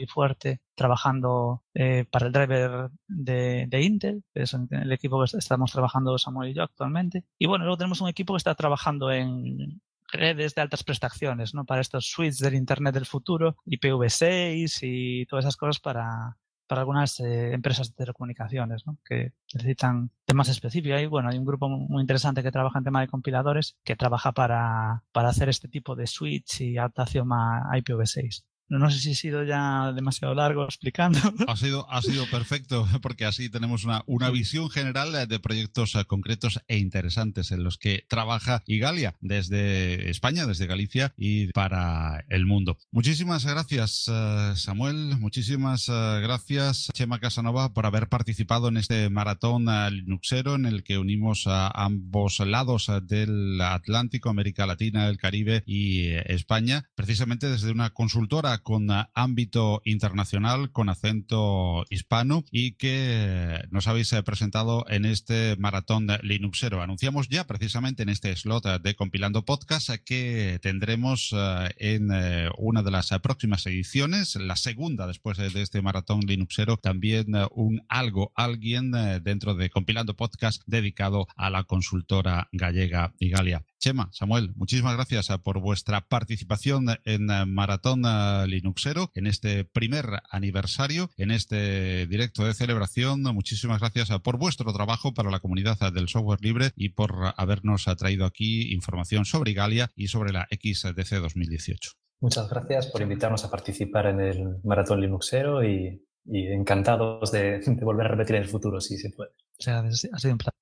fuerte 0.07 0.61
trabajando 0.75 1.63
eh, 1.73 2.05
para 2.09 2.27
el 2.27 2.31
driver 2.31 2.89
de, 3.07 3.81
Intel, 3.81 4.23
es 4.33 4.53
el 4.53 4.91
equipo 4.91 5.23
que 5.23 5.37
estamos 5.37 5.71
trabajando 5.71 6.17
Samuel 6.17 6.51
y 6.51 6.53
yo 6.53 6.63
actualmente. 6.63 7.23
Y 7.37 7.47
bueno, 7.47 7.65
luego 7.65 7.77
tenemos 7.77 8.01
un 8.01 8.09
equipo 8.09 8.33
que 8.33 8.39
está 8.39 8.55
trabajando 8.55 9.11
en 9.11 9.81
redes 10.11 10.55
de 10.55 10.61
altas 10.61 10.83
prestaciones, 10.83 11.53
¿no? 11.53 11.65
Para 11.65 11.81
estos 11.81 12.07
suites 12.07 12.39
del 12.39 12.55
Internet 12.55 12.93
del 12.93 13.05
futuro, 13.05 13.57
IPv6 13.65 14.79
y 14.81 15.25
todas 15.25 15.45
esas 15.45 15.57
cosas 15.57 15.79
para, 15.79 16.37
para 16.71 16.83
algunas 16.83 17.19
eh, 17.19 17.51
empresas 17.51 17.89
de 17.89 17.95
telecomunicaciones 17.95 18.87
¿no? 18.87 18.97
que 19.03 19.33
necesitan 19.53 20.09
temas 20.23 20.47
específicos. 20.47 21.01
Y 21.01 21.05
bueno, 21.05 21.27
hay 21.27 21.37
un 21.37 21.43
grupo 21.43 21.67
muy 21.67 21.99
interesante 21.99 22.41
que 22.43 22.49
trabaja 22.49 22.77
en 22.77 22.85
tema 22.85 23.01
de 23.01 23.09
compiladores 23.09 23.75
que 23.83 23.97
trabaja 23.97 24.31
para, 24.31 25.03
para 25.11 25.27
hacer 25.27 25.49
este 25.49 25.67
tipo 25.67 25.97
de 25.97 26.07
switch 26.07 26.61
y 26.61 26.77
adaptación 26.77 27.27
a 27.33 27.67
IPv6. 27.73 28.45
No 28.71 28.89
sé 28.89 28.99
si 28.99 29.11
he 29.11 29.15
sido 29.15 29.43
ya 29.43 29.91
demasiado 29.91 30.33
largo 30.33 30.63
explicando. 30.63 31.19
Ha 31.47 31.57
sido, 31.57 31.91
ha 31.91 32.01
sido 32.01 32.25
perfecto, 32.27 32.87
porque 33.01 33.25
así 33.25 33.49
tenemos 33.49 33.83
una, 33.83 34.03
una 34.05 34.29
visión 34.29 34.69
general 34.69 35.27
de 35.27 35.39
proyectos 35.39 35.95
eh, 35.95 36.05
concretos 36.05 36.61
e 36.67 36.77
interesantes 36.77 37.51
en 37.51 37.63
los 37.63 37.77
que 37.77 38.05
trabaja 38.07 38.63
Igalia 38.65 39.15
desde 39.19 40.09
España, 40.09 40.45
desde 40.45 40.67
Galicia 40.67 41.13
y 41.17 41.47
para 41.47 42.23
el 42.29 42.45
mundo. 42.45 42.77
Muchísimas 42.91 43.45
gracias, 43.45 44.05
eh, 44.07 44.53
Samuel. 44.55 45.17
Muchísimas 45.19 45.89
eh, 45.89 46.19
gracias, 46.21 46.89
Chema 46.93 47.19
Casanova, 47.19 47.73
por 47.73 47.85
haber 47.85 48.07
participado 48.07 48.69
en 48.69 48.77
este 48.77 49.09
maratón 49.09 49.65
Linuxero 49.91 50.55
en 50.55 50.65
el 50.65 50.83
que 50.83 50.97
unimos 50.97 51.47
a 51.47 51.67
ambos 51.67 52.39
lados 52.39 52.89
del 53.03 53.59
Atlántico, 53.59 54.29
América 54.29 54.65
Latina, 54.65 55.09
el 55.09 55.17
Caribe 55.17 55.63
y 55.65 56.11
España, 56.11 56.85
precisamente 56.95 57.49
desde 57.49 57.71
una 57.71 57.89
consultora 57.89 58.60
con 58.61 58.87
ámbito 59.13 59.81
internacional, 59.85 60.71
con 60.71 60.89
acento 60.89 61.85
hispano 61.89 62.43
y 62.51 62.73
que 62.73 63.59
nos 63.69 63.87
habéis 63.87 64.11
eh, 64.13 64.23
presentado 64.23 64.85
en 64.89 65.05
este 65.05 65.55
maratón 65.57 66.07
Linuxero. 66.21 66.81
Anunciamos 66.81 67.29
ya 67.29 67.45
precisamente 67.45 68.03
en 68.03 68.09
este 68.09 68.35
slot 68.35 68.81
de 68.81 68.95
Compilando 68.95 69.45
Podcast 69.45 69.89
que 70.03 70.59
tendremos 70.61 71.33
eh, 71.35 71.69
en 71.77 72.09
eh, 72.11 72.49
una 72.57 72.83
de 72.83 72.91
las 72.91 73.09
próximas 73.21 73.65
ediciones, 73.65 74.35
la 74.35 74.55
segunda 74.55 75.07
después 75.07 75.37
de 75.37 75.61
este 75.61 75.81
maratón 75.81 76.21
Linuxero, 76.21 76.77
también 76.77 77.27
un 77.51 77.83
algo, 77.87 78.31
alguien 78.35 78.91
dentro 79.23 79.55
de 79.55 79.69
Compilando 79.69 80.15
Podcast 80.15 80.61
dedicado 80.65 81.27
a 81.35 81.49
la 81.49 81.63
consultora 81.63 82.47
gallega 82.51 83.13
Igalia. 83.19 83.63
Chema, 83.81 84.09
Samuel, 84.13 84.51
muchísimas 84.55 84.93
gracias 84.93 85.27
por 85.39 85.59
vuestra 85.59 86.01
participación 86.01 86.85
en 87.03 87.25
Maratón 87.51 88.03
Linuxero 88.47 89.09
en 89.15 89.25
este 89.25 89.65
primer 89.65 90.05
aniversario, 90.29 91.09
en 91.17 91.31
este 91.31 92.05
directo 92.05 92.45
de 92.45 92.53
celebración. 92.53 93.23
Muchísimas 93.23 93.79
gracias 93.79 94.11
por 94.19 94.37
vuestro 94.37 94.71
trabajo 94.71 95.15
para 95.15 95.31
la 95.31 95.39
comunidad 95.39 95.79
del 95.91 96.09
software 96.09 96.43
libre 96.43 96.69
y 96.75 96.89
por 96.89 97.33
habernos 97.37 97.85
traído 97.97 98.25
aquí 98.25 98.71
información 98.71 99.25
sobre 99.25 99.53
Galia 99.53 99.89
y 99.95 100.09
sobre 100.09 100.31
la 100.31 100.47
XDC 100.51 101.19
2018. 101.19 101.93
Muchas 102.19 102.47
gracias 102.51 102.85
por 102.85 103.01
invitarnos 103.01 103.43
a 103.45 103.49
participar 103.49 104.05
en 104.05 104.19
el 104.19 104.57
Maratón 104.63 105.01
Linuxero 105.01 105.67
y, 105.67 106.05
encantados 106.27 107.31
de, 107.31 107.59
volver 107.81 108.05
a 108.05 108.09
repetir 108.09 108.35
en 108.35 108.43
el 108.43 108.47
futuro, 108.47 108.79
si 108.79 108.99
se 108.99 109.09
puede. 109.09 109.31
O 109.57 109.63
sea, 109.63 109.79
ha 109.79 109.91
sido 110.19 110.33
un 110.33 110.37
placer. 110.37 110.60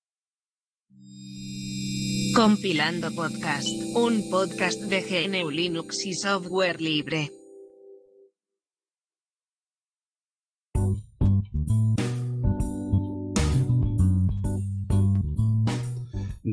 Compilando 2.39 3.11
Podcast, 3.11 3.67
un 3.95 4.29
podcast 4.29 4.79
de 4.83 5.01
GNU 5.01 5.49
Linux 5.51 6.05
y 6.05 6.13
software 6.13 6.79
libre. 6.79 7.29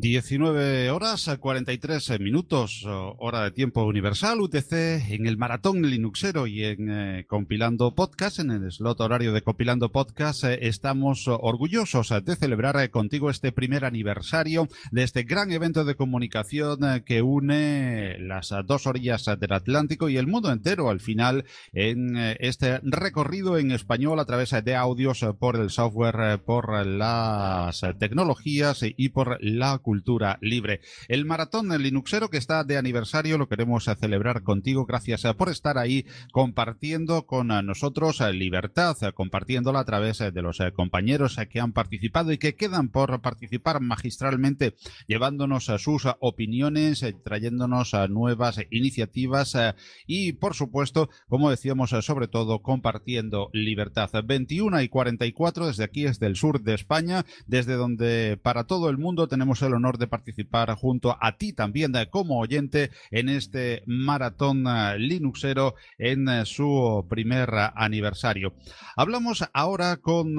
19 0.00 0.90
horas 0.90 1.28
a 1.28 1.38
43 1.38 2.20
minutos, 2.20 2.84
hora 2.86 3.44
de 3.44 3.50
tiempo 3.50 3.84
universal, 3.84 4.40
UTC, 4.40 4.72
en 5.10 5.26
el 5.26 5.38
maratón 5.38 5.82
Linuxero 5.82 6.46
y 6.46 6.64
en 6.64 6.90
eh, 6.90 7.24
Compilando 7.26 7.94
Podcast, 7.94 8.40
en 8.40 8.50
el 8.50 8.70
slot 8.70 9.00
horario 9.00 9.32
de 9.32 9.40
Compilando 9.40 9.90
Podcast, 9.92 10.44
eh, 10.44 10.58
estamos 10.62 11.28
orgullosos 11.28 12.12
de 12.24 12.36
celebrar 12.36 12.76
eh, 12.78 12.90
contigo 12.90 13.30
este 13.30 13.52
primer 13.52 13.86
aniversario 13.86 14.68
de 14.90 15.02
este 15.02 15.22
gran 15.22 15.50
evento 15.50 15.84
de 15.84 15.94
comunicación 15.94 17.02
que 17.04 17.22
une 17.22 18.18
las 18.18 18.52
dos 18.66 18.86
orillas 18.86 19.24
del 19.24 19.52
Atlántico 19.52 20.10
y 20.10 20.18
el 20.18 20.26
mundo 20.26 20.52
entero 20.52 20.90
al 20.90 21.00
final 21.00 21.46
en 21.72 22.16
este 22.40 22.80
recorrido 22.82 23.56
en 23.56 23.70
español 23.70 24.20
a 24.20 24.26
través 24.26 24.50
de 24.50 24.74
audios 24.74 25.24
por 25.38 25.56
el 25.56 25.70
software, 25.70 26.40
por 26.42 26.86
las 26.86 27.80
tecnologías 27.98 28.80
y 28.82 29.08
por 29.08 29.38
la 29.40 29.78
cultura 29.86 30.36
libre. 30.40 30.80
El 31.06 31.26
maratón 31.26 31.68
Linuxero 31.80 32.28
que 32.28 32.38
está 32.38 32.64
de 32.64 32.76
aniversario 32.76 33.38
lo 33.38 33.48
queremos 33.48 33.84
celebrar 33.84 34.42
contigo. 34.42 34.84
Gracias 34.84 35.22
por 35.36 35.48
estar 35.48 35.78
ahí 35.78 36.06
compartiendo 36.32 37.24
con 37.24 37.46
nosotros 37.64 38.20
libertad, 38.32 38.96
compartiéndola 39.14 39.78
a 39.78 39.84
través 39.84 40.18
de 40.18 40.42
los 40.42 40.58
compañeros 40.74 41.38
que 41.48 41.60
han 41.60 41.72
participado 41.72 42.32
y 42.32 42.38
que 42.38 42.56
quedan 42.56 42.88
por 42.88 43.20
participar 43.20 43.80
magistralmente, 43.80 44.74
llevándonos 45.06 45.66
sus 45.78 46.08
opiniones, 46.18 47.04
trayéndonos 47.24 47.92
nuevas 48.08 48.58
iniciativas 48.72 49.56
y, 50.04 50.32
por 50.32 50.54
supuesto, 50.54 51.10
como 51.28 51.48
decíamos, 51.48 51.90
sobre 51.90 52.26
todo 52.26 52.60
compartiendo 52.60 53.50
libertad. 53.52 54.10
21 54.24 54.82
y 54.82 54.88
44 54.88 55.68
desde 55.68 55.84
aquí, 55.84 56.02
desde 56.02 56.26
el 56.26 56.34
sur 56.34 56.60
de 56.62 56.74
España, 56.74 57.24
desde 57.46 57.74
donde 57.74 58.36
para 58.42 58.64
todo 58.64 58.90
el 58.90 58.98
mundo 58.98 59.28
tenemos 59.28 59.62
el 59.62 59.75
honor 59.76 59.98
de 59.98 60.06
participar 60.06 60.74
junto 60.74 61.16
a 61.20 61.36
ti 61.36 61.52
también 61.52 61.94
eh, 61.96 62.08
como 62.10 62.38
oyente 62.38 62.90
en 63.10 63.28
este 63.28 63.82
maratón 63.86 64.64
eh, 64.66 64.98
Linuxero 64.98 65.74
en 65.98 66.28
eh, 66.28 66.44
su 66.46 67.06
primer 67.08 67.50
aniversario. 67.74 68.54
Hablamos 68.96 69.44
ahora 69.52 69.98
con 69.98 70.36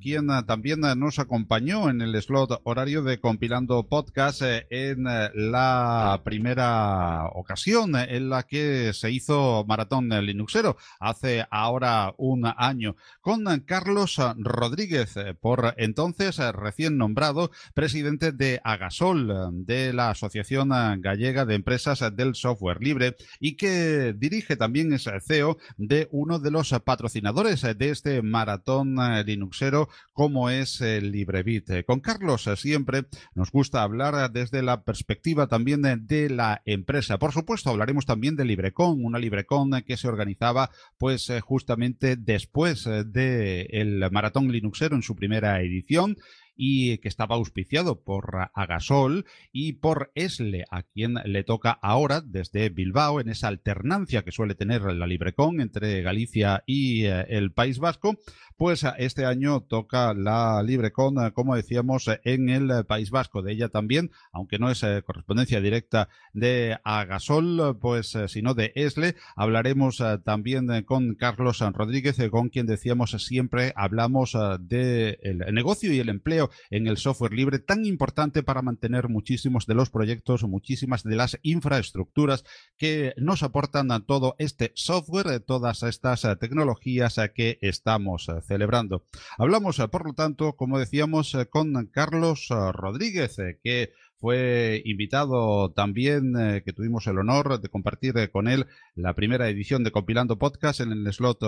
quien 0.00 0.28
también 0.46 0.80
nos 0.80 1.18
acompañó 1.18 1.88
en 1.88 2.00
el 2.00 2.20
slot 2.20 2.60
horario 2.64 3.02
de 3.02 3.18
Compilando 3.20 3.88
Podcast 3.88 4.42
en 4.42 5.04
la 5.04 6.20
primera 6.24 7.26
ocasión 7.32 7.96
en 7.96 8.28
la 8.28 8.42
que 8.42 8.92
se 8.92 9.10
hizo 9.10 9.64
maratón 9.66 10.08
Linuxero 10.08 10.76
hace 11.00 11.46
ahora 11.50 12.14
un 12.18 12.44
año 12.44 12.96
con 13.20 13.44
Carlos 13.60 14.20
Rodríguez, 14.36 15.14
por 15.40 15.74
entonces 15.78 16.38
recién 16.52 16.98
nombrado 16.98 17.50
presidente 17.74 18.32
de 18.32 18.60
Agasol, 18.66 19.30
eh, 19.30 19.34
de 19.52 19.92
la 19.92 20.10
Asociación 20.10 20.72
eh, 20.72 20.96
Gallega 20.98 21.44
de 21.44 21.54
Empresas 21.54 22.04
del 22.16 22.34
Software 22.34 22.82
Libre 22.82 23.16
y 23.38 23.56
que 23.56 24.12
dirige 24.16 24.56
también 24.56 24.92
es 24.92 25.08
CEO 25.26 25.56
de 25.76 26.08
uno 26.10 26.40
de 26.40 26.50
los 26.50 26.70
patrocinadores 26.84 27.62
de 27.62 27.90
este 27.90 28.22
maratón 28.22 28.96
eh, 29.00 29.22
Linuxero 29.24 29.88
como 30.12 30.50
es 30.50 30.80
LibreBit. 30.80 31.84
Con 31.86 32.00
Carlos 32.00 32.48
siempre 32.56 33.06
nos 33.34 33.52
gusta 33.52 33.82
hablar 33.82 34.32
desde 34.32 34.62
la 34.62 34.82
perspectiva 34.82 35.46
también 35.46 35.82
de 36.06 36.30
la 36.30 36.62
empresa. 36.64 37.18
Por 37.18 37.32
supuesto, 37.32 37.70
hablaremos 37.70 38.06
también 38.06 38.34
de 38.34 38.44
LibreCon, 38.44 39.04
una 39.04 39.18
LibreCon 39.18 39.82
que 39.82 39.96
se 39.96 40.08
organizaba 40.08 40.70
pues 40.98 41.30
justamente 41.42 42.16
después 42.16 42.84
del 42.84 44.10
maratón 44.10 44.50
Linuxero 44.50 44.96
en 44.96 45.02
su 45.02 45.14
primera 45.14 45.60
edición 45.60 46.16
y 46.56 46.98
que 46.98 47.08
estaba 47.08 47.36
auspiciado 47.36 48.00
por 48.02 48.50
Agasol 48.54 49.26
y 49.52 49.74
por 49.74 50.10
ESLE, 50.14 50.64
a 50.70 50.82
quien 50.82 51.14
le 51.24 51.44
toca 51.44 51.70
ahora 51.82 52.20
desde 52.20 52.70
Bilbao 52.70 53.20
en 53.20 53.28
esa 53.28 53.48
alternancia 53.48 54.22
que 54.22 54.32
suele 54.32 54.54
tener 54.54 54.82
la 54.82 55.06
Librecon 55.06 55.60
entre 55.60 56.02
Galicia 56.02 56.62
y 56.66 57.04
eh, 57.04 57.26
el 57.28 57.52
País 57.52 57.78
Vasco, 57.78 58.18
pues 58.56 58.84
este 58.98 59.26
año 59.26 59.60
toca 59.60 60.14
la 60.14 60.62
LibreCon, 60.62 61.26
eh, 61.26 61.32
como 61.32 61.56
decíamos, 61.56 62.10
en 62.24 62.48
el 62.48 62.84
País 62.86 63.10
Vasco. 63.10 63.42
De 63.42 63.52
ella 63.52 63.68
también, 63.68 64.10
aunque 64.32 64.58
no 64.58 64.70
es 64.70 64.82
eh, 64.82 65.02
correspondencia 65.04 65.60
directa 65.60 66.08
de 66.32 66.78
Agasol, 66.84 67.78
pues 67.80 68.16
sino 68.28 68.54
de 68.54 68.72
ESLE, 68.74 69.16
hablaremos 69.34 70.02
también 70.24 70.82
con 70.84 71.14
Carlos 71.14 71.60
Rodríguez, 71.60 72.16
con 72.30 72.48
quien 72.48 72.66
decíamos 72.66 73.10
siempre 73.22 73.72
hablamos 73.76 74.36
del 74.60 75.18
negocio 75.52 75.92
y 75.92 75.98
el 75.98 76.08
empleo 76.08 76.50
en 76.70 76.86
el 76.86 76.96
software 76.96 77.32
libre, 77.32 77.58
tan 77.58 77.84
importante 77.84 78.42
para 78.42 78.62
mantener 78.62 79.08
muchísimos 79.08 79.66
de 79.66 79.74
los 79.74 79.90
proyectos, 79.90 80.44
muchísimas 80.44 81.02
de 81.02 81.16
las 81.16 81.38
infraestructuras 81.42 82.44
que 82.76 83.14
nos 83.16 83.42
aportan 83.42 83.90
a 83.90 84.00
todo 84.00 84.34
este 84.38 84.72
software, 84.74 85.40
todas 85.40 85.82
estas 85.82 86.26
tecnologías 86.38 87.18
que 87.34 87.58
estamos 87.60 88.28
celebrando. 88.46 89.06
Hablamos, 89.38 89.76
por 89.90 90.06
lo 90.06 90.14
tanto, 90.14 90.54
como 90.54 90.78
decíamos, 90.78 91.36
con 91.50 91.86
Carlos 91.86 92.48
Rodríguez, 92.72 93.36
que 93.62 93.92
fue 94.18 94.82
invitado 94.84 95.72
también, 95.72 96.34
eh, 96.38 96.62
que 96.64 96.72
tuvimos 96.72 97.06
el 97.06 97.18
honor 97.18 97.60
de 97.60 97.68
compartir 97.68 98.16
eh, 98.16 98.30
con 98.30 98.48
él 98.48 98.66
la 98.94 99.14
primera 99.14 99.48
edición 99.48 99.84
de 99.84 99.90
Compilando 99.90 100.38
Podcast 100.38 100.80
en 100.80 100.92
el 100.92 101.12
slot, 101.12 101.42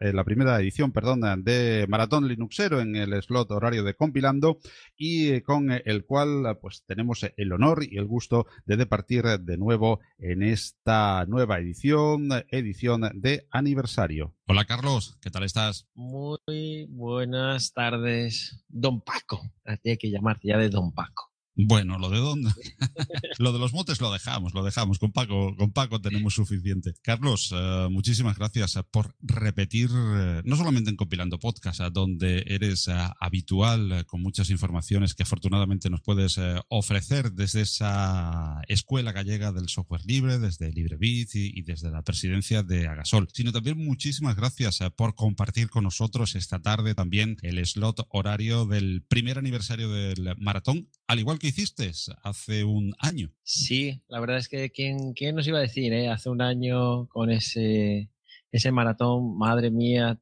eh, 0.00 0.12
la 0.12 0.24
primera 0.24 0.60
edición, 0.60 0.92
perdón, 0.92 1.22
de 1.42 1.86
Maratón 1.88 2.28
Linuxero 2.28 2.80
en 2.80 2.96
el 2.96 3.20
slot 3.22 3.50
horario 3.50 3.82
de 3.82 3.94
Compilando 3.94 4.58
y 4.96 5.40
con 5.40 5.70
el 5.70 6.04
cual 6.04 6.58
pues 6.60 6.84
tenemos 6.86 7.26
el 7.36 7.52
honor 7.52 7.84
y 7.84 7.96
el 7.96 8.06
gusto 8.06 8.46
de 8.66 8.76
departir 8.76 9.24
de 9.24 9.56
nuevo 9.56 10.00
en 10.18 10.42
esta 10.42 11.24
nueva 11.26 11.58
edición, 11.58 12.28
edición 12.50 13.10
de 13.14 13.46
aniversario. 13.50 14.34
Hola 14.46 14.64
Carlos, 14.66 15.16
¿qué 15.22 15.30
tal 15.30 15.44
estás? 15.44 15.88
Muy 15.94 16.86
buenas 16.90 17.72
tardes, 17.72 18.62
don 18.68 19.00
Paco. 19.00 19.40
Hay 19.64 19.96
que 19.96 20.10
llamarte 20.10 20.48
ya 20.48 20.58
de 20.58 20.68
don 20.68 20.92
Paco. 20.92 21.31
Bueno, 21.54 21.98
lo 21.98 22.08
de 22.08 22.18
dónde. 22.18 22.50
lo 23.38 23.52
de 23.52 23.58
los 23.58 23.74
motes 23.74 24.00
lo 24.00 24.10
dejamos, 24.10 24.54
lo 24.54 24.64
dejamos. 24.64 24.98
Con 24.98 25.12
Paco, 25.12 25.54
con 25.56 25.72
Paco 25.72 26.00
tenemos 26.00 26.34
suficiente. 26.34 26.94
Carlos, 27.02 27.52
eh, 27.54 27.88
muchísimas 27.90 28.38
gracias 28.38 28.76
eh, 28.76 28.82
por 28.90 29.14
repetir, 29.20 29.90
eh, 29.92 30.42
no 30.44 30.56
solamente 30.56 30.88
en 30.88 30.96
Compilando 30.96 31.38
Podcast, 31.38 31.80
donde 31.92 32.44
eres 32.46 32.88
habitual 33.20 34.06
con 34.06 34.22
muchas 34.22 34.48
informaciones 34.50 35.14
que 35.14 35.24
afortunadamente 35.24 35.90
nos 35.90 36.00
puedes 36.00 36.40
ofrecer 36.68 37.32
desde 37.32 37.62
esa 37.62 38.62
escuela 38.68 39.12
gallega 39.12 39.52
del 39.52 39.68
software 39.68 40.04
libre, 40.06 40.38
desde 40.38 40.72
LibreBit 40.72 41.34
y, 41.34 41.58
y 41.58 41.62
desde 41.62 41.90
la 41.90 42.02
presidencia 42.02 42.62
de 42.62 42.86
Agasol, 42.88 43.28
sino 43.32 43.52
también 43.52 43.78
muchísimas 43.78 44.36
gracias 44.36 44.80
por 44.96 45.14
compartir 45.14 45.68
con 45.68 45.84
nosotros 45.84 46.34
esta 46.34 46.60
tarde 46.60 46.94
también 46.94 47.36
el 47.42 47.64
slot 47.66 48.06
horario 48.10 48.66
del 48.66 49.02
primer 49.06 49.38
aniversario 49.38 49.90
del 49.90 50.34
maratón, 50.38 50.88
al 51.06 51.18
igual 51.18 51.38
que 51.42 51.48
hiciste 51.48 51.90
hace 52.22 52.62
un 52.62 52.94
año. 53.00 53.34
Sí, 53.42 54.00
la 54.06 54.20
verdad 54.20 54.36
es 54.38 54.48
que 54.48 54.70
quién, 54.70 55.12
quién 55.12 55.34
nos 55.34 55.48
iba 55.48 55.58
a 55.58 55.62
decir, 55.62 55.92
eh? 55.92 56.08
hace 56.08 56.30
un 56.30 56.40
año 56.40 57.08
con 57.08 57.32
ese, 57.32 58.10
ese 58.52 58.70
maratón, 58.70 59.36
madre 59.36 59.72
mía, 59.72 60.20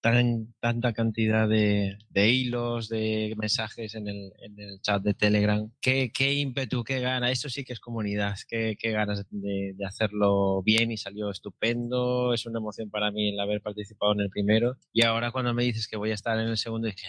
tan, 0.00 0.54
tanta 0.60 0.94
cantidad 0.94 1.46
de, 1.46 1.98
de 2.08 2.30
hilos, 2.30 2.88
de 2.88 3.34
mensajes 3.36 3.94
en 3.94 4.08
el, 4.08 4.32
en 4.40 4.58
el, 4.58 4.80
chat 4.80 5.02
de 5.02 5.12
Telegram. 5.12 5.70
Qué, 5.82 6.10
qué 6.10 6.32
ímpetu, 6.32 6.84
qué 6.84 7.00
gana. 7.00 7.30
Eso 7.30 7.50
sí 7.50 7.64
que 7.64 7.74
es 7.74 7.80
comunidad. 7.80 8.36
Qué, 8.48 8.78
qué 8.80 8.92
ganas 8.92 9.26
de, 9.28 9.74
de, 9.76 9.84
hacerlo 9.84 10.62
bien 10.62 10.90
y 10.90 10.96
salió 10.96 11.30
estupendo. 11.30 12.32
Es 12.32 12.46
una 12.46 12.60
emoción 12.60 12.88
para 12.88 13.10
mí 13.10 13.28
el 13.28 13.40
haber 13.40 13.60
participado 13.60 14.14
en 14.14 14.20
el 14.20 14.30
primero. 14.30 14.78
Y 14.90 15.02
ahora 15.02 15.32
cuando 15.32 15.52
me 15.52 15.64
dices 15.64 15.86
que 15.86 15.98
voy 15.98 16.12
a 16.12 16.14
estar 16.14 16.38
en 16.38 16.48
el 16.48 16.56
segundo, 16.56 16.86
dije, 16.86 17.08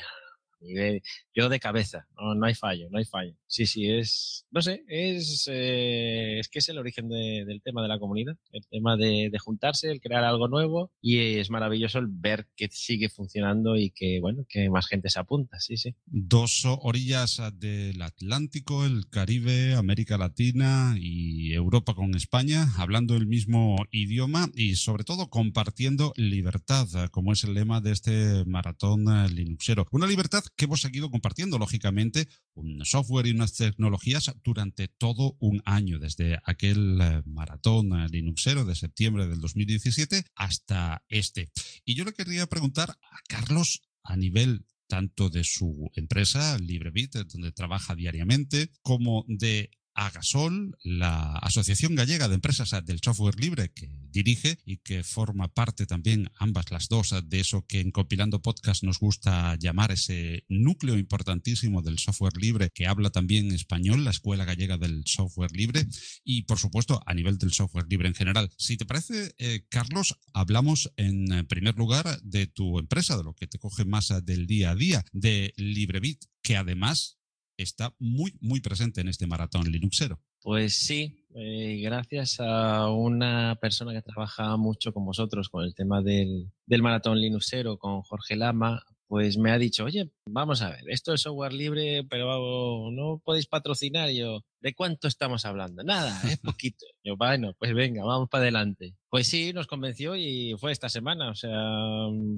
yo 1.34 1.50
de 1.50 1.60
cabeza, 1.60 2.08
no, 2.16 2.36
no, 2.36 2.46
hay 2.46 2.56
fallo, 2.56 2.88
no 2.90 2.98
hay 2.98 3.06
fallo. 3.06 3.36
Sí, 3.48 3.66
sí, 3.66 3.90
es, 3.90 4.46
no 4.52 4.62
sé, 4.62 4.84
es, 4.88 5.48
eh, 5.52 6.40
es 6.40 6.48
que 6.50 6.60
es 6.60 6.70
el 6.70 6.78
origen 6.78 7.10
de, 7.10 7.44
del 7.46 7.62
tema 7.62 7.82
de 7.82 7.88
la 7.88 8.00
comunidad, 8.00 8.36
el 8.52 8.66
tema 8.68 8.98
de, 8.98 9.30
de, 9.32 9.40
juntarse, 9.40 9.92
el 9.92 10.02
crear 10.02 10.24
algo 10.24 10.48
nuevo 10.48 10.92
y 11.02 11.38
es 11.38 11.50
maravilloso 11.50 12.00
el 12.00 12.08
ver 12.08 12.48
que 12.56 12.70
sigue 12.72 13.10
funcionando 13.10 13.76
y 13.76 13.92
que, 13.92 14.20
bueno, 14.22 14.46
que 14.48 14.70
más 14.70 14.88
gente 14.88 15.10
se 15.10 15.20
apunta, 15.20 15.60
sí, 15.60 15.78
sí. 15.78 15.96
Dos 16.06 16.64
orillas 16.66 17.42
del 17.56 18.02
Atlántico, 18.02 18.86
el 18.86 19.08
Caribe, 19.10 19.76
América 19.76 20.18
Latina 20.18 20.96
y 20.98 21.54
Europa 21.54 21.94
con 21.94 22.16
España, 22.16 22.68
hablando 22.78 23.16
el 23.16 23.28
mismo 23.28 23.76
idioma 23.92 24.50
y 24.56 24.76
sobre 24.76 25.04
todo 25.04 25.30
compartiendo 25.30 26.14
libertad, 26.16 26.88
como 27.12 27.34
es 27.34 27.44
el 27.44 27.54
lema 27.54 27.82
de 27.82 27.92
este 27.92 28.46
maratón 28.46 29.06
linuxero. 29.34 29.88
Una 29.92 30.08
libertad 30.08 30.44
que 30.56 30.66
hemos 30.66 30.82
seguido 30.82 31.10
compartiendo, 31.10 31.58
lógicamente, 31.58 32.28
un 32.54 32.86
software 32.86 33.28
y 33.28 33.32
unas 33.32 33.56
tecnologías 33.56 34.32
durante 34.44 34.88
todo 34.88 35.36
un 35.40 35.62
año, 35.66 36.00
desde 36.00 36.40
aquel 36.46 37.00
eh, 37.02 37.22
maratón 37.26 37.94
eh, 37.94 38.08
Linuxero 38.10 38.66
de 38.66 38.76
septiembre 38.76 39.28
del 39.28 39.40
2017 39.40 40.26
hasta 40.36 41.04
este. 41.10 41.52
Y 41.86 41.96
yo 41.96 42.06
le 42.06 42.14
quería 42.14 42.48
preguntar 42.48 42.92
a 42.92 43.20
Carlos 43.28 43.82
a 44.04 44.16
nivel 44.16 44.66
tanto 44.88 45.30
de 45.30 45.44
su 45.44 45.90
empresa, 45.96 46.58
LibreBit, 46.60 47.16
donde 47.16 47.52
trabaja 47.52 47.96
diariamente, 47.96 48.70
como 48.82 49.26
de 49.28 49.72
Agasol, 49.96 50.78
la 50.84 51.38
Asociación 51.38 51.96
Gallega 51.96 52.28
de 52.28 52.36
Empresas 52.36 52.74
del 52.86 53.00
Software 53.04 53.40
Libre 53.40 53.72
que 53.74 53.90
dirige 54.10 54.58
y 54.66 54.78
que 54.78 55.04
forma 55.04 55.48
parte 55.48 55.86
también 55.86 56.30
ambas 56.36 56.72
las 56.72 56.88
dos 56.88 57.16
de 57.26 57.40
eso 57.40 57.66
que 57.68 57.80
en 57.80 57.92
Compilando 57.92 58.42
Podcast 58.42 58.84
nos 58.84 59.00
gusta 59.00 59.56
llamar 59.56 59.92
ese 59.92 60.46
núcleo 60.50 60.98
importantísimo 60.98 61.82
del 61.82 62.00
software 62.00 62.38
libre 62.38 62.70
que 62.74 62.88
habla 62.88 63.10
también 63.10 63.52
español, 63.52 64.04
la 64.04 64.12
Escuela 64.12 64.46
Gallega 64.46 64.78
del 64.78 65.04
Software 65.06 65.52
Libre 65.52 65.88
y 66.24 66.44
por 66.44 66.60
supuesto 66.60 67.02
a 67.06 67.14
nivel 67.14 67.38
del 67.38 67.54
software 67.54 67.86
libre 67.90 68.08
en 68.08 68.16
general. 68.16 68.50
Si 68.58 68.78
te 68.78 68.86
parece, 68.86 69.34
eh, 69.38 69.66
Carlos, 69.70 70.18
hablamos 70.34 70.92
en 70.98 71.46
primer 71.48 71.76
lugar 71.76 72.22
de 72.22 72.48
tu 72.48 72.80
empresa, 72.80 73.18
de 73.18 73.24
lo 73.24 73.34
que 73.34 73.48
te 73.48 73.60
coge 73.60 73.86
más 73.86 74.14
del 74.24 74.48
día 74.48 74.72
a 74.72 74.76
día, 74.76 75.06
de 75.12 75.54
LibreBit, 75.58 76.26
que 76.42 76.58
además 76.58 77.18
está 77.58 77.94
muy, 78.00 78.34
muy 78.42 78.62
presente 78.62 79.02
en 79.02 79.08
este 79.08 79.28
maratón 79.28 79.72
Linuxero. 79.72 80.20
Pues 80.42 80.76
sí, 80.76 81.26
eh, 81.36 81.80
gracias 81.82 82.40
a 82.40 82.90
una 82.90 83.58
persona 83.62 83.94
que 83.94 84.02
trabaja 84.02 84.58
mucho 84.58 84.94
con 84.94 85.06
vosotros 85.06 85.50
con 85.50 85.64
el 85.64 85.74
tema 85.74 86.02
del, 86.02 86.52
del 86.66 86.82
maratón 86.82 87.20
Linuxero, 87.20 87.78
con 87.78 88.02
Jorge 88.02 88.36
Lama, 88.36 88.84
pues 89.08 89.38
me 89.38 89.52
ha 89.52 89.58
dicho, 89.58 89.84
oye, 89.86 90.10
vamos 90.26 90.62
a 90.62 90.70
ver, 90.70 90.82
esto 90.88 91.14
es 91.14 91.22
software 91.22 91.54
libre, 91.54 92.04
pero 92.10 92.90
no 92.92 93.22
podéis 93.24 93.48
patrocinar. 93.48 94.10
yo, 94.10 94.42
¿de 94.60 94.74
cuánto 94.74 95.08
estamos 95.08 95.46
hablando? 95.46 95.84
Nada, 95.84 96.20
es 96.24 96.40
poquito. 96.58 96.86
yo, 97.04 97.16
bueno, 97.18 97.54
pues 97.60 97.74
venga, 97.74 98.04
vamos 98.04 98.30
para 98.30 98.44
adelante. 98.44 98.96
Pues 99.10 99.28
sí, 99.28 99.54
nos 99.54 99.68
convenció 99.68 100.16
y 100.16 100.56
fue 100.58 100.72
esta 100.72 100.90
semana, 100.90 101.30
o 101.30 101.36
sea, 101.36 101.60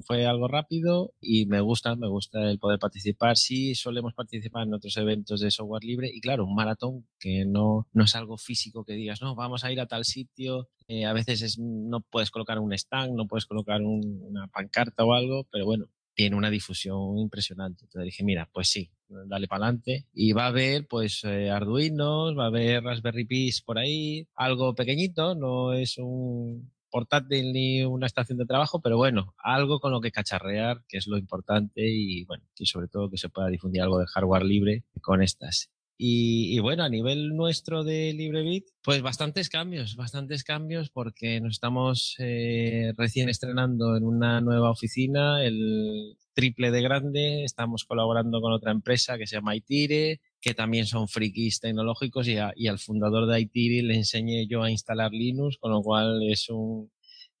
fue 0.06 0.26
algo 0.26 0.48
rápido 0.48 1.14
y 1.20 1.46
me 1.46 1.60
gusta, 1.60 1.96
me 1.96 2.08
gusta 2.08 2.50
el 2.50 2.58
poder 2.58 2.78
participar. 2.78 3.38
Sí, 3.38 3.74
solemos 3.74 4.12
participar 4.12 4.66
en 4.66 4.74
otros 4.74 4.96
eventos 4.98 5.40
de 5.40 5.50
software 5.50 5.84
libre 5.84 6.10
y 6.12 6.20
claro, 6.20 6.44
un 6.44 6.54
maratón 6.54 7.06
que 7.18 7.46
no, 7.46 7.88
no 7.94 8.04
es 8.04 8.14
algo 8.14 8.36
físico 8.36 8.84
que 8.84 8.92
digas, 8.92 9.22
no, 9.22 9.34
vamos 9.34 9.64
a 9.64 9.72
ir 9.72 9.80
a 9.80 9.86
tal 9.86 10.04
sitio. 10.04 10.68
Eh, 10.88 11.06
a 11.06 11.12
veces 11.12 11.40
es, 11.42 11.58
no 11.58 12.00
puedes 12.00 12.30
colocar 12.30 12.58
un 12.58 12.72
stand, 12.74 13.14
no 13.14 13.26
puedes 13.26 13.46
colocar 13.46 13.80
un, 13.80 14.20
una 14.22 14.46
pancarta 14.48 15.04
o 15.04 15.14
algo, 15.14 15.46
pero 15.50 15.64
bueno, 15.64 15.86
tiene 16.16 16.34
una 16.34 16.50
difusión 16.50 17.18
impresionante. 17.18 17.84
Entonces 17.84 18.06
dije, 18.06 18.24
mira, 18.24 18.48
pues 18.52 18.68
sí, 18.68 18.90
dale 19.26 19.46
para 19.46 19.66
adelante. 19.66 20.06
Y 20.14 20.32
va 20.32 20.44
a 20.44 20.48
haber, 20.48 20.88
pues, 20.88 21.22
eh, 21.24 21.50
Arduinos, 21.50 22.36
va 22.36 22.44
a 22.44 22.48
haber 22.48 22.82
Raspberry 22.82 23.26
Pis 23.26 23.60
por 23.60 23.78
ahí, 23.78 24.26
algo 24.34 24.74
pequeñito, 24.74 25.34
no 25.34 25.74
es 25.74 25.98
un 25.98 26.72
portátil 26.90 27.52
ni 27.52 27.84
una 27.84 28.06
estación 28.06 28.38
de 28.38 28.46
trabajo, 28.46 28.80
pero 28.80 28.96
bueno, 28.96 29.34
algo 29.36 29.78
con 29.78 29.92
lo 29.92 30.00
que 30.00 30.10
cacharrear, 30.10 30.82
que 30.88 30.96
es 30.96 31.06
lo 31.06 31.18
importante 31.18 31.82
y 31.86 32.24
bueno, 32.24 32.44
y 32.56 32.64
sobre 32.64 32.88
todo 32.88 33.10
que 33.10 33.18
se 33.18 33.28
pueda 33.28 33.48
difundir 33.48 33.82
algo 33.82 33.98
de 33.98 34.06
hardware 34.06 34.44
libre 34.44 34.84
con 35.02 35.22
estas. 35.22 35.70
Y, 35.98 36.58
bueno, 36.58 36.84
a 36.84 36.90
nivel 36.90 37.34
nuestro 37.34 37.82
de 37.82 38.12
LibreBit, 38.12 38.66
pues 38.82 39.00
bastantes 39.00 39.48
cambios, 39.48 39.96
bastantes 39.96 40.44
cambios 40.44 40.90
porque 40.90 41.40
nos 41.40 41.54
estamos 41.54 42.16
eh, 42.18 42.92
recién 42.98 43.30
estrenando 43.30 43.96
en 43.96 44.04
una 44.04 44.42
nueva 44.42 44.70
oficina, 44.70 45.42
el 45.42 46.18
triple 46.34 46.70
de 46.70 46.82
grande, 46.82 47.44
estamos 47.44 47.84
colaborando 47.84 48.42
con 48.42 48.52
otra 48.52 48.72
empresa 48.72 49.16
que 49.16 49.26
se 49.26 49.36
llama 49.36 49.56
Itire, 49.56 50.20
que 50.38 50.52
también 50.52 50.84
son 50.84 51.08
frikis 51.08 51.60
tecnológicos 51.60 52.28
y, 52.28 52.36
y 52.56 52.68
al 52.68 52.78
fundador 52.78 53.26
de 53.26 53.40
Itire 53.40 53.82
le 53.82 53.94
enseñé 53.96 54.46
yo 54.46 54.62
a 54.62 54.70
instalar 54.70 55.12
Linux, 55.12 55.56
con 55.56 55.72
lo 55.72 55.80
cual 55.80 56.20
es 56.30 56.50
un, 56.50 56.90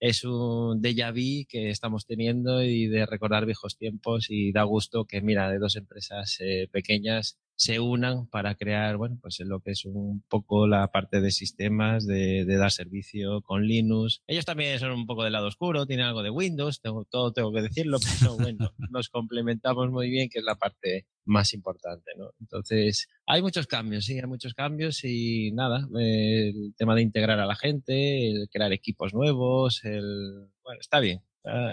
es 0.00 0.24
un 0.24 0.80
déjà 0.80 1.10
vu 1.12 1.46
que 1.48 1.70
estamos 1.70 2.06
teniendo 2.06 2.62
y 2.62 2.86
de 2.86 3.06
recordar 3.06 3.44
viejos 3.46 3.76
tiempos 3.76 4.26
y 4.30 4.52
da 4.52 4.62
gusto 4.62 5.04
que, 5.04 5.20
mira, 5.20 5.50
de 5.50 5.58
dos 5.58 5.76
empresas 5.76 6.38
eh, 6.40 6.68
pequeñas 6.70 7.38
se 7.56 7.80
unan 7.80 8.26
para 8.26 8.54
crear, 8.54 8.96
bueno, 8.98 9.18
pues 9.20 9.40
lo 9.40 9.60
que 9.60 9.70
es 9.72 9.86
un 9.86 10.22
poco 10.28 10.66
la 10.66 10.88
parte 10.92 11.20
de 11.20 11.30
sistemas, 11.30 12.06
de, 12.06 12.44
dar 12.44 12.70
servicio 12.70 13.40
con 13.42 13.66
Linux. 13.66 14.22
Ellos 14.26 14.44
también 14.44 14.78
son 14.78 14.92
un 14.92 15.06
poco 15.06 15.24
del 15.24 15.32
lado 15.32 15.48
oscuro, 15.48 15.86
tienen 15.86 16.06
algo 16.06 16.22
de 16.22 16.30
Windows, 16.30 16.80
tengo, 16.80 17.04
todo 17.06 17.32
tengo 17.32 17.52
que 17.52 17.62
decirlo, 17.62 17.98
pero 17.98 18.36
bueno, 18.36 18.72
nos 18.90 19.08
complementamos 19.08 19.90
muy 19.90 20.10
bien, 20.10 20.28
que 20.28 20.38
es 20.38 20.44
la 20.44 20.56
parte 20.56 21.06
más 21.24 21.54
importante, 21.54 22.12
¿no? 22.16 22.30
Entonces, 22.40 23.08
hay 23.26 23.40
muchos 23.40 23.66
cambios, 23.66 24.04
sí, 24.04 24.18
hay 24.18 24.26
muchos 24.26 24.54
cambios 24.54 25.02
y 25.02 25.50
nada, 25.52 25.88
el 25.98 26.74
tema 26.76 26.94
de 26.94 27.02
integrar 27.02 27.40
a 27.40 27.46
la 27.46 27.56
gente, 27.56 28.30
el 28.30 28.48
crear 28.50 28.72
equipos 28.72 29.14
nuevos, 29.14 29.82
el, 29.84 30.48
bueno, 30.62 30.80
está 30.80 31.00
bien, 31.00 31.22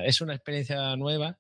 es 0.06 0.22
una 0.22 0.34
experiencia 0.34 0.96
nueva, 0.96 1.40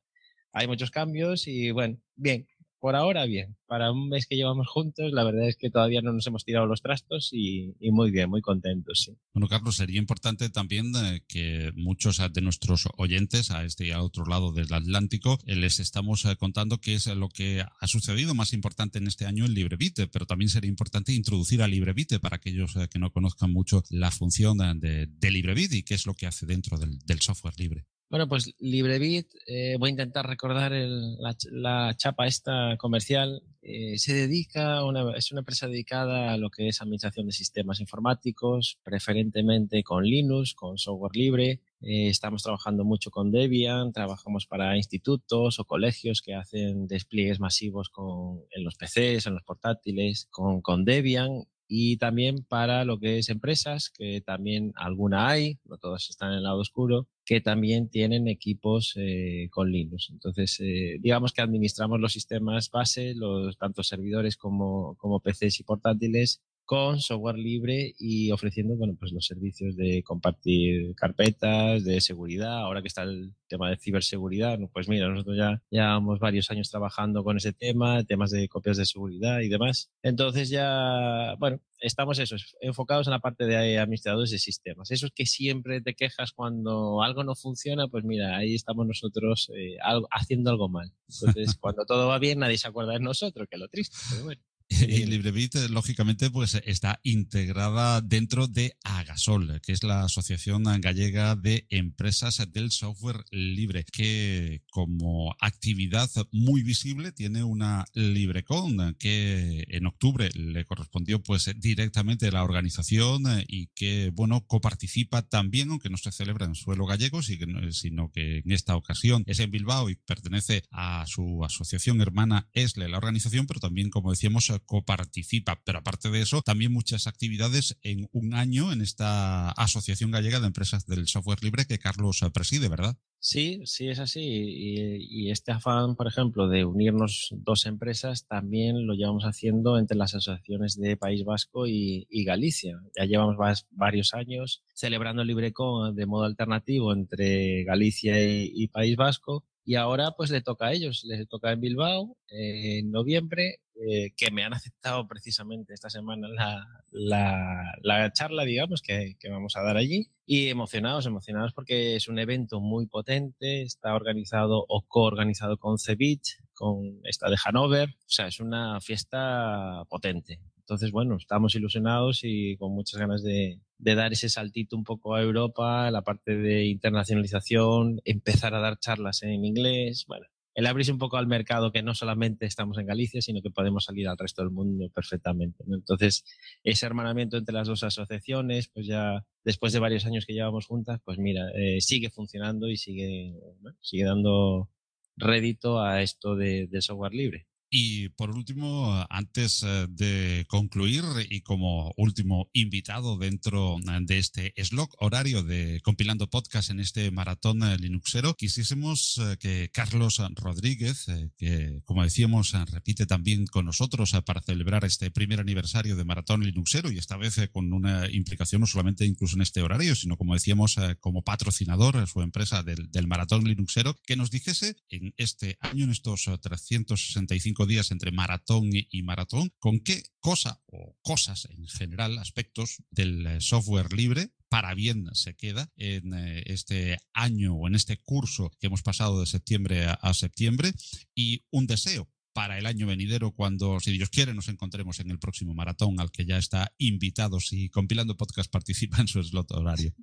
hay 0.51 0.67
muchos 0.67 0.91
cambios 0.91 1.47
y 1.47 1.71
bueno, 1.71 1.97
bien, 2.15 2.47
por 2.83 2.97
ahora 2.97 3.23
bien. 3.23 3.55
Para 3.65 3.93
un 3.93 4.09
mes 4.09 4.27
que 4.27 4.35
llevamos 4.35 4.67
juntos, 4.67 5.13
la 5.13 5.23
verdad 5.23 5.47
es 5.47 5.55
que 5.55 5.69
todavía 5.69 6.01
no 6.01 6.11
nos 6.11 6.27
hemos 6.27 6.43
tirado 6.43 6.65
los 6.65 6.81
trastos 6.81 7.29
y, 7.31 7.73
muy 7.79 8.11
bien, 8.11 8.29
muy 8.29 8.41
contentos. 8.41 9.09
Bueno, 9.33 9.47
Carlos, 9.47 9.77
sería 9.77 9.97
importante 9.97 10.49
también 10.49 10.91
eh, 10.93 11.21
que 11.25 11.71
muchos 11.75 12.17
de 12.33 12.41
nuestros 12.41 12.89
oyentes 12.97 13.51
a 13.51 13.63
este 13.63 13.87
y 13.87 13.91
a 13.91 14.03
otro 14.03 14.25
lado 14.25 14.51
del 14.51 14.73
Atlántico 14.73 15.39
eh, 15.45 15.55
les 15.55 15.79
estamos 15.79 16.25
eh, 16.25 16.35
contando 16.35 16.81
qué 16.81 16.95
es 16.95 17.07
lo 17.07 17.29
que 17.29 17.61
ha 17.61 17.87
sucedido 17.87 18.35
más 18.35 18.51
importante 18.51 18.97
en 18.97 19.07
este 19.07 19.25
año 19.27 19.45
en 19.45 19.53
LibreBit, 19.53 20.09
pero 20.11 20.25
también 20.25 20.49
sería 20.49 20.69
importante 20.69 21.13
introducir 21.13 21.61
a 21.61 21.69
LibreBit 21.69 22.19
para 22.19 22.35
aquellos 22.35 22.73
que 22.91 22.99
no 22.99 23.13
conozcan 23.13 23.53
mucho 23.53 23.81
la 23.91 24.11
función 24.11 24.57
de, 24.81 25.07
de 25.07 25.31
LibreBit 25.31 25.71
y 25.71 25.83
qué 25.83 25.93
es 25.93 26.05
lo 26.05 26.15
que 26.15 26.27
hace 26.27 26.45
dentro 26.45 26.77
del 26.77 27.21
software 27.21 27.57
libre. 27.57 27.85
Bueno, 28.13 28.27
pues 28.27 28.53
LibreBit, 28.59 29.25
eh, 29.47 29.75
voy 29.79 29.87
a 29.87 29.89
intentar 29.89 30.27
recordar 30.27 30.71
la, 30.71 31.95
chapa 31.97 32.27
esta 32.27 32.77
comercial. 32.77 33.41
Eh, 33.63 33.97
se 33.97 34.13
dedica, 34.13 34.85
una, 34.85 35.17
es 35.17 35.31
una 35.31 35.39
empresa 35.39 35.67
dedicada 35.67 36.31
a 36.31 36.37
lo 36.37 36.51
que 36.51 36.67
es 36.67 36.79
administración 36.79 37.25
de 37.25 37.31
sistemas 37.31 37.79
informáticos, 37.79 38.77
preferentemente 38.83 39.81
con 39.81 40.03
Linux, 40.03 40.53
con 40.53 40.77
software 40.77 41.15
libre. 41.15 41.61
Eh, 41.81 42.09
estamos 42.09 42.43
trabajando 42.43 42.83
mucho 42.83 43.09
con 43.09 43.31
Debian, 43.31 43.91
trabajamos 43.93 44.45
para 44.45 44.77
institutos 44.77 45.59
o 45.59 45.65
colegios 45.65 46.21
que 46.21 46.35
hacen 46.35 46.85
despliegues 46.85 47.39
masivos 47.39 47.89
con, 47.89 48.43
en 48.51 48.63
los 48.63 48.75
PCs, 48.75 49.25
en 49.25 49.33
los 49.33 49.43
portátiles, 49.43 50.27
con, 50.29 50.61
con 50.61 50.85
Debian 50.85 51.45
y 51.67 51.97
también 51.97 52.43
para 52.43 52.85
lo 52.85 52.99
que 52.99 53.17
es 53.17 53.29
empresas, 53.29 53.89
que 53.89 54.21
también 54.21 54.71
alguna 54.75 55.29
hay, 55.29 55.57
no 55.65 55.79
todas 55.79 56.11
están 56.11 56.29
en 56.29 56.37
el 56.37 56.43
lado 56.43 56.59
oscuro, 56.59 57.07
que 57.25 57.41
también 57.41 57.89
tienen 57.89 58.27
equipos 58.27 58.93
eh, 58.97 59.47
con 59.51 59.71
Linux. 59.71 60.09
Entonces, 60.11 60.59
eh, 60.59 60.97
digamos 60.99 61.31
que 61.31 61.41
administramos 61.41 61.99
los 61.99 62.13
sistemas 62.13 62.69
base, 62.69 63.13
los 63.15 63.57
tanto 63.57 63.83
servidores 63.83 64.35
como, 64.35 64.95
como 64.95 65.19
PCs 65.19 65.59
y 65.59 65.63
portátiles, 65.63 66.41
con 66.65 66.99
software 66.99 67.37
libre 67.37 67.93
y 67.99 68.31
ofreciendo 68.31 68.75
bueno, 68.75 68.95
pues 68.99 69.11
los 69.11 69.25
servicios 69.25 69.75
de 69.75 70.01
compartir 70.03 70.95
carpetas, 70.95 71.83
de 71.83 72.01
seguridad. 72.01 72.59
Ahora 72.59 72.81
que 72.81 72.87
está 72.87 73.03
el 73.03 73.33
tema 73.47 73.69
de 73.69 73.77
ciberseguridad, 73.77 74.57
pues 74.71 74.87
mira, 74.87 75.07
nosotros 75.09 75.37
ya 75.37 75.61
llevamos 75.69 76.19
varios 76.19 76.49
años 76.51 76.69
trabajando 76.69 77.23
con 77.23 77.37
ese 77.37 77.53
tema, 77.53 78.03
temas 78.03 78.31
de 78.31 78.47
copias 78.47 78.77
de 78.77 78.85
seguridad 78.85 79.41
y 79.41 79.49
demás. 79.49 79.91
Entonces 80.01 80.49
ya, 80.49 81.35
bueno, 81.39 81.59
estamos 81.79 82.17
esos, 82.19 82.55
enfocados 82.61 83.07
en 83.07 83.11
la 83.11 83.19
parte 83.19 83.45
de 83.45 83.77
administradores 83.77 84.31
de 84.31 84.39
sistemas. 84.39 84.89
Esos 84.91 85.11
que 85.11 85.25
siempre 85.25 85.81
te 85.81 85.93
quejas 85.93 86.31
cuando 86.31 87.03
algo 87.03 87.23
no 87.23 87.35
funciona, 87.35 87.87
pues 87.87 88.03
mira, 88.03 88.37
ahí 88.37 88.55
estamos 88.55 88.87
nosotros 88.87 89.51
eh, 89.55 89.77
haciendo 90.11 90.49
algo 90.49 90.69
mal. 90.69 90.91
Entonces, 91.09 91.55
cuando 91.59 91.85
todo 91.85 92.07
va 92.07 92.19
bien, 92.19 92.39
nadie 92.39 92.57
se 92.57 92.67
acuerda 92.67 92.93
de 92.93 92.99
nosotros, 92.99 93.47
que 93.49 93.55
es 93.57 93.59
lo 93.59 93.67
triste, 93.67 93.97
pero 94.11 94.23
bueno. 94.25 94.41
Y 94.93 95.05
LibreBit, 95.05 95.55
lógicamente, 95.69 96.29
pues 96.29 96.61
está 96.65 96.99
integrada 97.03 98.01
dentro 98.01 98.47
de 98.47 98.75
Agasol, 98.83 99.61
que 99.61 99.71
es 99.71 99.83
la 99.83 100.03
Asociación 100.03 100.63
Gallega 100.81 101.35
de 101.35 101.65
Empresas 101.69 102.41
del 102.51 102.71
Software 102.71 103.23
Libre, 103.31 103.85
que 103.91 104.61
como 104.69 105.35
actividad 105.39 106.09
muy 106.31 106.63
visible 106.63 107.11
tiene 107.11 107.43
una 107.43 107.85
LibreCon 107.93 108.95
que 108.99 109.65
en 109.69 109.85
octubre 109.85 110.29
le 110.33 110.65
correspondió 110.65 111.21
pues 111.21 111.51
directamente 111.57 112.27
a 112.27 112.31
la 112.31 112.43
organización 112.43 113.23
y 113.47 113.67
que, 113.67 114.11
bueno, 114.13 114.45
coparticipa 114.45 115.21
también, 115.21 115.69
aunque 115.69 115.89
no 115.89 115.97
se 115.97 116.11
celebra 116.11 116.45
en 116.45 116.55
suelo 116.55 116.85
gallego, 116.85 117.21
sino 117.21 118.11
que 118.11 118.39
en 118.39 118.51
esta 118.51 118.75
ocasión 118.75 119.23
es 119.27 119.39
en 119.39 119.51
Bilbao 119.51 119.89
y 119.89 119.95
pertenece 119.95 120.63
a 120.71 121.05
su 121.07 121.43
asociación 121.43 122.01
hermana 122.01 122.49
ESLE, 122.53 122.89
la 122.89 122.97
organización, 122.97 123.47
pero 123.47 123.59
también, 123.59 123.89
como 123.89 124.11
decíamos, 124.11 124.49
coparticipa. 124.59 125.61
Pero 125.63 125.79
aparte 125.79 126.09
de 126.09 126.21
eso, 126.21 126.41
también 126.41 126.71
muchas 126.71 127.07
actividades 127.07 127.77
en 127.81 128.09
un 128.11 128.33
año 128.33 128.71
en 128.71 128.81
esta 128.81 129.51
Asociación 129.51 130.11
Gallega 130.11 130.39
de 130.39 130.47
Empresas 130.47 130.85
del 130.85 131.07
Software 131.07 131.43
Libre 131.43 131.65
que 131.65 131.79
Carlos 131.79 132.21
preside, 132.33 132.69
¿verdad? 132.69 132.97
Sí, 133.19 133.61
sí, 133.65 133.87
es 133.87 133.99
así. 133.99 134.19
Y, 134.21 135.31
este 135.31 135.53
afán, 135.53 135.95
por 135.95 136.07
ejemplo, 136.07 136.49
de 136.49 136.65
unirnos 136.65 137.29
dos 137.31 137.65
empresas, 137.65 138.27
también 138.27 138.85
lo 138.85 138.95
llevamos 138.95 139.23
haciendo 139.23 139.79
entre 139.79 139.97
las 139.97 140.13
asociaciones 140.13 140.77
de 140.77 140.97
País 140.97 141.23
Vasco 141.23 141.65
y, 141.65 142.05
Galicia. 142.25 142.81
Ya 142.97 143.05
llevamos 143.05 143.37
varios 143.71 144.13
años 144.13 144.63
celebrando 144.73 145.23
LibreCon 145.23 145.95
de 145.95 146.05
modo 146.05 146.25
alternativo 146.25 146.91
entre 146.91 147.63
Galicia 147.63 148.15
y 148.19 148.67
País 148.67 148.97
Vasco 148.97 149.45
y 149.65 149.75
ahora 149.75 150.11
pues 150.17 150.29
le 150.29 150.41
toca 150.41 150.67
a 150.67 150.73
ellos, 150.73 151.03
les 151.05 151.27
toca 151.27 151.51
en 151.51 151.61
Bilbao 151.61 152.17
en 152.27 152.91
noviembre, 152.91 153.59
eh, 153.75 154.11
que 154.15 154.29
me 154.31 154.43
han 154.43 154.53
aceptado 154.53 155.07
precisamente 155.07 155.73
esta 155.73 155.89
semana 155.89 156.27
la, 156.27 156.67
la, 156.91 157.73
la 157.81 158.13
charla, 158.13 158.43
digamos, 158.43 158.81
que, 158.81 159.15
que, 159.19 159.29
vamos 159.29 159.55
a 159.55 159.63
dar 159.63 159.77
allí. 159.77 160.09
Y 160.25 160.49
emocionados, 160.49 161.05
emocionados 161.05 161.53
porque 161.53 161.95
es 161.95 162.07
un 162.07 162.19
evento 162.19 162.59
muy 162.59 162.85
potente, 162.87 163.63
está 163.63 163.95
organizado 163.95 164.63
o 164.67 164.83
coorganizado 164.87 165.57
con 165.57 165.79
Cebich, 165.79 166.37
con 166.53 166.99
esta 167.03 167.29
de 167.29 167.37
Hanover, 167.43 167.89
o 167.89 168.09
sea, 168.09 168.27
es 168.27 168.39
una 168.39 168.79
fiesta 168.79 169.83
potente. 169.89 170.39
Entonces, 170.63 170.91
bueno, 170.91 171.17
estamos 171.17 171.55
ilusionados 171.55 172.21
y 172.23 172.55
con 172.57 172.73
muchas 172.73 172.99
ganas 172.99 173.21
de, 173.21 173.59
de 173.77 173.95
dar 173.95 174.13
ese 174.13 174.29
saltito 174.29 174.77
un 174.77 174.83
poco 174.83 175.15
a 175.15 175.21
Europa, 175.21 175.91
la 175.91 176.03
parte 176.03 176.37
de 176.37 176.65
internacionalización, 176.67 178.01
empezar 178.05 178.53
a 178.55 178.59
dar 178.59 178.79
charlas 178.79 179.23
en 179.23 179.43
inglés, 179.43 180.05
bueno, 180.07 180.25
el 180.55 180.67
abrirse 180.67 180.91
un 180.91 180.99
poco 180.99 181.17
al 181.17 181.27
mercado 181.27 181.71
que 181.71 181.81
no 181.81 181.95
solamente 181.95 182.45
estamos 182.45 182.77
en 182.77 182.85
Galicia, 182.85 183.21
sino 183.21 183.41
que 183.41 183.49
podemos 183.49 183.85
salir 183.85 184.07
al 184.07 184.17
resto 184.17 184.41
del 184.41 184.51
mundo 184.51 184.89
perfectamente. 184.93 185.63
Entonces, 185.67 186.23
ese 186.63 186.85
hermanamiento 186.85 187.37
entre 187.37 187.53
las 187.53 187.67
dos 187.67 187.83
asociaciones, 187.83 188.69
pues 188.69 188.85
ya 188.85 189.25
después 189.43 189.73
de 189.73 189.79
varios 189.79 190.05
años 190.05 190.25
que 190.25 190.33
llevamos 190.33 190.67
juntas, 190.67 190.99
pues 191.03 191.17
mira, 191.17 191.49
eh, 191.55 191.81
sigue 191.81 192.09
funcionando 192.09 192.69
y 192.69 192.77
sigue, 192.77 193.33
sigue 193.81 194.05
dando 194.05 194.69
rédito 195.17 195.81
a 195.81 196.01
esto 196.01 196.35
de, 196.35 196.67
de 196.67 196.81
software 196.81 197.13
libre. 197.13 197.47
Y 197.75 198.09
por 198.09 198.29
último, 198.29 199.03
antes 199.09 199.63
eh, 199.63 199.87
de 199.89 200.45
concluir 200.47 201.03
y 201.27 201.41
como 201.41 201.91
último 201.97 202.51
invitado 202.53 203.17
dentro 203.17 203.77
eh, 203.79 203.97
de 204.01 204.19
este 204.19 204.53
slot 204.63 204.91
horario 204.99 205.41
de 205.41 205.81
compilando 205.81 206.29
podcast 206.29 206.69
en 206.69 206.79
este 206.79 207.09
maratón 207.09 207.63
eh, 207.63 207.75
Linuxero, 207.79 208.35
quisiésemos 208.35 209.19
que 209.39 209.71
Carlos 209.73 210.21
Rodríguez, 210.35 211.07
que 211.35 211.81
como 211.83 212.03
decíamos 212.03 212.51
repite 212.69 213.07
también 213.07 213.47
con 213.47 213.65
nosotros 213.65 214.11
para 214.23 214.43
celebrar 214.43 214.85
este 214.85 215.09
primer 215.09 215.39
aniversario 215.39 215.95
de 215.95 216.05
Maratón 216.05 216.43
Linuxero 216.43 216.91
y 216.91 216.99
esta 216.99 217.17
vez 217.17 217.41
con 217.51 217.73
una 217.73 218.07
implicación 218.11 218.61
no 218.61 218.67
solamente 218.67 219.03
incluso 219.03 219.35
en 219.35 219.41
este 219.41 219.63
horario, 219.63 219.95
sino 219.95 220.15
como 220.15 220.35
decíamos 220.35 220.75
como 220.99 221.23
patrocinador 221.23 222.07
su 222.07 222.21
empresa 222.21 222.61
del, 222.61 222.91
del 222.91 223.07
Maratón 223.07 223.45
Linuxero, 223.45 223.95
que 224.05 224.15
nos 224.15 224.29
dijese 224.29 224.75
en 224.89 225.15
este 225.17 225.57
año, 225.59 225.85
en 225.85 225.89
estos 225.89 226.29
365 226.39 227.62
días 227.65 227.91
entre 227.91 228.11
maratón 228.11 228.69
y, 228.71 229.03
maratón, 229.03 229.51
con 229.59 229.79
qué 229.79 230.03
cosa 230.19 230.61
o 230.67 230.97
cosas 231.01 231.45
en 231.45 231.67
general, 231.67 232.17
aspectos 232.17 232.83
del 232.91 233.25
eh, 233.25 233.41
software 233.41 233.93
libre 233.93 234.31
para 234.49 234.75
bien 234.75 235.07
se 235.13 235.35
queda 235.35 235.71
en 235.77 236.13
eh, 236.13 236.43
este 236.45 236.99
año 237.13 237.55
o 237.55 237.67
en 237.67 237.75
este 237.75 237.97
curso 237.97 238.51
que 238.59 238.67
hemos 238.67 238.83
pasado 238.83 239.19
de 239.19 239.25
septiembre 239.25 239.85
a, 239.87 240.13
septiembre 240.13 240.71
y 241.15 241.43
un 241.49 241.65
deseo 241.65 242.07
para 242.33 242.57
el 242.57 242.65
año 242.65 242.87
venidero 242.87 243.31
cuando, 243.31 243.79
si 243.79 243.91
Dios 243.91 244.09
quiere, 244.09 244.33
nos 244.33 244.49
encontremos 244.49 244.99
en 244.99 245.11
el 245.11 245.19
próximo 245.19 245.53
maratón 245.53 245.99
al 245.99 246.11
que 246.11 246.25
ya 246.25 246.37
está 246.37 246.71
invitado 246.77 247.39
si 247.39 247.69
compilando 247.69 248.17
podcast 248.17 248.51
participa 248.51 249.01
en 249.01 249.07
su 249.07 249.23
slot 249.23 249.51
horario. 249.51 249.93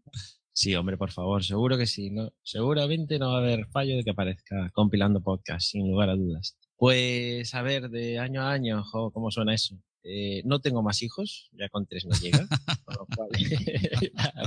Sí, 0.52 0.74
hombre, 0.74 0.96
por 0.96 1.10
favor, 1.10 1.44
seguro 1.44 1.78
que 1.78 1.86
sí. 1.86 2.10
Seguramente 2.42 3.18
no 3.18 3.28
va 3.30 3.36
a 3.36 3.40
haber 3.40 3.66
fallo 3.68 3.96
de 3.96 4.04
que 4.04 4.10
aparezca 4.10 4.70
compilando 4.72 5.22
podcast, 5.22 5.70
sin 5.70 5.88
lugar 5.88 6.10
a 6.10 6.16
dudas. 6.16 6.56
Pues 6.80 7.54
a 7.54 7.60
ver, 7.60 7.90
de 7.90 8.18
año 8.18 8.40
a 8.40 8.52
año, 8.52 8.82
¿cómo 9.12 9.30
suena 9.30 9.52
eso? 9.52 9.78
Eh, 10.02 10.40
no 10.46 10.60
tengo 10.60 10.82
más 10.82 11.02
hijos, 11.02 11.50
ya 11.52 11.68
con 11.68 11.86
tres 11.86 12.06
no 12.06 12.16
llega. 12.18 12.48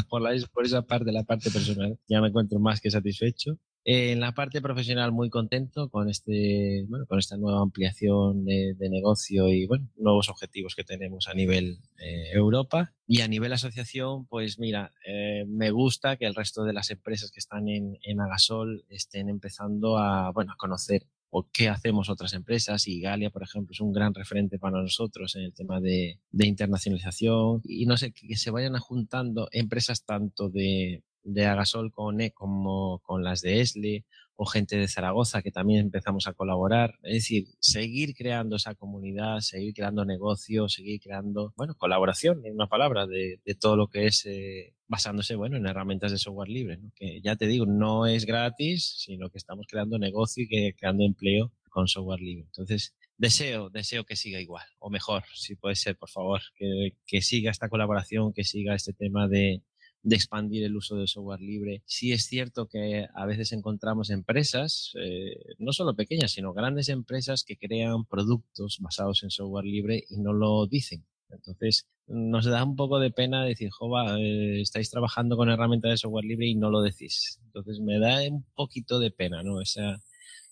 por, 0.10 0.20
por, 0.52 0.66
esa 0.66 0.82
parte, 0.82 1.12
la 1.12 1.26
parte 1.26 1.52
personal, 1.52 2.00
ya 2.08 2.22
me 2.22 2.30
encuentro 2.30 2.60
más 2.60 2.82
que 2.82 2.90
satisfecho. 2.90 3.60
en 3.86 4.20
la 4.20 4.32
parte 4.32 4.64
profesional, 4.64 5.12
muy 5.12 5.30
contento 5.30 5.90
con, 5.90 6.10
este, 6.10 6.86
bueno, 6.88 7.06
con 7.06 7.20
esta 7.20 7.38
nueva 7.38 7.62
ampliación 7.62 8.46
de, 8.46 8.76
negocio 8.80 9.50
y 9.50 9.68
bueno, 9.68 9.88
nuevos 9.96 10.28
objetivos 10.28 10.74
que 10.74 10.84
tenemos 10.84 11.28
a 11.28 11.36
nivel 11.36 11.78
eh, 12.00 12.32
Europa. 12.34 12.96
Y 13.06 13.22
a 13.22 13.28
nivel 13.28 13.54
asociación, 13.54 14.26
pues 14.26 14.58
mira, 14.58 14.92
eh, 15.06 15.46
me 15.48 15.70
gusta 15.70 16.18
que 16.18 16.26
el 16.26 16.34
resto 16.34 16.64
de 16.64 16.74
las 16.74 16.90
empresas 16.90 17.30
que 17.30 17.40
están 17.40 17.70
en, 17.70 18.00
en 18.02 18.22
Agasol 18.22 18.86
estén 18.90 19.30
empezando 19.30 20.00
a, 20.00 20.32
bueno, 20.32 20.54
a 20.54 20.58
conocer 20.58 21.06
o 21.36 21.50
qué 21.52 21.68
hacemos 21.68 22.10
otras 22.10 22.34
empresas. 22.34 22.88
Y 22.88 23.02
Galia, 23.02 23.32
por 23.32 23.42
ejemplo, 23.42 23.72
es 23.72 23.82
un 23.82 23.92
gran 23.92 24.14
referente 24.14 24.60
para 24.60 24.80
nosotros 24.80 25.36
en 25.36 25.42
el 25.42 25.54
tema 25.54 25.82
de, 25.82 26.20
internacionalización. 26.32 27.62
Y 27.64 27.88
no 27.88 27.98
sé, 27.98 28.12
que 28.14 28.38
se 28.38 28.52
vayan 28.52 28.78
juntando 28.78 29.48
empresas 29.52 30.06
tanto 30.06 30.50
de, 30.50 31.04
de 31.24 31.46
Agasol 31.48 31.92
con, 31.92 32.22
e, 32.22 32.32
como 32.32 33.00
con 33.00 33.24
las 33.24 33.42
de 33.42 33.62
ESLE 33.62 34.06
o 34.36 34.46
gente 34.46 34.78
de 34.78 34.88
Zaragoza 34.88 35.42
que 35.42 35.52
también 35.52 35.80
empezamos 35.80 36.28
a 36.28 36.34
colaborar. 36.34 37.00
Es 37.02 37.14
decir, 37.14 37.48
seguir 37.60 38.14
creando 38.14 38.58
esa 38.58 38.76
comunidad, 38.76 39.40
seguir 39.40 39.74
creando 39.74 40.06
negocios, 40.06 40.74
seguir 40.74 41.02
creando, 41.02 41.52
bueno, 41.58 41.74
colaboración, 41.76 42.46
en 42.46 42.54
una 42.54 42.68
palabra, 42.68 43.08
de, 43.08 43.40
todo 43.60 43.76
lo 43.76 43.88
que 43.88 44.06
es 44.06 44.24
eh, 44.28 44.76
basándose, 44.94 45.34
bueno, 45.34 45.58
en 45.58 45.66
herramientas 45.66 46.12
de 46.12 46.20
software 46.20 46.50
libre, 46.50 46.80
que 46.96 47.20
ya 47.20 47.36
te 47.36 47.48
digo, 47.48 47.66
no 47.66 48.06
es 48.06 48.28
gratis, 48.28 48.94
sino 49.00 49.32
que 49.32 49.40
estamos 49.40 49.66
creando 49.68 49.98
negocio 49.98 50.44
y 50.44 50.48
que, 50.48 50.76
creando 50.78 51.04
empleo 51.04 51.52
con 51.72 51.88
software 51.88 52.22
libre. 52.22 52.44
Entonces, 52.46 52.94
deseo, 53.18 53.72
deseo 53.72 54.04
que 54.04 54.16
siga 54.16 54.40
igual, 54.40 54.68
o 54.78 54.92
mejor, 54.92 55.24
si 55.34 55.56
puede 55.56 55.76
ser, 55.76 55.98
por 55.98 56.12
favor, 56.12 56.42
que, 56.56 56.96
que 57.08 57.24
siga 57.24 57.50
esta 57.50 57.70
colaboración, 57.70 58.34
que 58.34 58.44
siga 58.44 58.76
este 58.76 58.94
tema 58.94 59.28
de, 59.28 59.64
expandir 60.12 60.64
el 60.64 60.76
uso 60.76 60.96
del 60.96 61.08
software 61.08 61.42
libre. 61.42 61.82
Sí 61.88 62.12
es 62.12 62.26
cierto 62.26 62.68
que 62.68 63.08
a 63.16 63.26
veces 63.26 63.52
encontramos 63.52 64.12
empresas, 64.12 64.92
eh, 65.02 65.56
no 65.58 65.72
solo 65.72 65.96
pequeñas, 65.96 66.34
sino 66.34 66.54
grandes 66.54 66.90
empresas 66.90 67.44
que 67.44 67.58
crean 67.58 68.06
productos 68.06 68.78
basados 68.80 69.24
en 69.24 69.32
software 69.32 69.66
libre 69.66 70.04
y 70.08 70.18
no 70.18 70.34
lo 70.34 70.68
dicen. 70.68 71.04
Entonces, 71.36 71.88
nos 72.08 72.46
da 72.46 72.64
un 72.64 72.76
poco 72.76 73.00
de 73.00 73.12
pena 73.12 73.44
decir, 73.46 73.70
jova, 73.72 74.20
eh, 74.20 74.62
estáis 74.62 74.90
trabajando 74.90 75.38
con 75.38 75.50
herramientas 75.50 75.92
de 75.92 75.98
software 75.98 76.26
libre 76.26 76.48
y 76.48 76.56
no 76.56 76.70
lo 76.70 76.82
decís. 76.82 77.40
Entonces, 77.46 77.80
me 77.80 78.00
da 78.00 78.22
un 78.30 78.46
poquito 78.56 79.00
de 79.00 79.12
pena, 79.12 79.44
¿no? 79.44 79.62
Esa, 79.62 80.02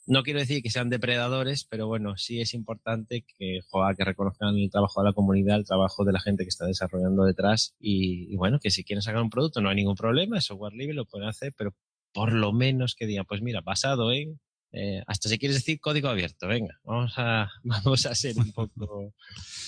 no 0.08 0.24
quiero 0.24 0.40
decir 0.40 0.64
que 0.64 0.70
sean 0.70 0.90
depredadores, 0.90 1.64
pero 1.64 1.88
bueno, 1.88 2.18
sí 2.18 2.42
es 2.42 2.54
importante 2.54 3.24
que, 3.38 3.60
que 3.98 4.04
reconozcan 4.04 4.58
el 4.58 4.72
trabajo 4.72 5.02
de 5.02 5.10
la 5.10 5.14
comunidad, 5.14 5.58
el 5.58 5.66
trabajo 5.66 6.04
de 6.04 6.12
la 6.12 6.20
gente 6.20 6.44
que 6.44 6.50
está 6.50 6.66
desarrollando 6.66 7.24
detrás 7.24 7.76
y, 7.80 8.36
bueno, 8.36 8.60
que 8.60 8.72
si 8.72 8.84
quieren 8.84 9.02
sacar 9.02 9.22
un 9.22 9.30
producto 9.30 9.62
no 9.62 9.70
hay 9.70 9.76
ningún 9.76 9.96
problema, 9.96 10.38
es 10.38 10.46
software 10.46 10.74
libre, 10.74 10.96
lo 10.96 11.06
pueden 11.06 11.30
hacer, 11.30 11.54
pero 11.58 11.74
por 12.14 12.34
lo 12.34 12.52
menos 12.52 12.96
que 12.96 13.06
digan, 13.06 13.26
pues 13.26 13.42
mira, 13.42 13.62
basado 13.62 14.12
en 14.12 14.40
eh, 14.74 15.04
hasta 15.06 15.28
si 15.28 15.38
quieres 15.38 15.58
decir 15.58 15.82
código 15.82 16.08
abierto, 16.08 16.48
venga, 16.48 16.80
vamos 16.86 17.14
a, 17.18 17.50
vamos 17.64 18.06
a 18.06 18.16
ser 18.16 18.38
un 18.38 18.52
poco, 18.52 19.14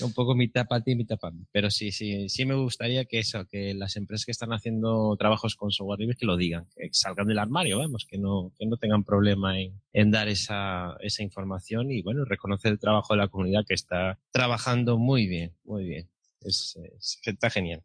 un 0.01 0.13
poco 0.13 0.35
mitad 0.35 0.65
para 0.65 0.83
ti, 0.83 0.95
mitad 0.95 1.17
para 1.17 1.35
mí. 1.35 1.45
Pero 1.51 1.69
sí, 1.69 1.91
sí, 1.91 2.29
sí 2.29 2.45
me 2.45 2.55
gustaría 2.55 3.05
que 3.05 3.19
eso, 3.19 3.45
que 3.45 3.73
las 3.73 3.97
empresas 3.97 4.25
que 4.25 4.31
están 4.31 4.53
haciendo 4.53 5.15
trabajos 5.17 5.55
con 5.55 5.71
software 5.71 5.99
libre 5.99 6.15
que 6.15 6.25
lo 6.25 6.37
digan, 6.37 6.65
que 6.75 6.89
salgan 6.93 7.27
del 7.27 7.39
armario, 7.39 7.79
vamos, 7.79 8.05
que 8.09 8.17
no, 8.17 8.51
que 8.57 8.65
no 8.65 8.77
tengan 8.77 9.03
problema 9.03 9.59
en, 9.59 9.73
en 9.91 10.11
dar 10.11 10.29
esa, 10.29 10.95
esa 11.01 11.23
información 11.23 11.91
y 11.91 12.01
bueno, 12.01 12.23
reconocer 12.25 12.71
el 12.71 12.79
trabajo 12.79 13.13
de 13.13 13.19
la 13.19 13.27
comunidad 13.27 13.65
que 13.67 13.73
está 13.73 14.19
trabajando 14.31 14.97
muy 14.97 15.27
bien, 15.27 15.51
muy 15.65 15.83
bien. 15.83 16.09
Es, 16.41 16.77
es, 16.77 17.19
está 17.23 17.49
genial. 17.49 17.81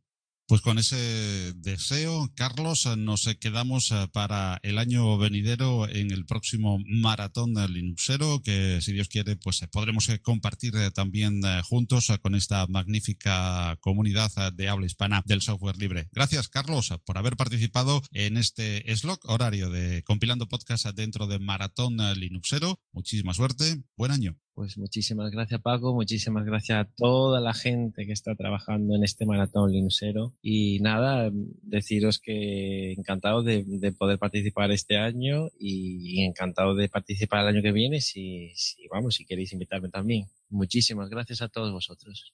Pues 0.48 0.62
con 0.62 0.78
ese 0.78 1.52
deseo, 1.56 2.32
Carlos, 2.34 2.88
nos 2.96 3.28
quedamos 3.38 3.92
eh, 3.92 4.08
para 4.10 4.58
el 4.62 4.78
año 4.78 5.18
venidero 5.18 5.86
en 5.86 6.10
el 6.10 6.24
próximo 6.24 6.78
maratón 6.86 7.52
Linuxero, 7.70 8.40
que 8.42 8.80
si 8.80 8.94
Dios 8.94 9.08
quiere, 9.08 9.36
pues 9.36 9.60
eh, 9.60 9.68
podremos 9.68 10.08
eh, 10.08 10.22
compartir 10.22 10.72
también 10.94 11.42
juntos 11.64 12.10
con 12.22 12.34
esta 12.34 12.66
magnífica 12.66 13.76
comunidad 13.82 14.54
de 14.54 14.70
habla 14.70 14.86
hispana 14.86 15.22
del 15.26 15.42
software 15.42 15.76
libre. 15.76 16.08
Gracias, 16.12 16.48
Carlos, 16.48 16.94
por 17.04 17.18
haber 17.18 17.36
participado 17.36 18.00
en 18.12 18.38
este 18.38 18.82
slot 18.96 19.20
horario 19.24 19.68
de 19.68 20.02
compilando 20.02 20.48
podcast 20.48 20.86
dentro 20.94 21.26
de 21.26 21.38
Maratón 21.38 21.98
Linuxero. 22.18 22.80
Muchísima 22.92 23.34
suerte. 23.34 23.82
Buen 23.98 24.12
año. 24.12 24.38
Pues 24.58 24.76
muchísimas 24.76 25.30
gracias 25.30 25.60
Paco, 25.60 25.94
muchísimas 25.94 26.44
gracias 26.44 26.80
a 26.80 26.90
toda 26.96 27.40
la 27.40 27.54
gente 27.54 28.06
que 28.06 28.12
está 28.12 28.34
trabajando 28.34 28.96
en 28.96 29.04
este 29.04 29.24
maratón 29.24 29.70
linuxero 29.70 30.32
y 30.40 30.78
nada, 30.80 31.30
deciros 31.62 32.18
que 32.18 32.92
encantado 32.92 33.42
de, 33.42 33.92
poder 33.98 34.18
participar 34.18 34.70
este 34.70 34.96
año 34.96 35.48
y 35.58 36.22
encantado 36.24 36.74
de 36.74 36.88
participar 36.88 37.42
el 37.42 37.56
año 37.56 37.62
que 37.62 37.72
viene 37.72 38.00
si, 38.00 38.52
vamos, 38.90 39.16
si 39.16 39.24
queréis 39.24 39.52
invitarme 39.52 39.88
también. 39.88 40.26
Muchísimas 40.50 41.08
gracias 41.08 41.42
a 41.42 41.48
todos 41.48 41.72
vosotros. 41.72 42.32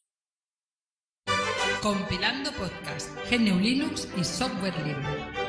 Compilando 1.82 2.50
podcast, 2.52 3.10
GNU 3.30 3.58
Linux 3.58 4.08
y 4.18 4.24
software 4.24 4.74
libre. 4.86 5.43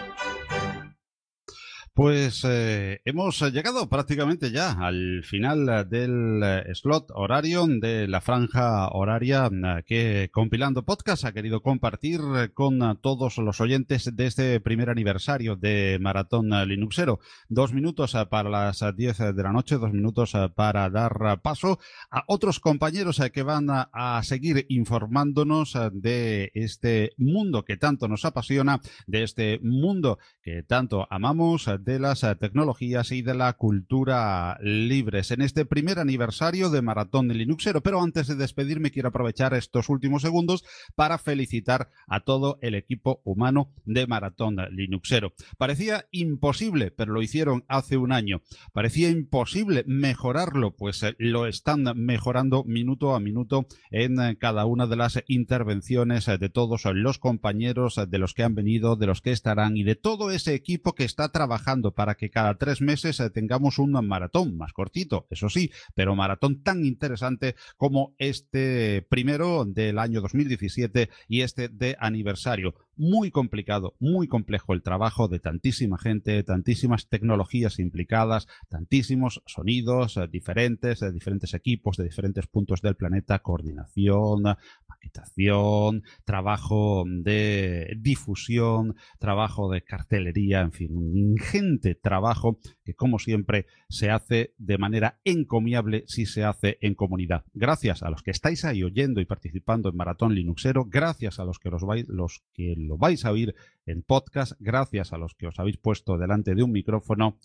Pues 1.96 2.44
eh, 2.44 3.00
hemos 3.06 3.40
llegado 3.54 3.88
prácticamente 3.88 4.52
ya 4.52 4.74
al 4.74 5.24
final 5.24 5.88
del 5.90 6.42
eh, 6.44 6.76
slot 6.76 7.10
horario 7.16 7.66
de 7.68 8.10
la 8.10 8.20
franja 8.20 8.90
horaria 8.90 9.50
eh, 9.50 9.84
que 9.88 10.30
Compilando 10.30 10.84
Podcast 10.84 11.24
ha 11.24 11.32
querido 11.32 11.62
compartir 11.62 12.20
con 12.54 13.00
todos 13.00 13.38
los 13.38 13.62
oyentes 13.62 14.14
de 14.14 14.26
este 14.26 14.60
primer 14.60 14.90
aniversario 14.90 15.56
de 15.56 15.98
Maratón 16.02 16.50
Linuxero. 16.68 17.22
Dos 17.48 17.72
minutos 17.72 18.14
para 18.30 18.50
las 18.50 18.84
diez 18.98 19.20
de 19.20 19.44
la 19.44 19.54
noche, 19.54 19.78
dos 19.78 19.94
minutos 19.94 20.34
para 20.54 20.90
dar 20.90 21.40
paso 21.42 21.80
a 22.12 22.26
otros 22.28 22.60
compañeros 22.60 23.22
que 23.32 23.44
van 23.44 23.68
a 23.70 24.22
seguir 24.22 24.66
informándonos 24.68 25.78
de 25.94 26.52
este 26.56 27.14
mundo 27.16 27.64
que 27.64 27.78
tanto 27.78 28.10
nos 28.10 28.26
apasiona, 28.26 28.82
de 29.08 29.24
este 29.24 29.60
mundo 29.64 30.20
que 30.42 30.62
tanto 30.62 31.08
amamos 31.10 31.70
de 31.86 32.00
las 32.00 32.24
eh, 32.24 32.36
tecnologías 32.36 33.12
y 33.12 33.22
de 33.22 33.36
la 33.36 33.54
cultura 33.54 34.58
libres 34.60 35.30
en 35.30 35.42
este 35.42 35.66
primer 35.66 36.00
aniversario 36.00 36.72
de 36.72 36.82
Maratón 36.82 37.28
de 37.28 37.36
Linuxero. 37.36 37.82
Pero 37.82 38.02
antes 38.02 38.28
de 38.28 38.36
despedirme, 38.36 38.90
quiero 38.90 39.10
aprovechar 39.10 39.54
estos 39.54 39.88
últimos 39.90 40.24
segundos 40.24 40.66
para 40.96 41.20
felicitar 41.20 41.90
a 42.08 42.22
todo 42.22 42.58
el 42.62 42.74
equipo 42.74 43.22
humano 43.24 43.72
de 43.86 44.08
Maratón 44.08 44.58
Linuxero. 44.72 45.34
Parecía 45.58 46.08
imposible, 46.12 46.90
pero 46.90 47.14
lo 47.14 47.22
hicieron 47.22 47.64
hace 47.68 47.98
un 47.98 48.12
año. 48.12 48.42
Parecía 48.74 49.10
imposible 49.10 49.84
mejorarlo, 49.86 50.76
pues 50.76 51.04
eh, 51.04 51.16
lo 51.20 51.46
están 51.46 51.84
mejorando 51.96 52.64
minuto 52.64 53.14
a 53.14 53.20
minuto 53.20 53.68
en 53.92 54.20
eh, 54.20 54.38
cada 54.40 54.66
una 54.66 54.88
de 54.88 54.96
las 54.96 55.24
intervenciones 55.28 56.26
de 56.26 56.50
todos 56.50 56.84
los 56.86 57.20
compañeros, 57.20 58.02
de 58.08 58.18
los 58.18 58.34
que 58.34 58.44
han 58.44 58.56
venido, 58.56 58.96
de 58.96 59.06
los 59.06 59.22
que 59.22 59.32
estarán 59.32 59.78
y 59.78 59.84
de 59.84 59.96
todo 59.96 60.32
ese 60.32 60.56
equipo 60.56 60.96
que 60.96 61.04
está 61.04 61.30
trabajando 61.30 61.75
para 61.82 62.16
que 62.16 62.30
cada 62.30 62.58
tres 62.58 62.82
meses 62.82 63.20
eh, 63.20 63.30
tengamos 63.30 63.80
un 63.80 63.92
maratón 64.08 64.58
más 64.58 64.74
cortito, 64.74 65.28
eso 65.30 65.50
sí, 65.50 65.72
pero 65.94 66.16
maratón 66.16 66.64
tan 66.64 66.86
interesante 66.86 67.56
como 67.78 68.16
este 68.18 69.06
primero 69.10 69.66
del 69.66 70.00
año 70.00 70.22
2017 70.22 71.10
y 71.28 71.42
este 71.42 71.70
de 71.70 71.96
aniversario 72.00 72.76
muy 72.98 73.32
complicado, 73.32 73.96
muy 74.00 74.28
complejo 74.28 74.74
el 74.74 74.82
trabajo 74.82 75.28
de 75.28 75.40
tantísima 75.40 75.98
gente, 75.98 76.44
tantísimas 76.44 77.08
tecnologías 77.08 77.80
implicadas, 77.80 78.48
tantísimos 78.70 79.42
sonidos 79.46 80.18
eh, 80.18 80.28
diferentes, 80.32 81.00
de 81.00 81.12
diferentes 81.12 81.54
equipos, 81.54 81.98
de 81.98 82.06
diferentes 82.06 82.48
puntos 82.48 82.82
del 82.82 82.96
planeta, 82.96 83.40
coordinación, 83.40 84.44
maquetación, 84.88 86.04
trabajo 86.24 87.04
de 87.08 87.96
difusión, 88.00 88.96
trabajo 89.20 89.70
de 89.70 89.84
cartelería, 89.84 90.62
en 90.62 90.72
fin, 90.72 90.96
un 90.96 91.18
ingente 91.18 91.96
trabajo 91.96 92.60
que 92.86 92.94
como 92.94 93.20
siempre 93.20 93.66
se 93.90 94.12
hace 94.12 94.54
de 94.58 94.78
manera 94.78 95.20
encomiable 95.26 96.06
si 96.08 96.26
se 96.26 96.44
hace 96.44 96.78
en 96.82 96.94
comunidad. 96.94 97.44
Gracias 97.54 98.04
a 98.04 98.10
los 98.10 98.22
que 98.22 98.32
estáis 98.32 98.64
ahí 98.64 98.84
oyendo 98.84 99.20
y 99.20 99.26
participando 99.26 99.90
en 99.90 99.98
Maratón 99.98 100.36
Linuxero, 100.36 100.86
gracias 100.86 101.40
a 101.40 101.46
los 101.46 101.60
que 101.60 101.70
los, 101.70 101.84
vais, 101.84 102.08
los 102.08 102.44
que 102.54 102.76
lo 102.78 102.98
vais 102.98 103.26
a 103.26 103.32
oír 103.32 103.56
en 103.86 104.04
podcast, 104.04 104.54
gracias 104.60 105.12
a 105.12 105.18
los 105.18 105.34
que 105.36 105.48
os 105.48 105.60
habéis 105.60 105.78
puesto 105.78 106.18
delante 106.18 106.56
de 106.56 106.64
un 106.64 106.72
micrófono. 106.72 107.38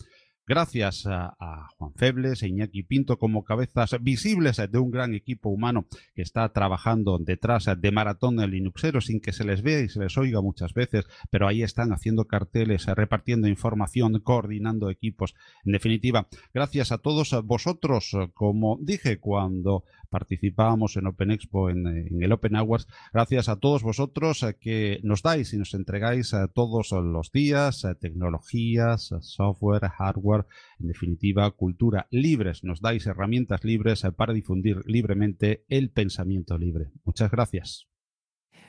Gracias 0.51 1.07
a, 1.07 1.69
Juan 1.77 1.93
Febles 1.93 2.43
e 2.43 2.49
Iñaki 2.49 2.83
Pinto 2.83 3.17
como 3.17 3.45
cabezas 3.45 3.95
visibles 4.01 4.57
de 4.57 4.77
un 4.79 4.91
gran 4.91 5.13
equipo 5.13 5.47
humano 5.47 5.85
que 6.13 6.23
está 6.23 6.49
trabajando 6.49 7.17
detrás 7.19 7.69
de 7.77 7.91
Maratón 7.91 8.35
de 8.35 8.49
Linuxero 8.49 8.99
sin 8.99 9.21
que 9.21 9.31
se 9.31 9.45
les 9.45 9.61
vea 9.61 9.79
y 9.79 9.87
se 9.87 10.01
les 10.01 10.17
oiga 10.17 10.41
muchas 10.41 10.73
veces, 10.73 11.05
pero 11.29 11.47
ahí 11.47 11.63
están 11.63 11.93
haciendo 11.93 12.25
carteles, 12.25 12.85
repartiendo 12.85 13.47
información, 13.47 14.19
coordinando 14.19 14.89
equipos. 14.89 15.35
En 15.63 15.71
definitiva, 15.71 16.27
gracias 16.53 16.91
a 16.91 16.97
todos 16.97 17.33
vosotros, 17.45 18.11
como 18.33 18.77
dije 18.81 19.21
cuando 19.21 19.85
participábamos 20.11 20.97
en 20.97 21.07
Open 21.07 21.31
Expo, 21.31 21.71
en, 21.71 21.87
el 22.21 22.31
Open 22.31 22.55
Awards. 22.55 22.87
Gracias 23.11 23.49
a 23.49 23.55
todos 23.55 23.81
vosotros 23.81 24.45
que 24.59 24.99
nos 25.01 25.23
dais 25.23 25.53
y 25.53 25.57
nos 25.57 25.73
entregáis 25.73 26.35
todos 26.53 26.91
los 26.91 27.31
días 27.31 27.87
tecnologías, 27.99 29.15
software, 29.21 29.89
hardware, 29.89 30.45
en 30.79 30.87
definitiva, 30.87 31.49
cultura 31.51 32.07
libres. 32.11 32.63
Nos 32.63 32.81
dais 32.81 33.07
herramientas 33.07 33.63
libres 33.63 34.05
para 34.15 34.33
difundir 34.33 34.81
libremente 34.85 35.65
el 35.69 35.89
pensamiento 35.89 36.57
libre. 36.57 36.91
Muchas 37.05 37.31
gracias. 37.31 37.87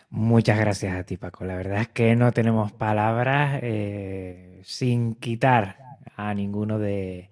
Muchas 0.09 0.59
gracias 0.59 0.95
a 0.95 1.05
ti, 1.05 1.17
Paco. 1.17 1.45
La 1.45 1.57
verdad 1.57 1.81
es 1.81 1.89
que 1.89 2.15
no 2.17 2.33
tenemos 2.33 2.71
palabras 2.71 3.61
eh, 3.63 4.61
sin 4.63 5.15
quitar 5.15 5.79
a 6.17 6.35
ninguno 6.35 6.79
de, 6.79 7.31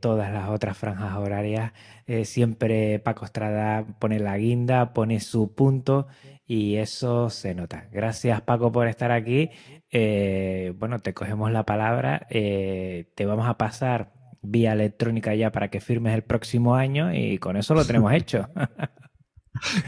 todas 0.00 0.32
las 0.32 0.48
otras 0.48 0.76
franjas 0.76 1.16
horarias. 1.16 1.72
Eh, 2.06 2.24
siempre 2.24 2.98
Paco 2.98 3.24
Estrada 3.24 3.84
pone 3.98 4.18
la 4.20 4.36
guinda, 4.38 4.92
pone 4.92 5.20
su 5.20 5.54
punto 5.54 6.06
y 6.46 6.76
eso 6.76 7.30
se 7.30 7.54
nota. 7.54 7.88
Gracias, 7.92 8.40
Paco, 8.42 8.70
por 8.72 8.88
estar 8.88 9.10
aquí. 9.10 9.50
Eh, 9.90 10.74
bueno, 10.78 10.98
te 11.00 11.14
cogemos 11.14 11.50
la 11.52 11.64
palabra. 11.64 12.26
te 12.28 13.26
vamos 13.26 13.48
a 13.48 13.58
pasar 13.58 14.12
vía 14.42 14.72
electrónica 14.72 15.34
ya 15.34 15.50
para 15.50 15.68
que 15.68 15.80
firmes 15.80 16.14
el 16.14 16.22
próximo 16.22 16.74
año 16.74 17.12
y 17.12 17.38
con 17.38 17.56
eso 17.56 17.74
lo 17.74 17.84
tenemos 17.84 18.12
hecho. 18.14 18.48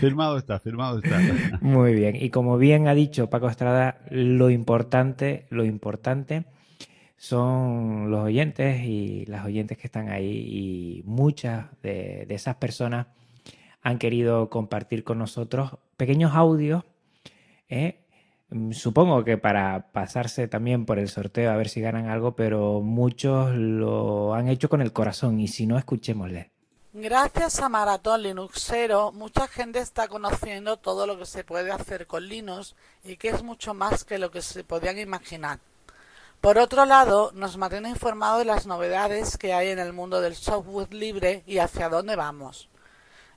firmado 0.01 0.39
está, 0.39 0.59
firmado 0.59 0.99
está. 0.99 1.19
Muy 1.61 1.95
bien. 1.95 2.17
Y 2.17 2.31
como 2.31 2.59
bien 2.59 2.89
ha 2.89 2.95
dicho 2.95 3.31
Paco 3.31 3.49
Estrada, 3.49 4.01
lo 4.11 4.51
importante, 4.51 5.47
lo 5.51 5.65
importante 5.65 6.45
son 7.19 8.13
los 8.13 8.21
oyentes 8.21 8.81
y 8.85 9.27
las 9.27 9.45
oyentes 9.45 9.77
que 9.77 9.89
están 9.89 10.09
ahí 10.09 11.03
y 11.03 11.03
muchas 11.05 11.67
de, 11.83 12.27
esas 12.31 12.55
personas 12.57 13.09
han 13.83 13.99
querido 13.99 14.49
compartir 14.49 15.03
con 15.03 15.19
nosotros 15.19 15.73
pequeños 15.97 16.35
audios. 16.35 16.85
¿eh? 17.69 18.05
Supongo 18.71 19.25
que 19.25 19.37
para 19.37 19.91
pasarse 19.91 20.47
también 20.47 20.87
por 20.87 21.01
el 21.01 21.09
sorteo 21.09 21.51
a 21.51 21.57
ver 21.57 21.69
si 21.69 21.81
ganan 21.81 22.07
algo, 22.09 22.37
pero 22.37 22.81
muchos 22.81 23.53
lo 23.53 24.35
han 24.35 24.49
hecho 24.49 24.69
con 24.69 24.81
el 24.81 24.93
corazón 24.93 25.41
y 25.41 25.49
si 25.49 25.67
no, 25.67 25.77
escuchémosle. 25.77 26.53
Gracias 26.93 27.61
a 27.61 27.69
Maratón 27.69 28.23
Linuxero, 28.23 29.13
mucha 29.13 29.47
gente 29.49 29.81
está 29.81 30.09
conociendo 30.09 30.79
todo 30.79 31.07
lo 31.07 31.19
que 31.19 31.27
se 31.27 31.45
puede 31.45 31.71
hacer 31.73 32.07
con 32.07 32.27
Linux 32.27 32.77
y 33.05 33.17
que 33.17 33.29
es 33.29 33.43
mucho 33.43 33.75
más 33.75 34.05
que 34.05 34.19
lo 34.19 34.31
que 34.31 34.41
se 34.41 34.65
podían 34.65 34.99
imaginar. 34.99 35.59
Por 36.41 36.57
otro 36.57 36.85
lado, 36.85 37.33
nos 37.35 37.57
mantiene 37.57 37.89
informado 37.89 38.39
de 38.39 38.45
las 38.45 38.65
novedades 38.67 39.37
que 39.37 39.53
hay 39.53 39.71
en 39.71 39.81
el 39.81 39.93
mundo 39.93 40.21
del 40.21 40.37
software 40.37 40.95
libre 40.95 41.43
y 41.47 41.59
hacia 41.59 41.89
dónde 41.89 42.15
vamos. 42.15 42.69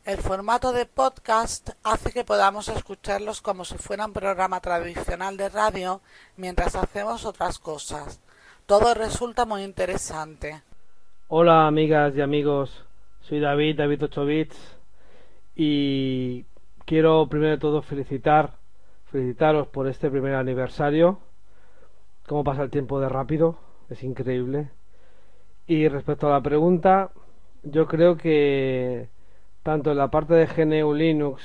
El 0.06 0.18
formato 0.18 0.72
de 0.72 0.86
podcast 0.86 1.72
hace 1.84 2.12
que 2.12 2.24
podamos 2.24 2.70
escucharlos 2.70 3.42
como 3.42 3.66
si 3.66 3.76
fuera 3.78 4.06
un 4.06 4.14
programa 4.14 4.60
tradicional 4.60 5.36
de 5.36 5.50
radio 5.50 6.02
mientras 6.38 6.76
hacemos 6.76 7.26
otras 7.26 7.58
cosas. 7.58 8.22
Todo 8.68 8.94
resulta 8.94 9.46
muy 9.46 9.64
interesante. 9.64 10.62
Hola 11.28 11.66
amigas 11.66 12.14
y 12.16 12.22
amigos 12.22 12.86
soy 13.22 13.40
David, 13.40 13.78
David 13.78 14.04
8 14.04 14.26
bits 14.26 14.78
y 15.56 16.46
quiero 16.86 17.28
primero 17.28 17.52
de 17.52 17.58
todo 17.58 17.82
felicitar, 17.82 18.54
felicitaros 19.12 19.68
por 19.68 19.88
este 19.88 20.10
primer 20.12 20.36
aniversario. 20.36 21.20
Cómo 22.32 22.46
pasa 22.46 22.64
el 22.64 22.70
tiempo 22.70 23.02
de 23.02 23.10
rápido, 23.10 23.58
es 23.90 24.04
increíble. 24.04 24.70
Y 25.68 25.90
respecto 25.90 26.28
a 26.28 26.32
la 26.32 26.40
pregunta, 26.40 27.12
yo 27.62 27.88
creo 27.88 28.16
que 28.16 29.10
tanto 29.64 29.92
en 29.92 29.98
la 29.98 30.12
parte 30.12 30.36
de 30.36 30.48
GNU 30.48 30.94
Linux 30.94 31.44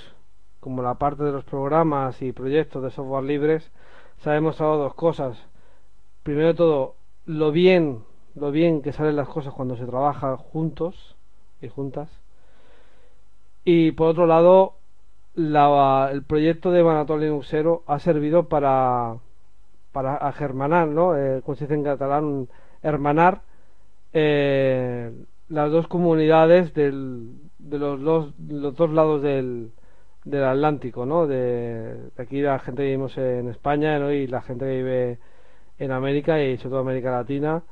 como 0.60 0.82
en 0.82 0.84
la 0.84 0.94
parte 0.94 1.24
de 1.24 1.32
los 1.32 1.42
programas 1.42 2.22
y 2.22 2.30
proyectos 2.30 2.84
de 2.84 2.92
software 2.92 3.24
libres 3.24 3.72
se 4.18 4.30
ha 4.30 4.34
demostrado 4.34 4.76
dos 4.76 4.94
cosas. 4.94 5.36
Primero 6.22 6.46
de 6.46 6.54
todo, 6.54 6.94
lo 7.24 7.50
bien, 7.50 8.04
lo 8.36 8.52
bien 8.52 8.80
que 8.80 8.92
salen 8.92 9.16
las 9.16 9.26
cosas 9.26 9.52
cuando 9.54 9.76
se 9.76 9.86
trabaja 9.86 10.36
juntos 10.36 11.16
y 11.60 11.66
juntas. 11.66 12.08
Y 13.64 13.90
por 13.90 14.06
otro 14.10 14.28
lado, 14.28 14.74
el 15.34 16.22
proyecto 16.22 16.70
de 16.70 16.84
Manatón 16.84 17.22
Linuxero 17.22 17.82
ha 17.88 17.98
servido 17.98 18.48
para, 18.48 19.16
para 19.96 20.30
germanar, 20.32 20.88
¿no? 20.88 21.16
Eh, 21.16 21.40
como 21.42 21.56
se 21.56 21.64
dice 21.64 21.72
en 21.72 21.82
catalán, 21.82 22.48
hermanar 22.82 23.40
eh, 24.12 25.10
las 25.48 25.72
dos 25.72 25.88
comunidades 25.88 26.74
del, 26.74 27.30
de 27.58 27.78
los, 27.78 27.98
los, 27.98 28.38
los 28.46 28.76
dos 28.76 28.90
lados 28.90 29.22
del, 29.22 29.70
del 30.22 30.44
Atlántico, 30.44 31.06
¿no? 31.06 31.26
De, 31.26 32.10
aquí 32.18 32.42
la 32.42 32.58
gente 32.58 32.82
que 32.82 32.88
vivimos 32.88 33.16
en 33.16 33.48
España 33.48 33.96
y 34.12 34.26
la 34.26 34.42
gente 34.42 34.66
que 34.66 34.76
vive 34.76 35.18
en 35.78 35.92
América 35.92 36.42
y 36.42 36.58
sobre 36.58 36.72
todo 36.72 36.80
América 36.80 37.12
Latina. 37.12 37.62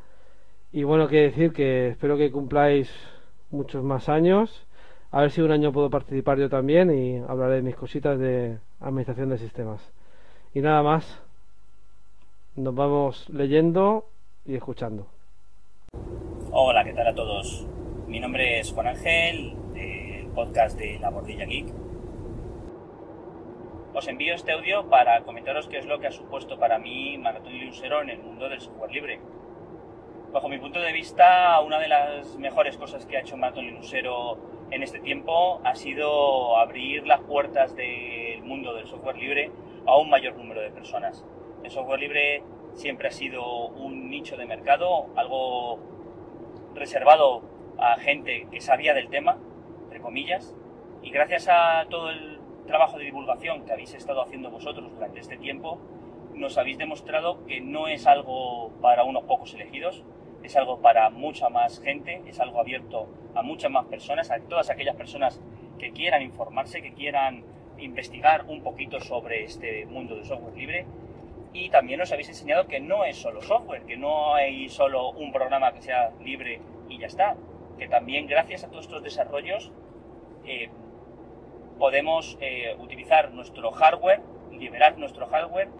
Y 0.72 0.84
bueno, 0.84 1.08
que 1.08 1.20
decir 1.20 1.52
que 1.52 1.88
espero 1.88 2.16
que 2.16 2.32
cumpláis 2.32 2.90
muchos 3.50 3.84
más 3.84 4.08
años. 4.08 4.66
A 5.10 5.20
ver 5.20 5.30
si 5.30 5.42
un 5.42 5.50
año 5.50 5.72
puedo 5.74 5.90
participar 5.90 6.38
yo 6.38 6.48
también 6.48 6.90
y 6.90 7.18
hablaré 7.18 7.56
de 7.56 7.62
mis 7.62 7.76
cositas 7.76 8.18
de 8.18 8.60
administración 8.80 9.28
de 9.28 9.36
sistemas. 9.36 9.92
Y 10.54 10.62
nada 10.62 10.82
más. 10.82 11.23
Nos 12.56 12.74
vamos 12.74 13.28
leyendo 13.30 14.06
y 14.44 14.54
escuchando. 14.54 15.06
Hola, 16.52 16.84
¿qué 16.84 16.92
tal 16.92 17.08
a 17.08 17.14
todos? 17.14 17.66
Mi 18.06 18.20
nombre 18.20 18.60
es 18.60 18.72
Juan 18.72 18.86
Ángel, 18.86 19.56
del 19.72 20.26
podcast 20.28 20.78
de 20.78 20.98
La 21.00 21.10
Bordilla 21.10 21.46
Geek. 21.46 21.66
Os 23.92 24.06
envío 24.08 24.34
este 24.34 24.52
audio 24.52 24.88
para 24.88 25.22
comentaros 25.24 25.68
qué 25.68 25.78
es 25.78 25.86
lo 25.86 25.98
que 25.98 26.06
ha 26.06 26.12
supuesto 26.12 26.58
para 26.58 26.78
mí 26.78 27.18
Maratón 27.18 27.58
Lucero 27.64 28.02
en 28.02 28.10
el 28.10 28.18
mundo 28.20 28.48
del 28.48 28.60
software 28.60 28.92
libre 28.92 29.20
bajo 30.34 30.48
mi 30.48 30.58
punto 30.58 30.80
de 30.80 30.92
vista, 30.92 31.60
una 31.60 31.78
de 31.78 31.86
las 31.86 32.36
mejores 32.38 32.76
cosas 32.76 33.06
que 33.06 33.16
ha 33.16 33.20
hecho 33.20 33.36
Maratón 33.36 33.66
Linuxero 33.66 34.36
en 34.72 34.82
este 34.82 34.98
tiempo 34.98 35.60
ha 35.62 35.76
sido 35.76 36.56
abrir 36.56 37.06
las 37.06 37.20
puertas 37.20 37.76
del 37.76 38.42
mundo 38.42 38.74
del 38.74 38.88
software 38.88 39.16
libre 39.16 39.52
a 39.86 39.96
un 39.96 40.10
mayor 40.10 40.34
número 40.34 40.60
de 40.60 40.70
personas. 40.70 41.24
El 41.64 41.70
software 41.70 41.98
libre 41.98 42.42
siempre 42.74 43.08
ha 43.08 43.10
sido 43.10 43.68
un 43.68 44.10
nicho 44.10 44.36
de 44.36 44.44
mercado, 44.44 45.06
algo 45.16 45.78
reservado 46.74 47.42
a 47.78 47.96
gente 47.96 48.46
que 48.50 48.60
sabía 48.60 48.92
del 48.92 49.08
tema, 49.08 49.38
entre 49.84 50.00
comillas, 50.00 50.54
y 51.02 51.10
gracias 51.10 51.48
a 51.48 51.86
todo 51.88 52.10
el 52.10 52.38
trabajo 52.66 52.98
de 52.98 53.04
divulgación 53.04 53.64
que 53.64 53.72
habéis 53.72 53.94
estado 53.94 54.22
haciendo 54.22 54.50
vosotros 54.50 54.92
durante 54.92 55.20
este 55.20 55.38
tiempo, 55.38 55.78
nos 56.34 56.58
habéis 56.58 56.76
demostrado 56.76 57.46
que 57.46 57.62
no 57.62 57.88
es 57.88 58.06
algo 58.06 58.70
para 58.82 59.04
unos 59.04 59.24
pocos 59.24 59.54
elegidos, 59.54 60.04
es 60.42 60.56
algo 60.56 60.82
para 60.82 61.08
mucha 61.08 61.48
más 61.48 61.80
gente, 61.80 62.20
es 62.26 62.40
algo 62.40 62.60
abierto 62.60 63.08
a 63.34 63.42
muchas 63.42 63.70
más 63.70 63.86
personas, 63.86 64.30
a 64.30 64.38
todas 64.38 64.68
aquellas 64.68 64.96
personas 64.96 65.40
que 65.78 65.92
quieran 65.92 66.20
informarse, 66.20 66.82
que 66.82 66.92
quieran 66.92 67.42
investigar 67.78 68.44
un 68.48 68.62
poquito 68.62 69.00
sobre 69.00 69.44
este 69.44 69.86
mundo 69.86 70.14
del 70.14 70.26
software 70.26 70.54
libre. 70.54 70.86
Y 71.54 71.70
también 71.70 72.02
os 72.02 72.12
habéis 72.12 72.28
enseñado 72.28 72.66
que 72.66 72.80
no 72.80 73.04
es 73.04 73.16
solo 73.16 73.40
software, 73.40 73.86
que 73.86 73.96
no 73.96 74.34
hay 74.34 74.68
solo 74.68 75.10
un 75.10 75.32
programa 75.32 75.72
que 75.72 75.80
sea 75.80 76.10
libre 76.22 76.60
y 76.90 76.98
ya 76.98 77.06
está, 77.06 77.36
que 77.78 77.88
también 77.88 78.26
gracias 78.26 78.64
a 78.64 78.68
todos 78.68 78.84
estos 78.84 79.02
desarrollos 79.02 79.72
eh, 80.44 80.68
podemos 81.78 82.36
eh, 82.40 82.76
utilizar 82.78 83.32
nuestro 83.32 83.70
hardware, 83.70 84.20
liberar 84.50 84.98
nuestro 84.98 85.26
hardware 85.26 85.70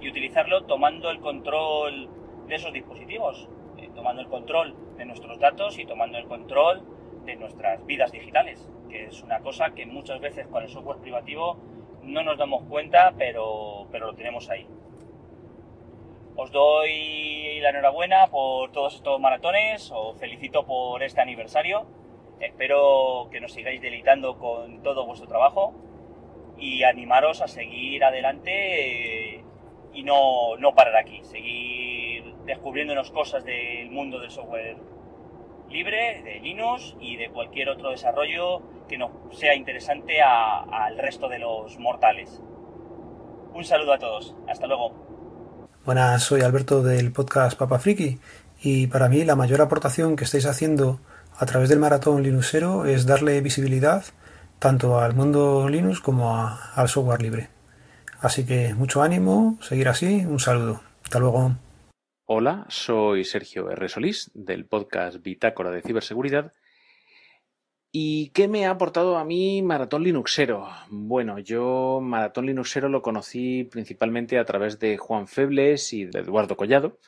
y 0.00 0.08
utilizarlo 0.08 0.64
tomando 0.64 1.10
el 1.10 1.20
control 1.20 2.08
de 2.46 2.54
esos 2.54 2.72
dispositivos 2.72 3.48
tomando 3.94 4.22
el 4.22 4.28
control 4.28 4.74
de 4.96 5.04
nuestros 5.04 5.38
datos 5.38 5.78
y 5.78 5.84
tomando 5.84 6.18
el 6.18 6.24
control 6.24 6.82
de 7.24 7.36
nuestras 7.36 7.84
vidas 7.86 8.12
digitales, 8.12 8.68
que 8.88 9.04
es 9.04 9.22
una 9.22 9.40
cosa 9.40 9.70
que 9.70 9.86
muchas 9.86 10.20
veces 10.20 10.46
con 10.46 10.62
el 10.62 10.68
software 10.68 10.98
privativo 10.98 11.58
no 12.02 12.22
nos 12.22 12.38
damos 12.38 12.64
cuenta, 12.64 13.12
pero, 13.16 13.86
pero 13.90 14.06
lo 14.06 14.14
tenemos 14.14 14.48
ahí. 14.48 14.66
Os 16.36 16.50
doy 16.52 17.60
la 17.60 17.70
enhorabuena 17.70 18.28
por 18.28 18.70
todos 18.72 18.94
estos 18.94 19.20
maratones, 19.20 19.90
os 19.92 20.16
felicito 20.18 20.64
por 20.64 21.02
este 21.02 21.20
aniversario, 21.20 21.86
espero 22.40 23.28
que 23.30 23.40
nos 23.40 23.52
sigáis 23.52 23.82
deleitando 23.82 24.38
con 24.38 24.82
todo 24.82 25.04
vuestro 25.06 25.28
trabajo 25.28 25.74
y 26.56 26.84
animaros 26.84 27.42
a 27.42 27.48
seguir 27.48 28.04
adelante 28.04 29.36
eh, 29.36 29.44
y 29.92 30.02
no, 30.02 30.56
no 30.56 30.74
parar 30.74 30.96
aquí, 30.96 31.22
seguir 31.24 32.34
descubriéndonos 32.44 33.10
cosas 33.10 33.44
del 33.44 33.90
mundo 33.90 34.20
del 34.20 34.30
software 34.30 34.76
libre, 35.68 36.22
de 36.22 36.40
Linux 36.40 36.96
y 37.00 37.16
de 37.16 37.30
cualquier 37.30 37.68
otro 37.68 37.90
desarrollo 37.90 38.62
que 38.88 38.98
nos 38.98 39.10
sea 39.30 39.54
interesante 39.54 40.20
al 40.22 40.98
resto 40.98 41.28
de 41.28 41.38
los 41.38 41.78
mortales. 41.78 42.42
Un 43.52 43.64
saludo 43.64 43.92
a 43.92 43.98
todos, 43.98 44.36
hasta 44.48 44.66
luego. 44.66 45.09
Buenas, 45.86 46.24
soy 46.24 46.42
Alberto 46.42 46.82
del 46.82 47.10
podcast 47.10 47.56
Papa 47.58 47.78
Friki 47.78 48.18
y 48.62 48.86
para 48.88 49.08
mí 49.08 49.24
la 49.24 49.34
mayor 49.34 49.62
aportación 49.62 50.14
que 50.14 50.24
estáis 50.24 50.44
haciendo 50.44 51.00
a 51.38 51.46
través 51.46 51.70
del 51.70 51.78
maratón 51.78 52.22
Linuxero 52.22 52.84
es 52.84 53.06
darle 53.06 53.40
visibilidad 53.40 54.04
tanto 54.58 55.00
al 55.00 55.14
mundo 55.14 55.70
Linux 55.70 56.00
como 56.00 56.36
al 56.36 56.88
software 56.88 57.22
libre. 57.22 57.48
Así 58.20 58.44
que 58.44 58.74
mucho 58.74 59.02
ánimo, 59.02 59.58
seguir 59.62 59.88
así, 59.88 60.26
un 60.26 60.38
saludo. 60.38 60.82
Hasta 61.02 61.18
luego. 61.18 61.56
Hola, 62.26 62.66
soy 62.68 63.24
Sergio 63.24 63.70
R. 63.70 63.88
Solís 63.88 64.30
del 64.34 64.66
podcast 64.66 65.22
Bitácora 65.22 65.70
de 65.70 65.80
Ciberseguridad. 65.80 66.52
¿Y 67.92 68.28
qué 68.30 68.46
me 68.46 68.66
ha 68.66 68.70
aportado 68.70 69.18
a 69.18 69.24
mí 69.24 69.62
Maratón 69.62 70.04
Linuxero? 70.04 70.68
Bueno, 70.90 71.38
yo 71.40 72.00
Maratón 72.00 72.46
Linuxero 72.46 72.88
lo 72.88 73.02
conocí 73.02 73.64
principalmente 73.64 74.38
a 74.38 74.44
través 74.44 74.78
de 74.78 74.96
Juan 74.96 75.26
Febles 75.26 75.92
y 75.92 76.04
de 76.04 76.20
Eduardo 76.20 76.56
Collado. 76.56 76.98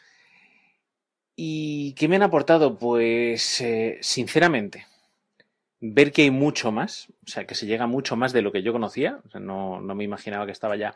¿Y 1.37 1.95
qué 1.95 2.09
me 2.09 2.17
han 2.17 2.23
aportado? 2.23 2.79
Pues 2.79 3.61
eh, 3.61 3.99
sinceramente, 4.01 4.87
ver 5.81 6.13
que 6.13 6.23
hay 6.23 6.31
mucho 6.31 6.73
más, 6.73 7.09
o 7.27 7.31
sea, 7.31 7.47
que 7.47 7.55
se 7.55 7.67
llega 7.67 7.87
mucho 7.87 8.17
más 8.17 8.33
de 8.33 8.43
lo 8.43 8.53
que 8.53 8.63
yo 8.63 8.73
conocía, 8.73 9.21
no, 9.35 9.81
no, 9.81 9.95
me 9.95 10.05
imaginaba 10.05 10.47
que 10.47 10.53
estaba 10.53 10.77
ya 10.77 10.95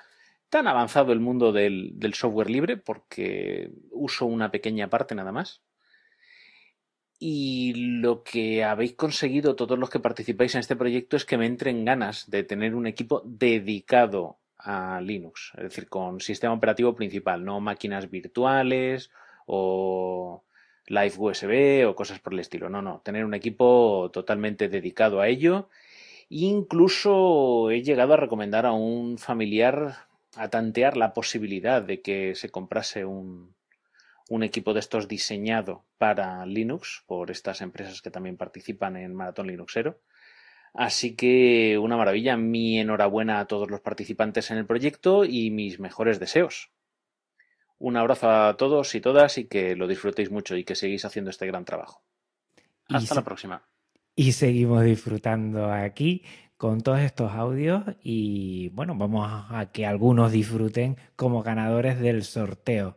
tan 0.48 0.68
avanzado 0.68 1.12
el 1.12 1.20
mundo 1.20 1.52
del, 1.52 2.14
software 2.14 2.50
libre, 2.50 2.76
porque 2.76 3.70
uso 3.90 4.26
una 4.26 4.50
pequeña 4.50 4.88
parte 4.88 5.14
nada 5.14 5.32
más. 5.32 5.62
Y 7.18 7.72
lo 8.00 8.22
que 8.22 8.62
habéis 8.64 8.92
conseguido 8.94 9.56
todos 9.56 9.78
los 9.78 9.88
que 9.88 10.00
participáis 10.00 10.54
en 10.54 10.60
este 10.60 10.76
proyecto 10.76 11.16
es 11.16 11.24
que 11.24 11.38
me 11.38 11.46
entren 11.46 11.84
ganas 11.84 12.28
de 12.30 12.44
tener 12.44 12.74
un 12.74 12.86
equipo 12.86 13.22
dedicado 13.24 14.38
a 14.58 15.00
Linux, 15.00 15.52
es 15.56 15.62
decir, 15.62 15.88
con 15.88 16.20
sistema 16.20 16.52
operativo 16.52 16.94
principal, 16.94 17.44
no 17.44 17.60
máquinas 17.60 18.10
virtuales 18.10 19.10
o 19.46 20.44
Live 20.88 21.14
USB 21.16 21.88
o 21.88 21.94
cosas 21.94 22.20
por 22.20 22.34
el 22.34 22.40
estilo. 22.40 22.68
No, 22.68 22.82
no, 22.82 23.00
tener 23.00 23.24
un 23.24 23.34
equipo 23.34 24.10
totalmente 24.12 24.68
dedicado 24.68 25.20
a 25.20 25.28
ello. 25.28 25.68
Incluso 26.28 27.70
he 27.70 27.82
llegado 27.82 28.14
a 28.14 28.18
recomendar 28.18 28.66
a 28.66 28.72
un 28.72 29.18
familiar 29.18 30.06
a 30.36 30.48
tantear 30.48 30.96
la 30.96 31.14
posibilidad 31.14 31.82
de 31.82 32.02
que 32.02 32.34
se 32.34 32.50
comprase 32.50 33.04
un, 33.04 33.55
un 34.28 34.42
equipo 34.42 34.74
de 34.74 34.80
estos 34.80 35.08
diseñado 35.08 35.84
para 35.98 36.44
Linux 36.46 37.04
por 37.06 37.30
estas 37.30 37.60
empresas 37.60 38.02
que 38.02 38.10
también 38.10 38.36
participan 38.36 38.96
en 38.96 39.14
Maratón 39.14 39.46
Linuxero. 39.46 40.00
Así 40.74 41.16
que 41.16 41.78
una 41.78 41.96
maravilla, 41.96 42.36
mi 42.36 42.78
enhorabuena 42.78 43.40
a 43.40 43.46
todos 43.46 43.70
los 43.70 43.80
participantes 43.80 44.50
en 44.50 44.58
el 44.58 44.66
proyecto 44.66 45.24
y 45.24 45.50
mis 45.50 45.80
mejores 45.80 46.20
deseos. 46.20 46.70
Un 47.78 47.96
abrazo 47.96 48.30
a 48.30 48.56
todos 48.56 48.94
y 48.94 49.00
todas 49.00 49.38
y 49.38 49.46
que 49.46 49.76
lo 49.76 49.86
disfrutéis 49.86 50.30
mucho 50.30 50.56
y 50.56 50.64
que 50.64 50.74
seguís 50.74 51.04
haciendo 51.04 51.30
este 51.30 51.46
gran 51.46 51.64
trabajo. 51.64 52.02
Hasta 52.88 53.14
la 53.14 53.24
próxima. 53.24 53.62
Y 54.14 54.32
seguimos 54.32 54.82
disfrutando 54.82 55.72
aquí 55.72 56.24
con 56.56 56.80
todos 56.80 57.00
estos 57.00 57.32
audios 57.32 57.82
y 58.02 58.70
bueno, 58.70 58.94
vamos 58.96 59.30
a 59.50 59.70
que 59.72 59.84
algunos 59.84 60.32
disfruten 60.32 60.96
como 61.16 61.42
ganadores 61.42 62.00
del 62.00 62.24
sorteo. 62.24 62.96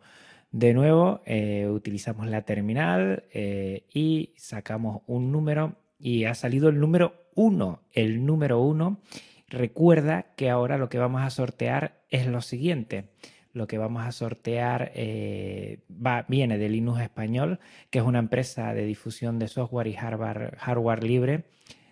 De 0.51 0.73
nuevo, 0.73 1.21
eh, 1.25 1.67
utilizamos 1.67 2.27
la 2.27 2.43
terminal 2.43 3.23
eh, 3.33 3.85
y 3.93 4.33
sacamos 4.37 5.03
un 5.05 5.31
número 5.31 5.75
y 5.99 6.25
ha 6.25 6.33
salido 6.33 6.69
el 6.69 6.79
número 6.79 7.29
1. 7.35 7.83
El 7.91 8.25
número 8.25 8.59
1. 8.61 8.99
Recuerda 9.47 10.33
que 10.35 10.49
ahora 10.49 10.77
lo 10.77 10.89
que 10.89 10.97
vamos 10.97 11.21
a 11.21 11.29
sortear 11.29 12.01
es 12.09 12.25
lo 12.27 12.41
siguiente 12.41 13.09
lo 13.51 13.67
que 13.67 13.77
vamos 13.77 14.05
a 14.05 14.11
sortear 14.11 14.91
eh, 14.93 15.79
viene 16.27 16.57
de 16.57 16.69
Linux 16.69 17.01
Español, 17.01 17.59
que 17.89 17.99
es 17.99 18.05
una 18.05 18.19
empresa 18.19 18.73
de 18.73 18.85
difusión 18.85 19.39
de 19.39 19.47
software 19.47 19.87
y 19.87 19.93
hardware 19.93 21.03
libre 21.03 21.45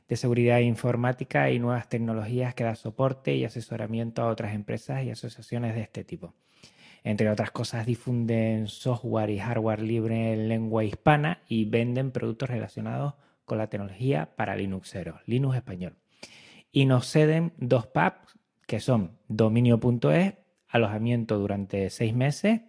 de 0.08 0.16
seguridad 0.16 0.60
informática 0.60 1.52
y 1.52 1.60
nuevas 1.60 1.90
tecnologías 1.90 2.54
que 2.56 2.64
da 2.64 2.76
soporte 2.76 3.36
y 3.36 3.44
asesoramiento 3.44 4.22
a 4.22 4.28
otras 4.28 4.54
empresas 4.54 5.04
y 5.04 5.10
asociaciones 5.10 5.76
de 5.76 5.82
este 5.82 6.04
tipo. 6.04 6.34
Entre 7.08 7.30
otras 7.30 7.52
cosas, 7.52 7.86
difunden 7.86 8.68
software 8.68 9.30
y 9.30 9.40
hardware 9.40 9.82
libre 9.82 10.34
en 10.34 10.50
lengua 10.50 10.84
hispana 10.84 11.42
y 11.48 11.64
venden 11.64 12.12
productos 12.12 12.50
relacionados 12.50 13.14
con 13.46 13.58
la 13.60 13.68
tecnología 13.68 14.36
para 14.36 14.58
Linuxeros, 14.58 15.22
Linux 15.26 15.56
español. 15.56 15.96
Y 16.70 16.84
nos 16.84 17.10
ceden 17.10 17.54
dos 17.60 17.88
pubs 17.88 18.38
que 18.66 18.82
son 18.82 19.18
dominio.es 19.30 20.34
alojamiento 20.68 21.40
durante 21.40 21.90
seis 21.92 22.14
meses 22.14 22.60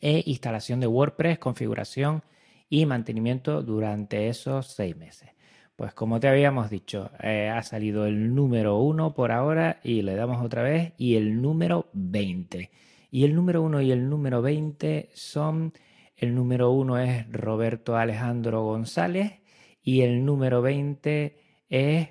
e 0.00 0.24
instalación 0.26 0.80
de 0.80 0.88
WordPress, 0.88 1.38
configuración 1.38 2.24
y 2.68 2.86
mantenimiento 2.86 3.62
durante 3.62 4.26
esos 4.26 4.66
seis 4.66 4.96
meses. 4.96 5.30
Pues 5.76 5.94
como 5.94 6.18
te 6.18 6.26
habíamos 6.26 6.70
dicho, 6.70 7.12
eh, 7.22 7.50
ha 7.50 7.62
salido 7.62 8.06
el 8.06 8.34
número 8.34 8.78
uno 8.78 9.14
por 9.14 9.30
ahora 9.30 9.78
y 9.84 10.02
le 10.02 10.16
damos 10.16 10.44
otra 10.44 10.64
vez 10.64 10.92
y 10.98 11.14
el 11.14 11.40
número 11.40 11.88
20. 11.92 12.72
Y 13.14 13.24
el 13.24 13.36
número 13.36 13.62
uno 13.62 13.80
y 13.80 13.92
el 13.92 14.10
número 14.10 14.42
20 14.42 15.10
son, 15.14 15.72
el 16.16 16.34
número 16.34 16.72
uno 16.72 16.98
es 16.98 17.30
Roberto 17.30 17.96
Alejandro 17.96 18.64
González 18.64 19.34
y 19.80 20.00
el 20.00 20.24
número 20.24 20.62
20 20.62 21.38
es 21.68 22.08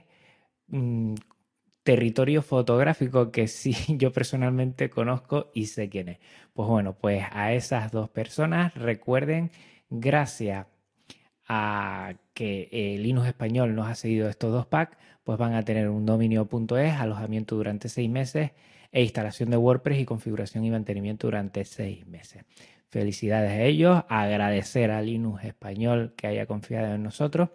mm, 0.67 1.15
territorio 1.83 2.41
fotográfico 2.41 3.31
que 3.31 3.49
sí 3.49 3.75
yo 3.97 4.13
personalmente 4.13 4.89
conozco 4.89 5.51
y 5.53 5.65
sé 5.65 5.89
quién 5.89 6.07
es. 6.07 6.19
Pues 6.53 6.69
bueno, 6.69 6.93
pues 6.93 7.25
a 7.33 7.51
esas 7.51 7.91
dos 7.91 8.07
personas 8.09 8.73
recuerden, 8.73 9.51
gracias 9.89 10.67
a 11.49 12.13
que 12.33 12.69
el 12.71 13.03
Linux 13.03 13.27
español 13.27 13.75
nos 13.75 13.89
ha 13.89 13.95
cedido 13.95 14.29
estos 14.29 14.53
dos 14.53 14.67
packs, 14.67 14.97
pues 15.25 15.37
van 15.37 15.53
a 15.53 15.65
tener 15.65 15.89
un 15.89 16.05
dominio.es, 16.05 16.93
alojamiento 16.93 17.57
durante 17.57 17.89
seis 17.89 18.09
meses 18.09 18.51
e 18.93 19.01
instalación 19.01 19.49
de 19.49 19.57
WordPress 19.57 19.99
y 19.99 20.05
configuración 20.05 20.63
y 20.63 20.71
mantenimiento 20.71 21.27
durante 21.27 21.65
seis 21.65 22.07
meses. 22.07 22.45
Felicidades 22.87 23.51
a 23.51 23.63
ellos, 23.63 24.03
agradecer 24.07 24.91
a 24.91 25.01
Linux 25.01 25.43
español 25.43 26.13
que 26.15 26.27
haya 26.27 26.45
confiado 26.45 26.93
en 26.93 27.03
nosotros 27.03 27.49